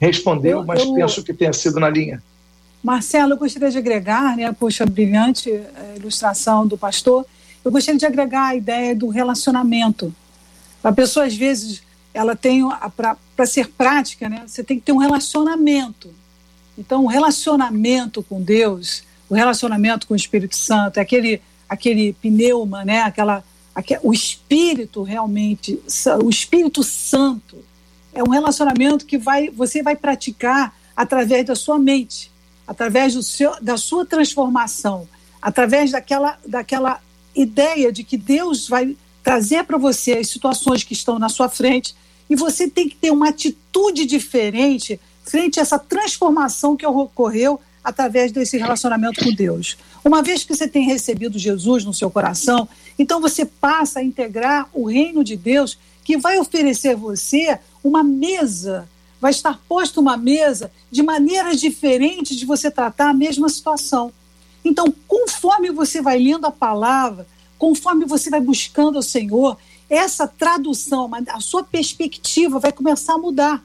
respondeu, 0.00 0.58
eu, 0.58 0.66
mas 0.66 0.80
eu... 0.80 0.94
penso 0.94 1.22
que 1.22 1.32
tenha 1.32 1.52
sido 1.52 1.80
na 1.80 1.88
linha. 1.88 2.22
Marcelo, 2.82 3.34
eu 3.34 3.38
gostaria 3.38 3.70
de 3.70 3.78
agregar, 3.78 4.36
né, 4.36 4.52
puxa, 4.52 4.84
brilhante 4.84 5.50
eh, 5.50 5.94
ilustração 5.96 6.66
do 6.66 6.76
pastor, 6.76 7.24
eu 7.64 7.70
gostaria 7.70 7.98
de 7.98 8.04
agregar 8.04 8.48
a 8.48 8.56
ideia 8.56 8.94
do 8.94 9.08
relacionamento. 9.08 10.12
A 10.82 10.90
pessoa, 10.90 11.26
às 11.26 11.36
vezes, 11.36 11.80
ela 12.12 12.34
tem, 12.34 12.68
para 12.96 13.46
ser 13.46 13.68
prática, 13.68 14.28
né, 14.28 14.42
você 14.44 14.64
tem 14.64 14.80
que 14.80 14.86
ter 14.86 14.92
um 14.92 14.96
relacionamento. 14.96 16.12
Então, 16.76 17.04
o 17.04 17.06
relacionamento 17.06 18.20
com 18.24 18.42
Deus, 18.42 19.04
o 19.32 19.34
relacionamento 19.34 20.06
com 20.06 20.12
o 20.12 20.16
Espírito 20.16 20.54
Santo, 20.54 20.98
é 20.98 21.00
aquele, 21.00 21.40
aquele 21.66 22.12
pneuma, 22.12 22.84
né, 22.84 23.00
aquela, 23.00 23.42
aquele, 23.74 24.00
o 24.02 24.12
Espírito 24.12 25.02
realmente, 25.02 25.80
o 26.22 26.28
Espírito 26.28 26.82
Santo, 26.82 27.56
é 28.12 28.22
um 28.22 28.28
relacionamento 28.28 29.06
que 29.06 29.16
vai, 29.16 29.48
você 29.48 29.82
vai 29.82 29.96
praticar 29.96 30.76
através 30.94 31.46
da 31.46 31.54
sua 31.54 31.78
mente 31.78 32.30
através 32.66 33.14
do 33.14 33.22
seu, 33.22 33.54
da 33.60 33.76
sua 33.76 34.06
transformação, 34.06 35.08
através 35.40 35.90
daquela, 35.90 36.38
daquela 36.46 37.00
ideia 37.34 37.92
de 37.92 38.04
que 38.04 38.16
Deus 38.16 38.68
vai 38.68 38.96
trazer 39.22 39.64
para 39.64 39.78
você 39.78 40.12
as 40.14 40.28
situações 40.28 40.84
que 40.84 40.92
estão 40.92 41.18
na 41.18 41.28
sua 41.28 41.48
frente 41.48 41.94
e 42.28 42.36
você 42.36 42.68
tem 42.68 42.88
que 42.88 42.96
ter 42.96 43.10
uma 43.10 43.28
atitude 43.28 44.06
diferente 44.06 44.98
frente 45.24 45.58
a 45.58 45.62
essa 45.62 45.78
transformação 45.78 46.76
que 46.76 46.86
ocorreu 46.86 47.60
através 47.82 48.30
desse 48.32 48.56
relacionamento 48.56 49.24
com 49.24 49.32
Deus. 49.32 49.76
Uma 50.04 50.22
vez 50.22 50.44
que 50.44 50.54
você 50.54 50.68
tem 50.68 50.84
recebido 50.84 51.38
Jesus 51.38 51.84
no 51.84 51.94
seu 51.94 52.10
coração, 52.10 52.68
então 52.98 53.20
você 53.20 53.44
passa 53.44 54.00
a 54.00 54.02
integrar 54.02 54.68
o 54.72 54.84
reino 54.84 55.24
de 55.24 55.36
Deus 55.36 55.78
que 56.04 56.16
vai 56.16 56.38
oferecer 56.38 56.96
você 56.96 57.58
uma 57.82 58.02
mesa 58.02 58.88
vai 59.22 59.30
estar 59.30 59.56
posta 59.68 60.00
uma 60.00 60.16
mesa 60.16 60.72
de 60.90 61.00
maneiras 61.00 61.60
diferentes 61.60 62.36
de 62.36 62.44
você 62.44 62.68
tratar 62.68 63.10
a 63.10 63.14
mesma 63.14 63.48
situação. 63.48 64.12
Então, 64.64 64.92
conforme 65.06 65.70
você 65.70 66.02
vai 66.02 66.18
lendo 66.18 66.44
a 66.44 66.50
palavra, 66.50 67.24
conforme 67.56 68.04
você 68.04 68.28
vai 68.28 68.40
buscando 68.40 68.98
o 68.98 69.02
Senhor, 69.02 69.56
essa 69.88 70.26
tradução, 70.26 71.08
a 71.28 71.38
sua 71.38 71.62
perspectiva 71.62 72.58
vai 72.58 72.72
começar 72.72 73.14
a 73.14 73.18
mudar. 73.18 73.62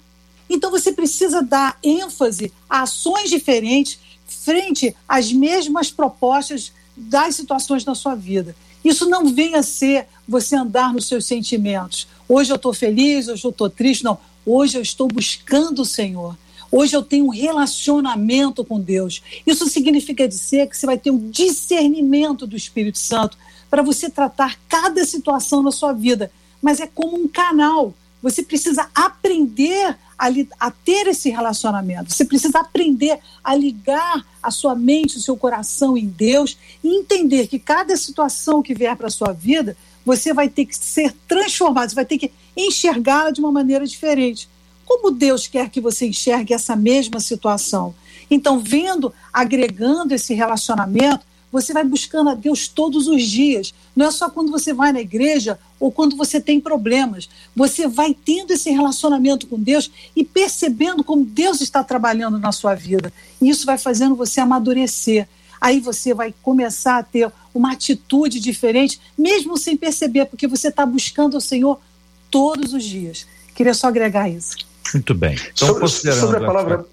Então, 0.50 0.72
você 0.72 0.91
precisa 0.91 1.41
dar 1.41 1.78
ênfase 1.84 2.52
a 2.70 2.84
ações 2.84 3.30
diferentes 3.30 4.00
frente 4.28 4.95
às 5.08 5.32
mesmas 5.32 5.91
propostas 5.91 6.72
das 6.95 7.36
situações 7.36 7.84
da 7.84 7.93
sua 7.93 8.16
vida. 8.16 8.56
Isso 8.84 9.10
não 9.10 9.26
vem 9.26 9.56
a 9.56 9.64
ser 9.64 10.08
você 10.28 10.56
andar 10.56 10.93
nos 10.93 11.08
seus 11.08 11.26
sentimentos. 11.26 12.08
Hoje 12.28 12.52
eu 12.52 12.56
estou 12.56 12.74
feliz, 12.74 13.28
hoje 13.28 13.43
eu 13.43 13.52
estou 13.52 13.70
triste. 13.70 14.04
Não. 14.04 14.18
Hoje 14.45 14.78
eu 14.78 14.82
estou 14.82 15.08
buscando 15.08 15.82
o 15.82 15.86
Senhor. 15.86 16.38
Hoje 16.72 16.95
eu 16.95 17.04
tenho 17.04 17.26
um 17.26 17.30
relacionamento 17.30 18.64
com 18.64 18.80
Deus. 18.80 19.22
Isso 19.45 19.68
significa 19.68 20.28
dizer 20.28 20.68
que 20.68 20.78
você 20.78 20.86
vai 20.86 20.98
ter 20.98 21.12
um 21.12 21.30
discernimento 21.30 22.45
do 22.45 22.56
Espírito 22.56 22.98
Santo 22.98 23.38
para 23.70 23.82
você 23.82 24.10
tratar 24.10 24.58
cada 24.68 25.04
situação 25.06 25.62
na 25.62 25.72
sua 25.72 25.93
vida. 25.93 26.32
Mas 26.62 26.80
é 26.80 26.88
como 26.88 27.18
um 27.18 27.28
canal. 27.28 27.93
Você 28.30 28.44
precisa 28.44 28.90
aprender 28.94 29.98
a, 30.18 30.28
a, 30.60 30.72
ter 30.72 31.08
esse 31.08 31.30
relacionamento. 31.30 32.12
Você 32.12 32.26
precisa 32.26 32.60
aprender 32.60 33.20
a 33.44 33.56
ligar 33.56 34.26
a 34.42 34.52
sua 34.52 34.76
mente, 34.76 35.18
o 35.18 35.22
seu 35.22 35.38
coração 35.38 35.98
em 35.98 36.08
Deus 36.08 36.58
e 36.84 36.90
entender 36.90 37.48
que 37.48 37.60
cada 37.60 37.96
situação 37.96 38.62
que 38.62 38.74
vier 38.74 38.96
para 38.98 39.08
a 39.08 39.12
sua 39.12 39.32
vida, 39.32 39.78
você 40.06 40.34
vai 40.34 40.50
ter 40.50 40.66
que 40.66 40.76
ser 40.76 41.14
transformado, 41.28 41.90
você 41.90 41.96
vai 41.96 42.06
ter 42.06 42.18
que 42.18 42.32
enxergá-la 42.56 43.32
de 43.32 43.40
uma 43.40 43.52
maneira 43.52 43.86
diferente. 43.86 44.50
Como 44.86 45.12
Deus 45.12 45.48
quer 45.48 45.70
que 45.70 45.80
você 45.80 46.08
enxergue 46.08 46.54
essa 46.54 46.76
mesma 46.76 47.20
situação? 47.20 47.94
Então, 48.30 48.60
vendo, 48.60 49.14
agregando 49.32 50.14
esse 50.14 50.34
relacionamento, 50.34 51.26
você 51.52 51.74
vai 51.74 51.84
buscando 51.84 52.30
a 52.30 52.36
Deus 52.36 52.68
todos 52.68 53.08
os 53.08 53.24
dias. 53.24 53.74
Não 53.98 54.06
é 54.06 54.12
só 54.12 54.30
quando 54.30 54.52
você 54.52 54.76
vai 54.76 54.93
na 54.93 55.02
igreja 55.02 55.58
ou 55.80 55.91
quando 55.91 56.16
você 56.16 56.39
tem 56.39 56.62
problemas. 56.62 57.28
Você 57.56 57.88
vai 57.88 58.14
tendo 58.14 58.52
esse 58.52 58.70
relacionamento 58.70 59.48
com 59.48 59.60
Deus 59.60 59.89
e 60.16 60.24
percebendo 60.24 61.04
como 61.04 61.26
Deus 61.26 61.62
está 61.62 61.84
trabalhando 61.84 62.38
na 62.38 62.52
sua 62.52 62.76
vida. 62.76 63.12
E 63.41 63.50
isso 63.50 63.66
vai 63.66 63.76
fazendo 63.76 64.16
você 64.16 64.39
amadurecer. 64.39 65.28
Aí 65.60 65.80
você 65.80 66.14
vai 66.14 66.32
começar 66.43 67.00
a 67.00 67.04
ter 67.04 67.32
uma 67.56 67.72
atitude 67.72 68.39
diferente, 68.39 69.02
mesmo 69.18 69.58
sem 69.58 69.76
perceber, 69.76 70.26
porque 70.28 70.45
você 70.45 70.68
está 70.68 70.86
buscando 70.86 71.36
o 71.36 71.41
Senhor 71.41 71.82
todos 72.30 72.74
os 72.74 72.84
dias. 72.84 73.26
Queria 73.56 73.74
só 73.74 73.88
agregar 73.88 74.30
isso. 74.30 74.58
Muito 74.93 75.16
bem. 75.16 75.36
Então, 75.56 75.88
sobre, 75.88 76.14
sobre 76.14 76.38
a 76.38 76.45
palavra. 76.45 76.86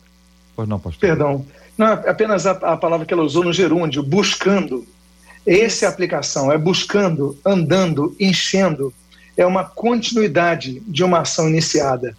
Pois 0.57 0.67
não, 0.67 0.81
pastor. 0.81 1.01
Perdão. 1.01 1.45
Não, 1.77 1.87
é 1.87 2.09
apenas 2.09 2.47
a, 2.47 2.53
a, 2.53 2.77
palavra 2.79 3.05
que 3.05 3.13
ela 3.13 3.23
usou 3.23 3.45
no 3.45 3.53
gerúndio, 3.53 4.03
buscando. 4.03 4.87
Essa 5.47 5.85
é 5.85 5.89
a 5.89 5.91
aplicação, 5.91 6.51
é 6.51 6.57
buscando, 6.57 7.39
andando, 7.45 8.15
enchendo. 8.19 8.93
É 9.37 9.45
uma 9.45 9.65
continuidade 9.65 10.81
de 10.87 11.05
uma 11.05 11.21
ação 11.21 11.49
iniciada. 11.49 12.17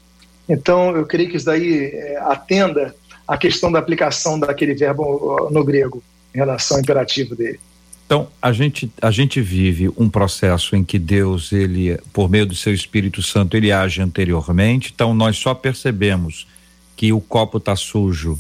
Então, 0.47 0.95
eu 0.95 1.05
creio 1.05 1.29
que 1.29 1.37
isso 1.37 1.45
daí 1.45 1.85
é, 1.85 2.17
atenda 2.21 2.95
à 3.27 3.37
questão 3.37 3.71
da 3.71 3.79
aplicação 3.79 4.39
daquele 4.39 4.75
verbo 4.75 5.49
no 5.51 5.63
grego, 5.63 6.03
em 6.33 6.37
relação 6.37 6.77
ao 6.77 6.83
imperativo 6.83 7.35
dele. 7.35 7.59
Então, 8.05 8.27
a 8.39 8.51
gente, 8.51 8.91
a 9.01 9.09
gente 9.09 9.41
vive 9.41 9.89
um 9.97 10.07
processo 10.07 10.75
em 10.75 10.83
que 10.83 10.99
Deus, 10.99 11.51
ele, 11.51 11.99
por 12.13 12.29
meio 12.29 12.45
do 12.45 12.53
seu 12.53 12.71
Espírito 12.71 13.23
Santo, 13.23 13.57
ele 13.57 13.71
age 13.71 13.99
anteriormente. 13.99 14.91
Então, 14.93 15.15
nós 15.15 15.37
só 15.37 15.55
percebemos 15.55 16.45
que 16.95 17.11
o 17.11 17.19
copo 17.19 17.57
está 17.57 17.75
sujo 17.75 18.39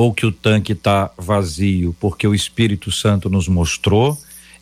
ou 0.00 0.14
que 0.14 0.24
o 0.24 0.32
tanque 0.32 0.72
está 0.72 1.10
vazio, 1.18 1.94
porque 2.00 2.26
o 2.26 2.34
Espírito 2.34 2.90
Santo 2.90 3.28
nos 3.28 3.46
mostrou. 3.46 4.16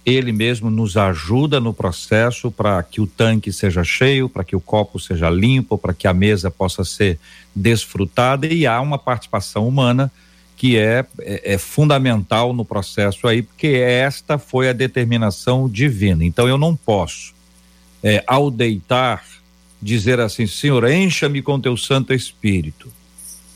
Ele 0.05 0.32
mesmo 0.32 0.68
nos 0.68 0.97
ajuda 0.97 1.61
no 1.61 1.72
processo 1.72 2.51
para 2.51 2.82
que 2.82 3.01
o 3.01 3.07
tanque 3.07 3.53
seja 3.53 3.84
cheio, 3.84 4.28
para 4.28 4.43
que 4.43 4.57
o 4.57 4.61
copo 4.61 4.99
seja 4.99 5.30
limpo, 5.30 5.78
para 5.78 5.95
que 5.95 6.09
a 6.09 6.12
mesa 6.12 6.51
possa 6.51 6.84
ser 6.84 7.20
desfrutada 7.55 8.49
e 8.49 8.66
há 8.66 8.80
uma 8.80 8.99
participação 8.99 9.68
humana 9.68 10.11
que 10.57 10.76
é, 10.76 11.07
é, 11.20 11.55
é, 11.55 11.57
fundamental 11.57 12.53
no 12.53 12.64
processo 12.64 13.28
aí, 13.28 13.43
porque 13.43 13.68
esta 13.68 14.39
foi 14.39 14.68
a 14.68 14.72
determinação 14.72 15.68
divina. 15.68 16.24
Então 16.24 16.49
eu 16.49 16.59
não 16.59 16.74
posso 16.74 17.32
é, 18.03 18.24
ao 18.26 18.51
deitar, 18.51 19.24
dizer 19.80 20.18
assim: 20.18 20.49
Senhor, 20.49 20.91
encha-me 20.91 21.43
com 21.43 21.61
teu 21.61 21.76
Santo 21.76 22.12
Espírito. 22.12 22.97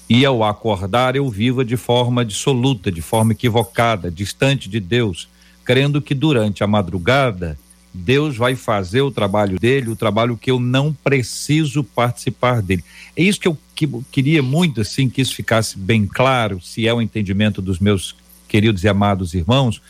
E 0.09 0.25
ao 0.25 0.45
acordar, 0.45 1.17
eu 1.17 1.29
viva 1.29 1.65
de 1.65 1.77
forma 1.77 2.25
dissoluta, 2.25 2.91
de 2.91 3.01
forma 3.01 3.33
equivocada, 3.33 4.11
distante 4.11 4.69
de 4.69 4.81
Deus, 4.81 5.29
crendo 5.65 6.03
que 6.03 6.15
durante 6.15 6.63
a 6.63 6.67
madrugada 6.67 7.59
Deus 7.95 8.37
vai 8.37 8.57
fazer 8.57 9.03
o 9.03 9.11
trabalho 9.11 9.59
dele, 9.59 9.91
o 9.91 9.97
trabalho 9.97 10.37
que 10.37 10.51
eu 10.51 10.59
não 10.59 10.93
preciso 10.93 11.85
participar 11.85 12.63
dele. 12.63 12.83
É 13.15 13.23
isso 13.23 13.39
que 13.39 13.49
eu 13.49 13.57
que, 13.75 13.89
queria 14.11 14.43
muito, 14.43 14.81
assim, 14.81 15.09
que 15.09 15.21
isso 15.21 15.35
ficasse 15.35 15.79
bem 15.79 16.07
claro, 16.07 16.61
se 16.61 16.87
é 16.87 16.95
o 16.95 17.03
entendimento 17.03 17.61
dos 17.61 17.79
meus 17.79 18.15
queridos 18.49 18.85
e 18.85 18.89
amados 18.89 19.35
irmãos, 19.35 19.83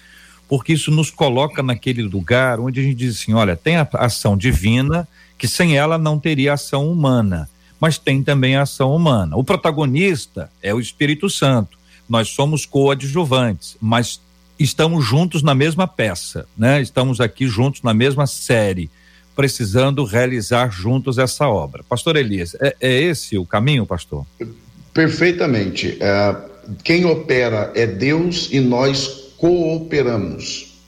porque 0.48 0.72
isso 0.72 0.90
nos 0.90 1.10
coloca 1.10 1.62
naquele 1.62 2.02
lugar 2.02 2.58
onde 2.58 2.80
a 2.80 2.82
gente 2.82 2.96
diz 2.96 3.20
assim: 3.20 3.34
olha, 3.34 3.56
tem 3.56 3.76
a 3.76 3.88
ação 3.94 4.36
divina, 4.36 5.06
que 5.38 5.46
sem 5.46 5.76
ela 5.76 5.98
não 5.98 6.18
teria 6.18 6.54
ação 6.54 6.90
humana, 6.90 7.48
mas 7.82 7.98
tem 7.98 8.22
também 8.22 8.54
a 8.54 8.62
ação 8.62 8.94
humana. 8.94 9.36
O 9.36 9.42
protagonista 9.42 10.48
é 10.62 10.72
o 10.72 10.78
Espírito 10.78 11.28
Santo. 11.28 11.76
Nós 12.08 12.28
somos 12.28 12.64
coadjuvantes, 12.64 13.76
mas 13.80 14.20
estamos 14.56 15.04
juntos 15.04 15.42
na 15.42 15.52
mesma 15.52 15.88
peça, 15.88 16.46
né? 16.56 16.80
Estamos 16.80 17.20
aqui 17.20 17.48
juntos 17.48 17.82
na 17.82 17.92
mesma 17.92 18.24
série, 18.24 18.88
precisando 19.34 20.04
realizar 20.04 20.70
juntos 20.70 21.18
essa 21.18 21.48
obra. 21.48 21.82
Pastor 21.82 22.14
Elias, 22.14 22.54
é, 22.60 22.76
é 22.80 23.00
esse 23.00 23.36
o 23.36 23.44
caminho, 23.44 23.84
pastor? 23.84 24.24
Perfeitamente. 24.94 25.98
É, 25.98 26.36
quem 26.84 27.04
opera 27.04 27.72
é 27.74 27.84
Deus 27.84 28.48
e 28.52 28.60
nós 28.60 29.32
cooperamos. 29.38 30.78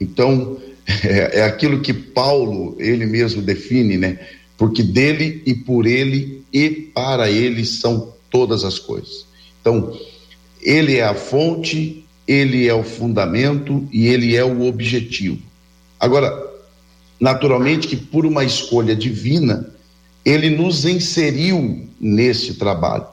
Então, 0.00 0.58
é, 1.02 1.40
é 1.40 1.42
aquilo 1.44 1.80
que 1.80 1.92
Paulo, 1.92 2.76
ele 2.78 3.04
mesmo 3.04 3.42
define, 3.42 3.96
né? 3.96 4.20
Porque 4.56 4.82
dele 4.82 5.42
e 5.44 5.54
por 5.54 5.86
ele 5.86 6.44
e 6.52 6.70
para 6.70 7.30
ele 7.30 7.64
são 7.64 8.12
todas 8.30 8.64
as 8.64 8.78
coisas. 8.78 9.26
Então, 9.60 9.98
ele 10.62 10.96
é 10.96 11.04
a 11.04 11.14
fonte, 11.14 12.04
ele 12.26 12.66
é 12.66 12.74
o 12.74 12.82
fundamento 12.82 13.86
e 13.92 14.06
ele 14.06 14.34
é 14.34 14.44
o 14.44 14.66
objetivo. 14.66 15.40
Agora, 15.98 16.32
naturalmente 17.20 17.86
que 17.86 17.96
por 17.96 18.26
uma 18.26 18.44
escolha 18.44 18.94
divina, 18.94 19.70
ele 20.24 20.50
nos 20.50 20.84
inseriu 20.84 21.88
nesse 22.00 22.54
trabalho. 22.54 23.06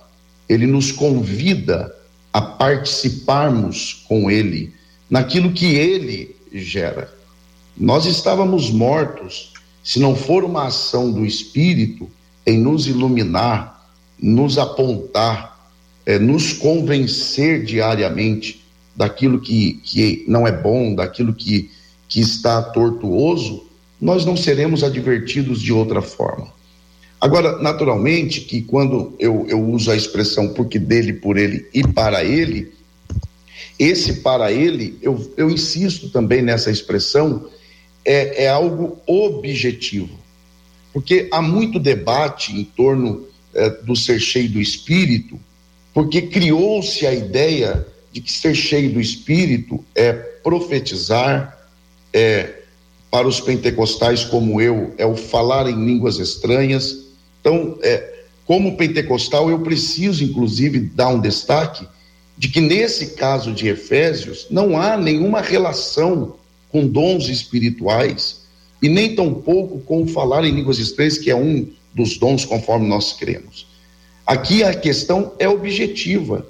Ele 0.49 0.65
nos 0.65 0.91
convida 0.91 1.95
a 2.31 2.41
participarmos 2.41 4.03
com 4.07 4.29
ele 4.29 4.73
naquilo 5.09 5.53
que 5.53 5.75
ele 5.75 6.35
gera. 6.51 7.13
Nós 7.77 8.05
estávamos 8.05 8.69
mortos 8.71 9.52
se 9.83 9.99
não 9.99 10.15
for 10.15 10.43
uma 10.43 10.67
ação 10.67 11.11
do 11.11 11.25
Espírito 11.25 12.09
em 12.45 12.57
nos 12.57 12.87
iluminar, 12.87 13.89
nos 14.19 14.57
apontar, 14.57 15.69
é, 16.05 16.17
nos 16.17 16.53
convencer 16.53 17.63
diariamente 17.63 18.63
daquilo 18.95 19.39
que, 19.39 19.73
que 19.83 20.23
não 20.27 20.47
é 20.47 20.51
bom, 20.51 20.95
daquilo 20.95 21.33
que, 21.33 21.69
que 22.07 22.21
está 22.21 22.61
tortuoso, 22.61 23.65
nós 23.99 24.25
não 24.25 24.37
seremos 24.37 24.83
advertidos 24.83 25.61
de 25.61 25.73
outra 25.73 26.01
forma. 26.01 26.51
Agora, 27.19 27.57
naturalmente, 27.59 28.41
que 28.41 28.61
quando 28.61 29.13
eu, 29.17 29.45
eu 29.47 29.61
uso 29.69 29.89
a 29.89 29.95
expressão 29.95 30.49
porque 30.49 30.77
dele, 30.77 31.13
por 31.13 31.37
ele 31.37 31.67
e 31.73 31.81
para 31.81 32.23
ele, 32.23 32.73
esse 33.79 34.15
para 34.15 34.51
ele, 34.51 34.97
eu, 35.01 35.33
eu 35.37 35.49
insisto 35.49 36.09
também 36.09 36.41
nessa 36.41 36.69
expressão, 36.69 37.47
é, 38.05 38.45
é 38.45 38.49
algo 38.49 38.99
objetivo. 39.07 40.19
Porque 40.91 41.27
há 41.31 41.41
muito 41.41 41.79
debate 41.79 42.55
em 42.55 42.63
torno 42.63 43.27
é, 43.53 43.69
do 43.69 43.95
ser 43.95 44.19
cheio 44.19 44.49
do 44.49 44.61
espírito, 44.61 45.39
porque 45.93 46.23
criou-se 46.23 47.05
a 47.05 47.13
ideia 47.13 47.85
de 48.13 48.21
que 48.21 48.31
ser 48.31 48.53
cheio 48.53 48.93
do 48.93 49.01
Espírito 49.01 49.83
é 49.95 50.13
profetizar, 50.13 51.57
é 52.13 52.61
para 53.09 53.27
os 53.27 53.41
pentecostais 53.41 54.23
como 54.23 54.61
eu, 54.61 54.93
é 54.97 55.05
o 55.05 55.15
falar 55.15 55.67
em 55.67 55.85
línguas 55.85 56.19
estranhas. 56.19 57.07
Então, 57.41 57.77
é, 57.81 58.21
como 58.45 58.77
pentecostal, 58.77 59.49
eu 59.49 59.59
preciso, 59.59 60.23
inclusive, 60.23 60.79
dar 60.79 61.09
um 61.09 61.19
destaque 61.19 61.87
de 62.37 62.49
que 62.49 62.61
nesse 62.61 63.15
caso 63.15 63.51
de 63.51 63.67
Efésios 63.67 64.47
não 64.49 64.79
há 64.79 64.95
nenhuma 64.95 65.41
relação 65.41 66.35
com 66.73 66.87
dons 66.87 67.29
espirituais 67.29 68.41
e 68.81 68.89
nem 68.89 69.15
tampouco 69.15 69.79
com 69.81 70.07
falar 70.07 70.43
em 70.43 70.51
línguas 70.51 70.79
estranhas, 70.79 71.19
que 71.19 71.29
é 71.29 71.35
um 71.35 71.67
dos 71.93 72.17
dons 72.17 72.43
conforme 72.43 72.87
nós 72.87 73.13
cremos. 73.13 73.67
Aqui 74.25 74.63
a 74.63 74.73
questão 74.73 75.33
é 75.37 75.47
objetiva. 75.47 76.45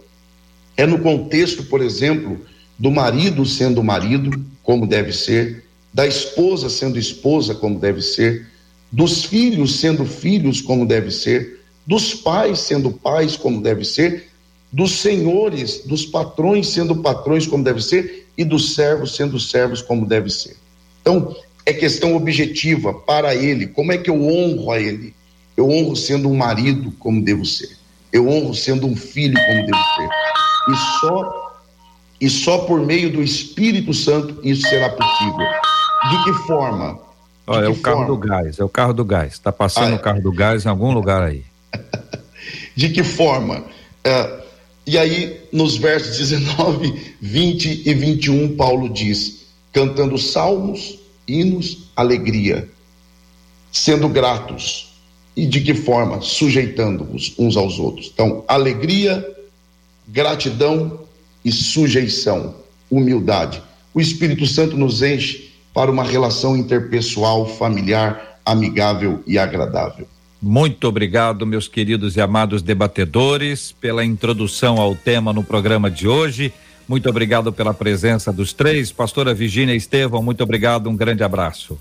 É 0.78 0.86
no 0.88 1.00
contexto, 1.00 1.64
por 1.66 1.82
exemplo, 1.82 2.40
do 2.80 2.90
marido 2.90 3.46
sendo 3.46 3.84
marido, 3.84 4.32
como 4.64 4.88
deve 4.88 5.12
ser, 5.12 5.66
da 5.94 6.08
esposa 6.08 6.70
sendo 6.70 6.98
esposa, 6.98 7.54
como 7.54 7.78
deve 7.78 8.02
ser, 8.02 8.48
dos 8.90 9.26
filhos 9.26 9.76
sendo 9.76 10.06
filhos, 10.06 10.62
como 10.62 10.86
deve 10.86 11.12
ser, 11.12 11.60
dos 11.86 12.14
pais 12.14 12.60
sendo 12.60 12.92
pais, 12.92 13.36
como 13.36 13.62
deve 13.62 13.84
ser, 13.84 14.30
dos 14.72 14.94
senhores, 14.94 15.84
dos 15.86 16.06
patrões 16.06 16.70
sendo 16.70 16.96
patrões, 16.96 17.46
como 17.46 17.64
deve 17.64 17.82
ser, 17.82 18.23
e 18.38 18.44
dos 18.44 18.76
servos 18.76 19.16
sendo 19.16 19.40
servos, 19.40 19.82
como 19.82 20.06
deve 20.06 20.30
ser. 20.30 20.58
Então, 21.02 21.36
é 21.66 21.74
questão 21.74 22.16
objetiva 22.16 22.94
para 22.94 23.36
ele. 23.36 23.68
Como 23.68 23.92
é 23.92 23.98
que 23.98 24.10
eu 24.10 24.22
honro 24.22 24.72
a 24.72 24.80
ele? 24.80 25.14
Eu 25.56 25.70
honro 25.70 25.96
sendo 25.96 26.30
um 26.30 26.36
marido, 26.36 26.92
como 27.00 27.24
devo 27.24 27.46
ser. 27.46 27.78
Eu 28.12 28.28
honro 28.28 28.54
sendo 28.54 28.88
um 28.88 28.96
filho, 28.96 29.38
como 29.46 29.66
devo 29.66 29.84
ser 29.96 30.10
e 30.68 30.76
só 31.00 31.54
e 32.22 32.30
só 32.30 32.60
por 32.60 32.80
meio 32.80 33.12
do 33.12 33.22
Espírito 33.22 33.94
Santo 33.94 34.40
isso 34.44 34.62
será 34.70 34.90
possível. 34.90 35.48
De 36.10 36.24
que 36.24 36.34
forma? 36.46 36.94
De 36.94 37.00
Olha, 37.48 37.66
é 37.66 37.70
o 37.70 37.76
carro 37.76 38.06
do 38.06 38.18
gás, 38.18 38.60
é 38.60 38.64
o 38.64 38.70
carro 38.70 38.94
do 38.94 39.04
gás. 39.04 39.34
Está 39.34 39.52
passando 39.52 39.90
ah, 39.90 39.92
é. 39.92 39.96
o 39.96 40.00
carro 40.00 40.22
do 40.22 40.32
gás 40.32 40.66
em 40.66 40.70
algum 40.70 40.94
lugar 40.94 41.22
aí. 41.22 41.44
de 42.76 42.90
que 42.90 43.04
forma? 43.04 43.66
É, 44.04 44.43
e 44.86 44.98
aí, 44.98 45.42
nos 45.52 45.78
versos 45.78 46.18
19, 46.18 47.16
20 47.22 47.84
e 47.86 47.94
21, 47.94 48.56
Paulo 48.56 48.90
diz: 48.90 49.46
cantando 49.72 50.18
salmos, 50.18 51.00
hinos, 51.28 51.90
alegria, 51.96 52.70
sendo 53.72 54.10
gratos. 54.10 54.92
E 55.36 55.48
de 55.48 55.62
que 55.62 55.74
forma? 55.74 56.22
Sujeitando-vos 56.22 57.34
uns 57.40 57.58
aos 57.58 57.80
outros. 57.80 58.12
Então, 58.14 58.44
alegria, 58.48 59.26
gratidão 60.08 61.00
e 61.44 61.52
sujeição, 61.52 62.56
humildade. 62.90 63.64
O 63.94 64.02
Espírito 64.02 64.46
Santo 64.46 64.78
nos 64.78 65.02
enche 65.02 65.52
para 65.74 65.90
uma 65.90 66.04
relação 66.04 66.56
interpessoal, 66.56 67.48
familiar, 67.48 68.40
amigável 68.46 69.24
e 69.26 69.40
agradável. 69.40 70.08
Muito 70.46 70.90
obrigado, 70.90 71.48
meus 71.48 71.70
queridos 71.70 72.18
e 72.18 72.22
amados 72.22 72.62
debatedores, 72.62 73.72
pela 73.80 74.04
introdução 74.04 74.76
ao 74.78 74.94
tema 74.94 75.32
no 75.32 75.42
programa 75.42 75.90
de 75.90 76.06
hoje. 76.06 76.54
Muito 76.86 77.08
obrigado 77.10 77.54
pela 77.54 77.74
presença 77.74 78.30
dos 78.30 78.52
três. 78.52 78.92
Pastora 78.92 79.34
Virginia 79.34 79.74
Estevão, 79.74 80.22
muito 80.22 80.44
obrigado, 80.44 80.90
um 80.90 80.98
grande 80.98 81.24
abraço. 81.24 81.80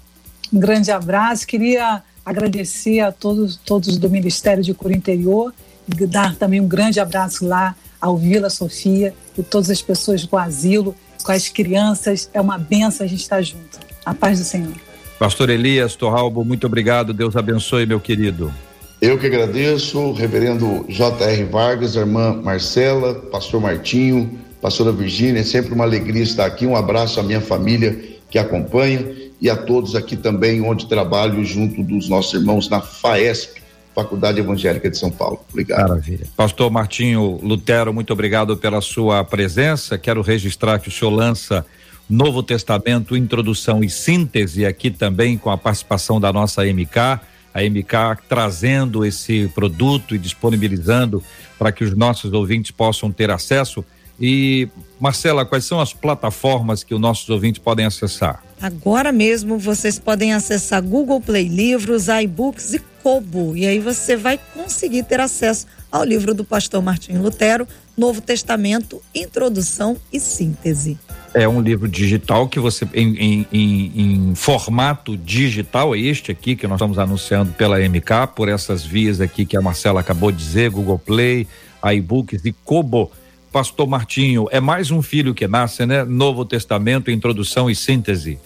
Um 0.52 0.60
grande 0.60 0.92
abraço. 0.92 1.44
Queria 1.44 2.04
agradecer 2.24 3.00
a 3.00 3.10
todos, 3.10 3.56
todos 3.56 3.98
do 3.98 4.08
Ministério 4.08 4.62
de 4.62 4.72
Cura 4.72 4.94
Interior 4.94 5.52
e 5.88 6.06
dar 6.06 6.36
também 6.36 6.60
um 6.60 6.68
grande 6.68 7.00
abraço 7.00 7.44
lá 7.44 7.74
ao 8.00 8.16
Vila 8.16 8.48
Sofia 8.48 9.12
e 9.36 9.42
todas 9.42 9.70
as 9.70 9.82
pessoas 9.82 10.24
do 10.24 10.36
asilo, 10.36 10.94
com 11.24 11.32
as 11.32 11.48
crianças. 11.48 12.30
É 12.32 12.40
uma 12.40 12.58
benção 12.58 13.04
a 13.04 13.08
gente 13.08 13.22
estar 13.22 13.42
junto. 13.42 13.80
A 14.06 14.14
paz 14.14 14.38
do 14.38 14.44
Senhor. 14.44 14.91
Pastor 15.22 15.50
Elias 15.50 15.94
Torralbo, 15.94 16.44
muito 16.44 16.66
obrigado. 16.66 17.12
Deus 17.12 17.36
abençoe, 17.36 17.86
meu 17.86 18.00
querido. 18.00 18.52
Eu 19.00 19.16
que 19.16 19.26
agradeço, 19.26 20.10
reverendo 20.10 20.84
J.R. 20.88 21.44
Vargas, 21.44 21.94
irmã 21.94 22.34
Marcela, 22.42 23.14
pastor 23.14 23.60
Martinho, 23.60 24.36
pastora 24.60 24.90
Virgínia, 24.90 25.38
é 25.38 25.44
sempre 25.44 25.74
uma 25.74 25.84
alegria 25.84 26.24
estar 26.24 26.44
aqui. 26.44 26.66
Um 26.66 26.74
abraço 26.74 27.20
à 27.20 27.22
minha 27.22 27.40
família 27.40 27.96
que 28.28 28.36
acompanha 28.36 29.14
e 29.40 29.48
a 29.48 29.54
todos 29.54 29.94
aqui 29.94 30.16
também, 30.16 30.60
onde 30.60 30.88
trabalho 30.88 31.44
junto 31.44 31.84
dos 31.84 32.08
nossos 32.08 32.34
irmãos 32.34 32.68
na 32.68 32.80
FAESP, 32.80 33.62
Faculdade 33.94 34.40
Evangélica 34.40 34.90
de 34.90 34.98
São 34.98 35.12
Paulo. 35.12 35.38
Obrigado. 35.48 35.88
Maravilha. 35.88 36.26
Pastor 36.36 36.68
Martinho 36.68 37.38
Lutero, 37.40 37.94
muito 37.94 38.12
obrigado 38.12 38.56
pela 38.56 38.80
sua 38.80 39.22
presença. 39.22 39.96
Quero 39.96 40.20
registrar 40.20 40.80
que 40.80 40.88
o 40.88 40.90
senhor 40.90 41.12
lança 41.12 41.64
Novo 42.09 42.42
Testamento, 42.42 43.16
Introdução 43.16 43.82
e 43.82 43.88
Síntese, 43.88 44.66
aqui 44.66 44.90
também 44.90 45.38
com 45.38 45.50
a 45.50 45.57
participação 45.57 46.20
da 46.20 46.32
nossa 46.32 46.62
MK, 46.64 47.20
a 47.55 47.62
MK 47.62 48.22
trazendo 48.28 49.05
esse 49.05 49.48
produto 49.55 50.14
e 50.14 50.18
disponibilizando 50.18 51.22
para 51.59 51.72
que 51.72 51.84
os 51.84 51.96
nossos 51.96 52.32
ouvintes 52.32 52.70
possam 52.70 53.11
ter 53.11 53.30
acesso. 53.30 53.84
E, 54.20 54.68
Marcela, 55.00 55.44
quais 55.44 55.64
são 55.64 55.80
as 55.80 55.92
plataformas 55.92 56.84
que 56.84 56.94
os 56.94 57.00
nossos 57.00 57.28
ouvintes 57.28 57.61
podem 57.61 57.86
acessar? 57.86 58.42
Agora 58.61 59.11
mesmo 59.11 59.59
vocês 59.59 59.98
podem 59.98 60.32
acessar 60.32 60.82
Google 60.82 61.20
Play 61.20 61.48
Livros, 61.48 62.07
iBooks 62.09 62.74
e 62.74 62.78
Kobo. 63.03 63.57
E 63.57 63.66
aí 63.66 63.80
você 63.80 64.16
vai 64.16 64.38
conseguir 64.55 65.03
ter 65.05 65.18
acesso 65.18 65.66
ao 65.93 66.03
livro 66.03 66.32
do 66.32 66.43
pastor 66.43 66.82
Martinho 66.82 67.22
Lutero, 67.22 67.68
Novo 67.97 68.22
Testamento, 68.22 69.03
Introdução 69.14 69.99
e 70.11 70.18
Síntese. 70.18 70.99
É 71.34 71.47
um 71.47 71.61
livro 71.61 71.86
digital 71.86 72.49
que 72.49 72.59
você, 72.59 72.88
em, 72.95 73.14
em, 73.16 73.47
em, 73.53 73.93
em, 74.30 74.34
formato 74.34 75.16
digital, 75.16 75.95
é 75.95 75.99
este 75.99 76.32
aqui 76.32 76.57
que 76.57 76.66
nós 76.66 76.76
estamos 76.76 76.99
anunciando 76.99 77.53
pela 77.53 77.78
MK, 77.78 78.28
por 78.34 78.49
essas 78.49 78.84
vias 78.84 79.20
aqui 79.20 79.45
que 79.45 79.57
a 79.57 79.61
Marcela 79.61 80.01
acabou 80.01 80.32
de 80.32 80.38
dizer, 80.38 80.70
Google 80.70 80.99
Play, 80.99 81.47
iBooks 81.84 82.45
e 82.47 82.53
Kobo. 82.64 83.12
Pastor 83.53 83.86
Martinho, 83.86 84.49
é 84.51 84.61
mais 84.61 84.90
um 84.90 85.03
filho 85.03 85.34
que 85.34 85.47
nasce, 85.47 85.84
né? 85.84 86.05
Novo 86.05 86.43
Testamento, 86.43 87.11
Introdução 87.11 87.68
e 87.68 87.74
Síntese. 87.74 88.38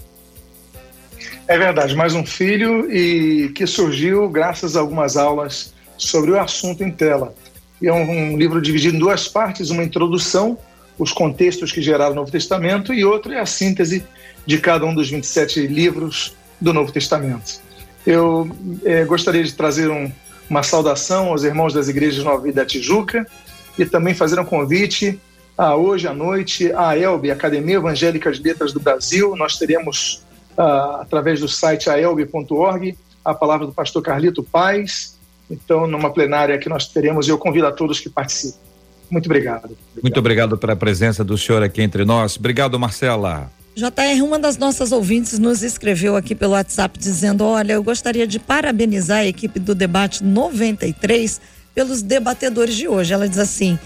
É 1.46 1.56
verdade, 1.56 1.94
mais 1.94 2.12
um 2.12 2.26
filho 2.26 2.90
e 2.90 3.50
que 3.50 3.68
surgiu 3.68 4.28
graças 4.28 4.76
a 4.76 4.80
algumas 4.80 5.16
aulas 5.16 5.75
sobre 5.96 6.30
o 6.30 6.40
assunto 6.40 6.82
em 6.82 6.90
tela. 6.90 7.34
E 7.80 7.88
é 7.88 7.92
um, 7.92 8.32
um 8.32 8.38
livro 8.38 8.60
dividido 8.60 8.96
em 8.96 8.98
duas 8.98 9.28
partes, 9.28 9.70
uma 9.70 9.82
introdução, 9.82 10.58
os 10.98 11.12
contextos 11.12 11.72
que 11.72 11.82
geraram 11.82 12.12
o 12.12 12.16
Novo 12.16 12.30
Testamento, 12.30 12.92
e 12.92 13.04
outra 13.04 13.34
é 13.34 13.40
a 13.40 13.46
síntese 13.46 14.04
de 14.46 14.58
cada 14.58 14.86
um 14.86 14.94
dos 14.94 15.10
27 15.10 15.66
livros 15.66 16.34
do 16.60 16.72
Novo 16.72 16.92
Testamento. 16.92 17.60
Eu 18.06 18.48
é, 18.84 19.04
gostaria 19.04 19.42
de 19.42 19.52
trazer 19.52 19.90
um, 19.90 20.10
uma 20.48 20.62
saudação 20.62 21.28
aos 21.28 21.42
irmãos 21.42 21.74
das 21.74 21.88
igrejas 21.88 22.24
Nova 22.24 22.50
da 22.52 22.64
Tijuca 22.64 23.26
e 23.78 23.84
também 23.84 24.14
fazer 24.14 24.38
um 24.38 24.44
convite 24.44 25.20
a 25.58 25.74
hoje 25.74 26.06
à 26.06 26.14
noite 26.14 26.72
a 26.72 26.96
ELB, 26.96 27.30
Academia 27.30 27.76
Evangélica 27.76 28.30
de 28.30 28.42
Letras 28.42 28.72
do 28.72 28.80
Brasil. 28.80 29.34
Nós 29.36 29.58
teremos 29.58 30.22
uh, 30.56 31.00
através 31.00 31.40
do 31.40 31.48
site 31.48 31.90
aelb.org, 31.90 32.96
a 33.24 33.34
palavra 33.34 33.66
do 33.66 33.72
pastor 33.72 34.02
Carlito 34.02 34.42
Paz. 34.42 35.15
Então, 35.50 35.86
numa 35.86 36.10
plenária 36.10 36.58
que 36.58 36.68
nós 36.68 36.88
teremos, 36.88 37.28
eu 37.28 37.38
convido 37.38 37.66
a 37.66 37.72
todos 37.72 38.00
que 38.00 38.08
participem. 38.08 38.60
Muito 39.10 39.26
obrigado. 39.26 39.64
obrigado. 39.64 40.02
Muito 40.02 40.18
obrigado 40.18 40.58
pela 40.58 40.74
presença 40.74 41.22
do 41.22 41.38
senhor 41.38 41.62
aqui 41.62 41.82
entre 41.82 42.04
nós. 42.04 42.36
Obrigado, 42.36 42.78
Marcela. 42.78 43.50
JR, 43.76 44.22
uma 44.24 44.38
das 44.38 44.56
nossas 44.56 44.90
ouvintes 44.90 45.38
nos 45.38 45.62
escreveu 45.62 46.16
aqui 46.16 46.34
pelo 46.34 46.52
WhatsApp 46.52 46.98
dizendo: 46.98 47.44
Olha, 47.44 47.74
eu 47.74 47.82
gostaria 47.82 48.26
de 48.26 48.38
parabenizar 48.38 49.18
a 49.18 49.26
equipe 49.26 49.60
do 49.60 49.74
debate 49.74 50.24
93 50.24 51.40
pelos 51.74 52.00
debatedores 52.00 52.74
de 52.74 52.88
hoje. 52.88 53.12
Ela 53.12 53.28
diz 53.28 53.38
assim: 53.38 53.78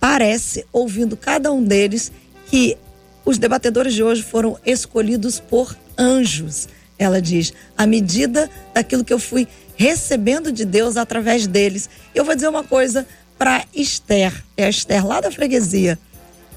parece, 0.00 0.66
ouvindo 0.72 1.16
cada 1.16 1.52
um 1.52 1.62
deles, 1.62 2.10
que 2.50 2.76
os 3.24 3.38
debatedores 3.38 3.94
de 3.94 4.02
hoje 4.02 4.22
foram 4.22 4.58
escolhidos 4.66 5.38
por 5.38 5.76
anjos. 5.96 6.68
Ela 6.98 7.22
diz, 7.22 7.52
à 7.76 7.86
medida 7.86 8.50
daquilo 8.74 9.04
que 9.04 9.12
eu 9.12 9.20
fui 9.20 9.46
recebendo 9.78 10.50
de 10.50 10.64
Deus 10.64 10.96
através 10.96 11.46
deles. 11.46 11.88
Eu 12.12 12.24
vou 12.24 12.34
dizer 12.34 12.48
uma 12.48 12.64
coisa 12.64 13.06
para 13.38 13.64
Esther, 13.72 14.34
é 14.56 14.64
a 14.64 14.68
Esther 14.68 15.06
lá 15.06 15.20
da 15.20 15.30
freguesia. 15.30 15.96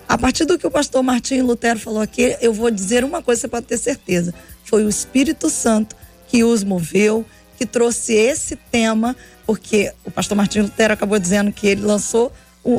A 0.09 0.17
partir 0.17 0.43
do 0.43 0.57
que 0.57 0.65
o 0.65 0.71
pastor 0.71 1.03
Martinho 1.03 1.45
Lutero 1.45 1.79
falou 1.79 2.01
aqui, 2.01 2.35
eu 2.41 2.51
vou 2.51 2.71
dizer 2.71 3.03
uma 3.03 3.21
coisa, 3.21 3.41
você 3.41 3.47
pode 3.47 3.67
ter 3.67 3.77
certeza. 3.77 4.33
Foi 4.65 4.83
o 4.83 4.89
Espírito 4.89 5.49
Santo 5.49 5.95
que 6.27 6.43
os 6.43 6.63
moveu, 6.63 7.23
que 7.57 7.65
trouxe 7.65 8.13
esse 8.13 8.55
tema, 8.55 9.15
porque 9.45 9.93
o 10.03 10.09
pastor 10.09 10.35
Martinho 10.35 10.65
Lutero 10.65 10.93
acabou 10.93 11.19
dizendo 11.19 11.51
que 11.51 11.67
ele 11.67 11.81
lançou 11.81 12.33
um, 12.65 12.77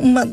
uma 0.00 0.30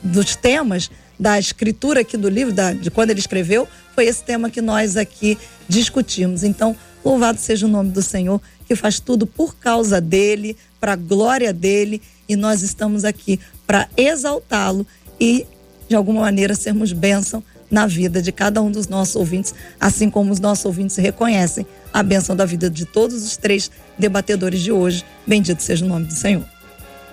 dos 0.00 0.36
temas 0.36 0.88
da 1.18 1.38
escritura 1.38 2.00
aqui 2.00 2.16
do 2.16 2.28
livro, 2.28 2.52
da, 2.52 2.72
de 2.72 2.90
quando 2.90 3.10
ele 3.10 3.20
escreveu, 3.20 3.68
foi 3.94 4.06
esse 4.06 4.22
tema 4.22 4.48
que 4.48 4.60
nós 4.60 4.96
aqui 4.96 5.36
discutimos. 5.68 6.44
Então, 6.44 6.76
louvado 7.04 7.38
seja 7.40 7.66
o 7.66 7.68
nome 7.68 7.90
do 7.90 8.02
Senhor, 8.02 8.40
que 8.72 8.76
faz 8.76 8.98
tudo 8.98 9.26
por 9.26 9.54
causa 9.56 10.00
dele, 10.00 10.56
para 10.80 10.94
a 10.94 10.96
glória 10.96 11.52
dele, 11.52 12.00
e 12.26 12.34
nós 12.34 12.62
estamos 12.62 13.04
aqui 13.04 13.38
para 13.66 13.86
exaltá-lo 13.98 14.86
e, 15.20 15.46
de 15.86 15.94
alguma 15.94 16.22
maneira, 16.22 16.54
sermos 16.54 16.90
bênção 16.90 17.44
na 17.70 17.86
vida 17.86 18.22
de 18.22 18.32
cada 18.32 18.62
um 18.62 18.70
dos 18.70 18.88
nossos 18.88 19.14
ouvintes, 19.14 19.54
assim 19.78 20.08
como 20.08 20.32
os 20.32 20.40
nossos 20.40 20.64
ouvintes 20.64 20.96
reconhecem 20.96 21.66
a 21.92 22.02
bênção 22.02 22.34
da 22.34 22.46
vida 22.46 22.70
de 22.70 22.86
todos 22.86 23.22
os 23.22 23.36
três 23.36 23.70
debatedores 23.98 24.62
de 24.62 24.72
hoje. 24.72 25.04
Bendito 25.26 25.62
seja 25.62 25.84
o 25.84 25.88
nome 25.88 26.06
do 26.06 26.14
Senhor. 26.14 26.44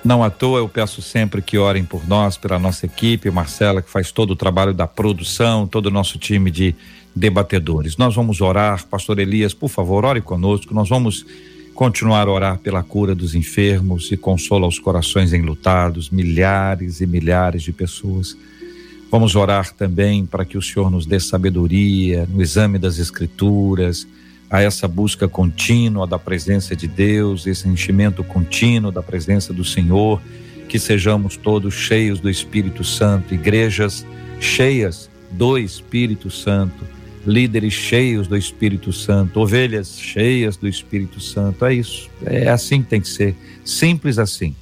Não 0.02 0.24
à 0.24 0.30
toa 0.30 0.60
eu 0.60 0.70
peço 0.70 1.02
sempre 1.02 1.42
que 1.42 1.58
orem 1.58 1.84
por 1.84 2.08
nós, 2.08 2.38
pela 2.38 2.58
nossa 2.58 2.86
equipe, 2.86 3.30
Marcela, 3.30 3.82
que 3.82 3.90
faz 3.90 4.14
todo 4.14 4.32
o 4.32 4.36
trabalho 4.36 4.74
da 4.74 4.88
produção, 4.88 5.68
todo 5.68 5.88
o 5.88 5.92
nosso 5.92 6.18
time 6.18 6.50
de 6.50 6.74
debatedores. 7.14 7.98
Nós 7.98 8.16
vamos 8.16 8.40
orar, 8.40 8.86
pastor 8.86 9.20
Elias, 9.20 9.54
por 9.54 9.68
favor, 9.68 10.06
ore 10.06 10.22
conosco. 10.22 10.74
Nós 10.74 10.88
vamos 10.88 11.26
continuar 11.80 12.28
a 12.28 12.32
orar 12.32 12.58
pela 12.58 12.84
cura 12.84 13.16
dos 13.16 13.34
enfermos 13.34 14.12
e 14.12 14.18
consola 14.18 14.68
os 14.68 14.78
corações 14.78 15.32
enlutados, 15.32 16.10
milhares 16.10 17.00
e 17.00 17.08
milhares 17.08 17.64
de 17.64 17.72
pessoas. 17.72 18.36
Vamos 19.10 19.34
orar 19.34 19.74
também 19.74 20.26
para 20.26 20.44
que 20.44 20.58
o 20.58 20.62
Senhor 20.62 20.92
nos 20.92 21.06
dê 21.06 21.22
sabedoria 21.22 22.28
no 22.30 22.42
exame 22.42 22.78
das 22.78 23.00
escrituras, 23.00 24.06
a 24.50 24.62
essa 24.62 24.90
busca 24.90 25.26
contínua 25.26 26.06
da 26.06 26.20
presença 26.20 26.76
de 26.76 26.86
Deus, 26.86 27.48
esse 27.48 27.70
enchimento 27.70 28.26
contínuo 28.26 28.92
da 28.92 29.02
presença 29.02 29.54
do 29.54 29.64
Senhor, 29.64 30.22
que 30.68 30.78
sejamos 30.78 31.38
todos 31.38 31.74
cheios 31.74 32.20
do 32.20 32.30
Espírito 32.30 32.84
Santo, 32.84 33.34
igrejas 33.34 34.06
cheias 34.38 35.10
do 35.32 35.58
Espírito 35.58 36.30
Santo, 36.30 36.99
líderes 37.26 37.74
cheios 37.74 38.28
do 38.28 38.38
Espírito 38.38 38.92
Santo, 38.94 39.40
ovelhas 39.40 40.00
cheias 40.00 40.58
do 40.58 40.68
Espírito 40.68 41.20
Santo. 41.20 41.66
É 41.66 41.74
isso, 41.74 42.10
é 42.26 42.50
assim 42.50 42.82
que 42.82 42.90
tem 42.90 43.02
que 43.02 43.08
ser, 43.08 43.36
simples 43.64 44.18
assim, 44.18 44.56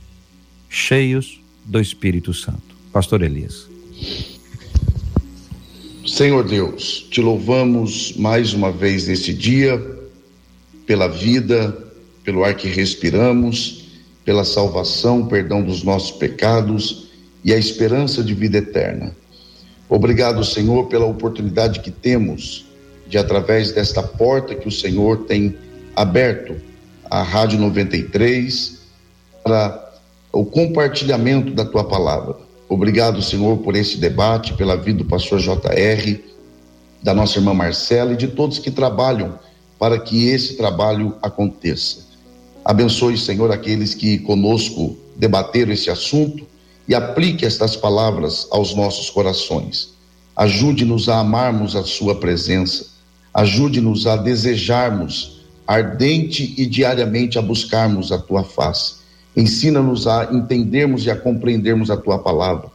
cheios 0.70 1.41
do 1.66 1.80
Espírito 1.80 2.34
Santo. 2.34 2.76
Pastor 2.91 3.22
Elias. 3.22 3.68
Senhor 6.05 6.43
Deus, 6.43 7.05
te 7.12 7.22
louvamos 7.22 8.14
mais 8.16 8.53
uma 8.53 8.72
vez 8.72 9.08
nesse 9.08 9.34
dia, 9.34 9.80
pela 10.86 11.08
vida, 11.08 11.78
pelo 12.24 12.43
ar 12.43 12.55
que 12.55 12.70
respiramos, 12.70 13.89
pela 14.24 14.45
salvação, 14.45 15.28
perdão 15.28 15.62
dos 15.62 15.84
nossos 15.84 16.12
pecados 16.12 17.08
e 17.43 17.53
a 17.53 17.58
esperança 17.58 18.24
de 18.24 18.34
vida 18.34 18.58
eterna. 18.58 19.16
Obrigado, 19.89 20.43
Senhor, 20.43 20.88
pela 20.88 21.05
oportunidade 21.05 21.79
que 21.79 21.91
temos 21.91 22.65
de, 23.07 23.17
através 23.17 23.71
desta 23.71 24.03
porta 24.03 24.53
que 24.53 24.67
o 24.67 24.71
Senhor 24.71 25.25
tem 25.25 25.55
aberto, 25.95 26.55
a 27.09 27.23
Rádio 27.23 27.57
93, 27.59 28.79
para 29.43 29.93
o 30.33 30.43
compartilhamento 30.43 31.51
da 31.51 31.63
tua 31.63 31.85
palavra. 31.85 32.35
Obrigado, 32.67 33.21
Senhor, 33.21 33.57
por 33.59 33.75
esse 33.75 33.97
debate, 33.97 34.53
pela 34.53 34.75
vida 34.75 34.99
do 34.99 35.05
pastor 35.05 35.39
JR, 35.39 36.19
da 37.01 37.13
nossa 37.13 37.39
irmã 37.39 37.53
Marcela 37.53 38.11
e 38.11 38.17
de 38.17 38.27
todos 38.27 38.59
que 38.59 38.69
trabalham 38.69 39.39
para 39.79 39.97
que 39.97 40.27
esse 40.27 40.57
trabalho 40.57 41.15
aconteça. 41.21 42.07
Abençoe, 42.65 43.17
Senhor, 43.17 43.49
aqueles 43.51 43.93
que 43.93 44.17
conosco 44.19 44.97
debateram 45.15 45.71
esse 45.71 45.89
assunto 45.89 46.45
e 46.88 46.95
aplique 46.95 47.45
estas 47.45 47.75
palavras 47.75 48.47
aos 48.51 48.73
nossos 48.73 49.09
corações. 49.09 49.89
Ajude-nos 50.35 51.09
a 51.09 51.19
amarmos 51.19 51.75
a 51.75 51.83
Sua 51.83 52.15
presença, 52.15 52.85
ajude-nos 53.33 54.07
a 54.07 54.15
desejarmos 54.15 55.41
ardente 55.65 56.53
e 56.57 56.65
diariamente 56.65 57.38
a 57.38 57.41
buscarmos 57.41 58.11
a 58.11 58.17
Tua 58.17 58.43
face. 58.43 58.95
Ensina-nos 59.35 60.07
a 60.07 60.29
entendermos 60.31 61.05
e 61.05 61.11
a 61.11 61.15
compreendermos 61.15 61.91
a 61.91 61.97
tua 61.97 62.17
palavra. 62.17 62.71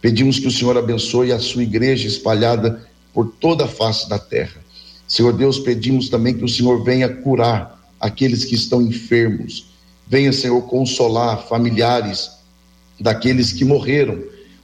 Pedimos 0.00 0.38
que 0.38 0.46
o 0.46 0.50
Senhor 0.50 0.78
abençoe 0.78 1.32
a 1.32 1.38
sua 1.38 1.62
igreja 1.62 2.08
espalhada 2.08 2.80
por 3.12 3.26
toda 3.38 3.66
a 3.66 3.68
face 3.68 4.08
da 4.08 4.18
terra. 4.18 4.58
Senhor 5.06 5.34
Deus, 5.34 5.58
pedimos 5.58 6.08
também 6.08 6.32
que 6.32 6.44
o 6.44 6.48
Senhor 6.48 6.82
venha 6.82 7.08
curar 7.08 7.78
aqueles 8.00 8.44
que 8.44 8.54
estão 8.54 8.80
enfermos. 8.80 9.66
Venha, 10.06 10.32
Senhor, 10.32 10.62
consolar 10.62 11.46
familiares 11.46 12.37
daqueles 13.00 13.52
que 13.52 13.64
morreram. 13.64 14.18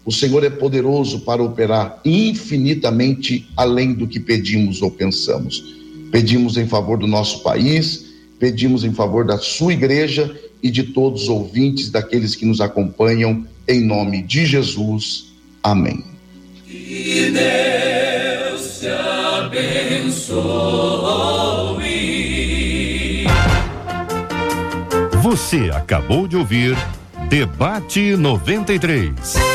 O 0.04 0.12
Senhor 0.12 0.44
é 0.44 0.50
poderoso 0.50 1.20
para 1.20 1.42
operar 1.42 2.00
infinitamente 2.04 3.48
além 3.56 3.94
do 3.94 4.06
que 4.06 4.20
pedimos 4.20 4.82
ou 4.82 4.90
pensamos. 4.90 5.74
Pedimos 6.10 6.56
em 6.56 6.66
favor 6.66 6.98
do 6.98 7.06
nosso 7.06 7.42
país, 7.42 8.06
pedimos 8.38 8.84
em 8.84 8.92
favor 8.92 9.24
da 9.24 9.38
sua 9.38 9.72
igreja 9.72 10.38
e 10.62 10.70
de 10.70 10.82
todos 10.84 11.24
os 11.24 11.28
ouvintes, 11.28 11.90
daqueles 11.90 12.34
que 12.34 12.46
nos 12.46 12.60
acompanham, 12.60 13.46
em 13.66 13.84
nome 13.84 14.22
de 14.22 14.46
Jesus. 14.46 15.32
Amém. 15.62 16.04
Que 16.66 17.30
Deus 17.30 18.80
te 18.80 18.88
abençoe. 18.88 20.34
Você 25.22 25.70
acabou 25.72 26.28
de 26.28 26.36
ouvir 26.36 26.76
Debate 27.34 28.16
93. 28.16 29.53